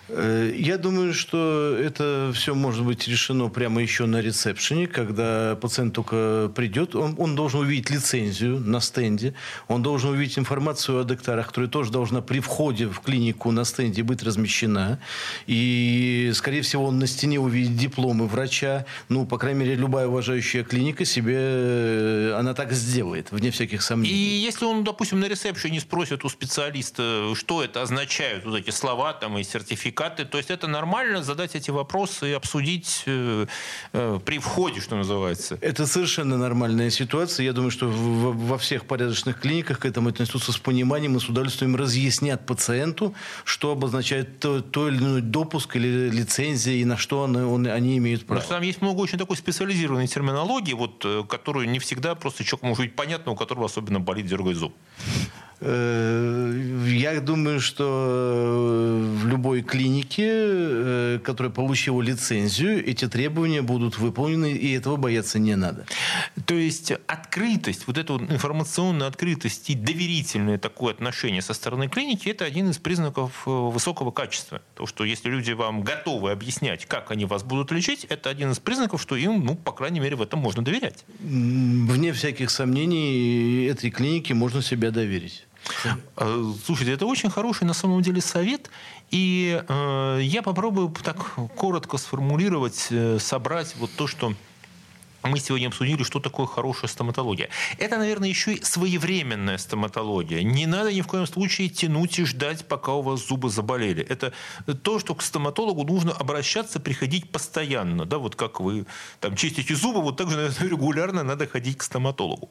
Э, 0.09 0.51
я 0.55 0.77
думаю, 0.77 1.13
что 1.13 1.77
это 1.79 2.31
все 2.33 2.53
может 2.53 2.83
быть 2.83 3.07
решено 3.07 3.47
прямо 3.47 3.81
еще 3.81 4.05
на 4.05 4.21
ресепшене, 4.21 4.87
когда 4.87 5.57
пациент 5.61 5.93
только 5.93 6.51
придет. 6.53 6.95
Он, 6.95 7.15
он 7.17 7.35
должен 7.35 7.61
увидеть 7.61 7.89
лицензию 7.89 8.59
на 8.59 8.81
стенде, 8.81 9.33
он 9.67 9.81
должен 9.81 10.11
увидеть 10.11 10.37
информацию 10.37 10.99
о 10.99 11.03
докторах, 11.03 11.47
которая 11.47 11.69
тоже 11.69 11.91
должна 11.91 12.21
при 12.21 12.39
входе 12.39 12.87
в 12.87 12.99
клинику 12.99 13.51
на 13.51 13.63
стенде 13.63 14.03
быть 14.03 14.23
размещена. 14.23 14.99
И, 15.47 16.31
скорее 16.33 16.61
всего, 16.63 16.85
он 16.85 16.99
на 16.99 17.07
стене 17.07 17.39
увидит 17.39 17.77
дипломы 17.77 18.27
врача. 18.27 18.85
Ну, 19.07 19.25
по 19.25 19.37
крайней 19.37 19.61
мере, 19.61 19.75
любая 19.75 20.07
уважающая 20.07 20.63
клиника 20.63 21.05
себе, 21.05 21.37
э, 21.37 22.35
она 22.37 22.53
так 22.53 22.73
сделает, 22.73 23.31
вне 23.31 23.51
всяких 23.51 23.81
сомнений. 23.81 24.13
И 24.13 24.17
если 24.17 24.65
он, 24.65 24.83
допустим, 24.83 25.21
на 25.21 25.25
ресепшене 25.25 25.79
спросит 25.79 26.25
у 26.25 26.29
специалиста, 26.29 27.33
что 27.35 27.63
это 27.63 27.81
означают 27.81 28.43
вот 28.43 28.57
эти 28.57 28.69
слова 28.71 29.13
там 29.13 29.37
и 29.37 29.43
сертификаты, 29.43 29.92
сертификаты. 29.93 30.25
То 30.25 30.37
есть 30.37 30.51
это 30.51 30.67
нормально 30.67 31.23
задать 31.23 31.55
эти 31.55 31.71
вопросы 31.71 32.29
и 32.29 32.33
обсудить 32.33 33.03
э, 33.05 33.45
э, 33.93 34.19
при 34.25 34.39
входе, 34.39 34.81
что 34.81 34.95
называется. 34.95 35.57
Это 35.61 35.85
совершенно 35.85 36.37
нормальная 36.37 36.89
ситуация. 36.89 37.45
Я 37.45 37.53
думаю, 37.53 37.71
что 37.71 37.87
в, 37.87 38.47
во 38.47 38.57
всех 38.57 38.85
порядочных 38.85 39.39
клиниках 39.39 39.79
к 39.79 39.85
этому 39.85 40.09
отнесутся 40.09 40.51
с 40.51 40.57
пониманием 40.57 41.15
и 41.17 41.19
с 41.19 41.29
удовольствием 41.29 41.75
разъяснят 41.75 42.45
пациенту, 42.45 43.13
что 43.45 43.71
обозначает 43.71 44.39
то, 44.39 44.61
то 44.61 44.87
или 44.87 44.97
иной 44.97 45.21
допуск 45.21 45.75
или 45.75 46.09
лицензия 46.09 46.75
и 46.75 46.85
на 46.85 46.97
что 46.97 47.21
он, 47.21 47.35
он, 47.35 47.67
они 47.67 47.97
имеют 47.97 48.25
право. 48.25 48.39
Потому 48.39 48.45
что 48.45 48.55
там 48.55 48.63
есть 48.63 48.81
много 48.81 49.01
очень 49.01 49.17
такой 49.17 49.37
специализированной 49.37 50.07
терминологии, 50.07 50.73
вот, 50.73 51.05
э, 51.05 51.23
которую 51.27 51.69
не 51.69 51.79
всегда 51.79 52.15
просто 52.15 52.43
человек 52.43 52.63
может 52.63 52.85
быть 52.85 52.95
понятно, 52.95 53.31
у 53.31 53.35
которого 53.35 53.65
особенно 53.65 53.99
болит 53.99 54.27
дергает 54.27 54.57
зуб. 54.57 54.73
Э, 55.65 56.83
я 56.87 57.21
думаю, 57.21 57.61
что 57.61 57.85
э, 57.85 59.17
в 59.21 59.27
любой 59.27 59.61
клинике, 59.61 60.27
э, 60.27 61.19
которая 61.23 61.53
получила 61.53 62.01
лицензию, 62.01 62.85
эти 62.85 63.07
требования 63.07 63.61
будут 63.61 63.97
выполнены, 63.97 64.51
и 64.51 64.73
этого 64.73 64.97
бояться 64.97 65.39
не 65.39 65.55
надо. 65.55 65.85
То 66.45 66.55
есть 66.55 66.91
открытость, 67.07 67.87
вот 67.87 67.97
эта 67.97 68.13
вот 68.13 68.23
информационная 68.23 69.07
открытость 69.07 69.69
и 69.69 69.75
доверительное 69.75 70.57
такое 70.57 70.93
отношение 70.93 71.41
со 71.41 71.53
стороны 71.53 71.87
клиники, 71.87 72.27
это 72.27 72.43
один 72.43 72.69
из 72.69 72.77
признаков 72.77 73.43
высокого 73.45 74.11
качества. 74.11 74.61
То, 74.75 74.85
что 74.85 75.05
если 75.05 75.29
люди 75.29 75.53
вам 75.53 75.83
готовы 75.83 76.31
объяснять, 76.31 76.85
как 76.85 77.11
они 77.11 77.23
вас 77.23 77.43
будут 77.43 77.71
лечить, 77.71 78.03
это 78.09 78.29
один 78.29 78.51
из 78.51 78.59
признаков, 78.59 79.01
что 79.01 79.15
им, 79.15 79.45
ну, 79.45 79.55
по 79.55 79.71
крайней 79.71 80.01
мере, 80.01 80.17
в 80.17 80.21
этом 80.21 80.39
можно 80.39 80.61
доверять. 80.61 81.05
Вне 81.19 82.11
всяких 82.11 82.49
сомнений, 82.49 83.65
этой 83.65 83.91
клинике 83.91 84.33
можно 84.33 84.61
себя 84.61 84.91
доверить. 84.91 85.45
Э, 86.17 86.43
слушайте, 86.65 86.93
это 86.93 87.05
очень 87.05 87.29
хороший 87.29 87.65
на 87.65 87.73
самом 87.73 88.01
деле 88.01 88.21
совет. 88.21 88.69
И 89.11 89.61
э, 89.67 90.19
я 90.21 90.41
попробую 90.41 90.93
так 91.03 91.17
коротко 91.55 91.97
сформулировать, 91.97 92.87
э, 92.89 93.19
собрать 93.19 93.75
вот 93.77 93.91
то, 93.95 94.07
что 94.07 94.33
мы 95.23 95.39
сегодня 95.39 95.67
обсудили, 95.67 96.03
что 96.03 96.19
такое 96.19 96.45
хорошая 96.45 96.89
стоматология. 96.89 97.49
Это, 97.77 97.97
наверное, 97.97 98.29
еще 98.29 98.53
и 98.53 98.63
своевременная 98.63 99.57
стоматология. 99.57 100.43
Не 100.43 100.65
надо 100.65 100.93
ни 100.93 101.01
в 101.01 101.07
коем 101.07 101.27
случае 101.27 101.69
тянуть 101.69 102.19
и 102.19 102.25
ждать, 102.25 102.65
пока 102.67 102.93
у 102.93 103.01
вас 103.01 103.27
зубы 103.27 103.49
заболели. 103.49 104.03
Это 104.03 104.33
то, 104.83 104.99
что 104.99 105.15
к 105.15 105.21
стоматологу 105.21 105.83
нужно 105.83 106.11
обращаться, 106.11 106.79
приходить 106.79 107.31
постоянно. 107.31 108.05
Да, 108.05 108.17
вот 108.17 108.35
как 108.35 108.59
вы 108.59 108.85
там 109.19 109.35
чистите 109.35 109.75
зубы, 109.75 110.01
вот 110.01 110.17
так 110.17 110.29
же, 110.29 110.35
наверное, 110.35 110.69
регулярно 110.69 111.23
надо 111.23 111.47
ходить 111.47 111.77
к 111.77 111.83
стоматологу. 111.83 112.49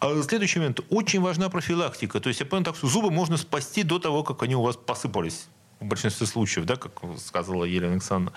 А 0.00 0.22
следующий 0.22 0.60
момент. 0.60 0.80
Очень 0.90 1.20
важна 1.20 1.48
профилактика. 1.48 2.20
То 2.20 2.28
есть, 2.28 2.40
я 2.40 2.46
понял 2.46 2.64
так, 2.64 2.76
что 2.76 2.86
зубы 2.86 3.10
можно 3.10 3.36
спасти 3.36 3.82
до 3.82 3.98
того, 3.98 4.22
как 4.22 4.42
они 4.42 4.54
у 4.54 4.62
вас 4.62 4.76
посыпались 4.76 5.48
в 5.84 5.88
большинстве 5.88 6.26
случаев, 6.26 6.66
да, 6.66 6.76
как 6.76 6.92
сказала 7.18 7.64
Елена 7.64 7.92
Александровна. 7.92 8.32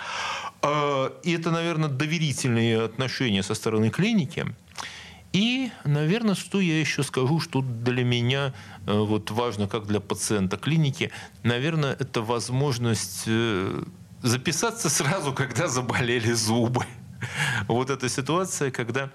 А, 0.62 1.14
и 1.24 1.34
это, 1.34 1.52
наверное, 1.52 1.90
доверительные 1.90 2.84
отношения 2.84 3.44
со 3.44 3.56
стороны 3.56 3.90
клиники. 3.90 4.46
И, 5.34 5.72
наверное, 5.86 6.36
что 6.36 6.60
я 6.60 6.80
еще 6.80 7.04
скажу, 7.04 7.40
что 7.40 7.62
для 7.62 8.04
меня 8.04 8.54
э, 8.86 8.98
вот 8.98 9.32
важно, 9.32 9.68
как 9.68 9.86
для 9.86 10.00
пациента 10.00 10.58
клиники, 10.58 11.12
наверное, 11.44 11.94
это 12.00 12.22
возможность 12.22 13.24
э, 13.28 13.84
записаться 14.22 14.90
сразу, 14.90 15.34
когда 15.36 15.68
заболели 15.68 16.32
зубы. 16.32 16.86
Вот 17.68 17.90
эта 17.90 18.10
ситуация, 18.10 18.72
когда 18.72 19.10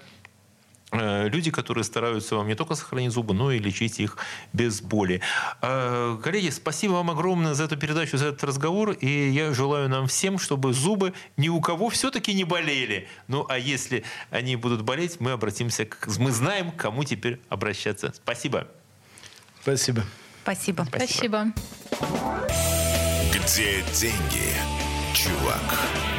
люди, 0.93 1.51
которые 1.51 1.83
стараются 1.83 2.35
вам 2.35 2.47
не 2.47 2.55
только 2.55 2.75
сохранить 2.75 3.11
зубы, 3.11 3.33
но 3.33 3.51
и 3.51 3.59
лечить 3.59 3.99
их 3.99 4.17
без 4.53 4.81
боли. 4.81 5.21
Э, 5.61 6.17
коллеги, 6.23 6.49
спасибо 6.49 6.93
вам 6.93 7.09
огромное 7.09 7.53
за 7.53 7.63
эту 7.65 7.77
передачу, 7.77 8.17
за 8.17 8.27
этот 8.27 8.43
разговор. 8.43 8.91
И 8.91 9.29
я 9.29 9.53
желаю 9.53 9.89
нам 9.89 10.07
всем, 10.07 10.37
чтобы 10.37 10.73
зубы 10.73 11.13
ни 11.37 11.49
у 11.49 11.61
кого 11.61 11.89
все-таки 11.89 12.33
не 12.33 12.43
болели. 12.43 13.07
Ну, 13.27 13.45
а 13.49 13.57
если 13.57 14.03
они 14.29 14.55
будут 14.55 14.81
болеть, 14.81 15.19
мы 15.19 15.31
обратимся, 15.31 15.85
к... 15.85 16.07
мы 16.17 16.31
знаем, 16.31 16.71
к 16.71 16.75
кому 16.77 17.03
теперь 17.03 17.39
обращаться. 17.49 18.13
Спасибо. 18.15 18.67
Спасибо. 19.61 20.03
Спасибо. 20.43 20.85
Спасибо. 20.89 21.53
Где 23.33 23.83
деньги, 23.93 24.53
чувак? 25.13 26.12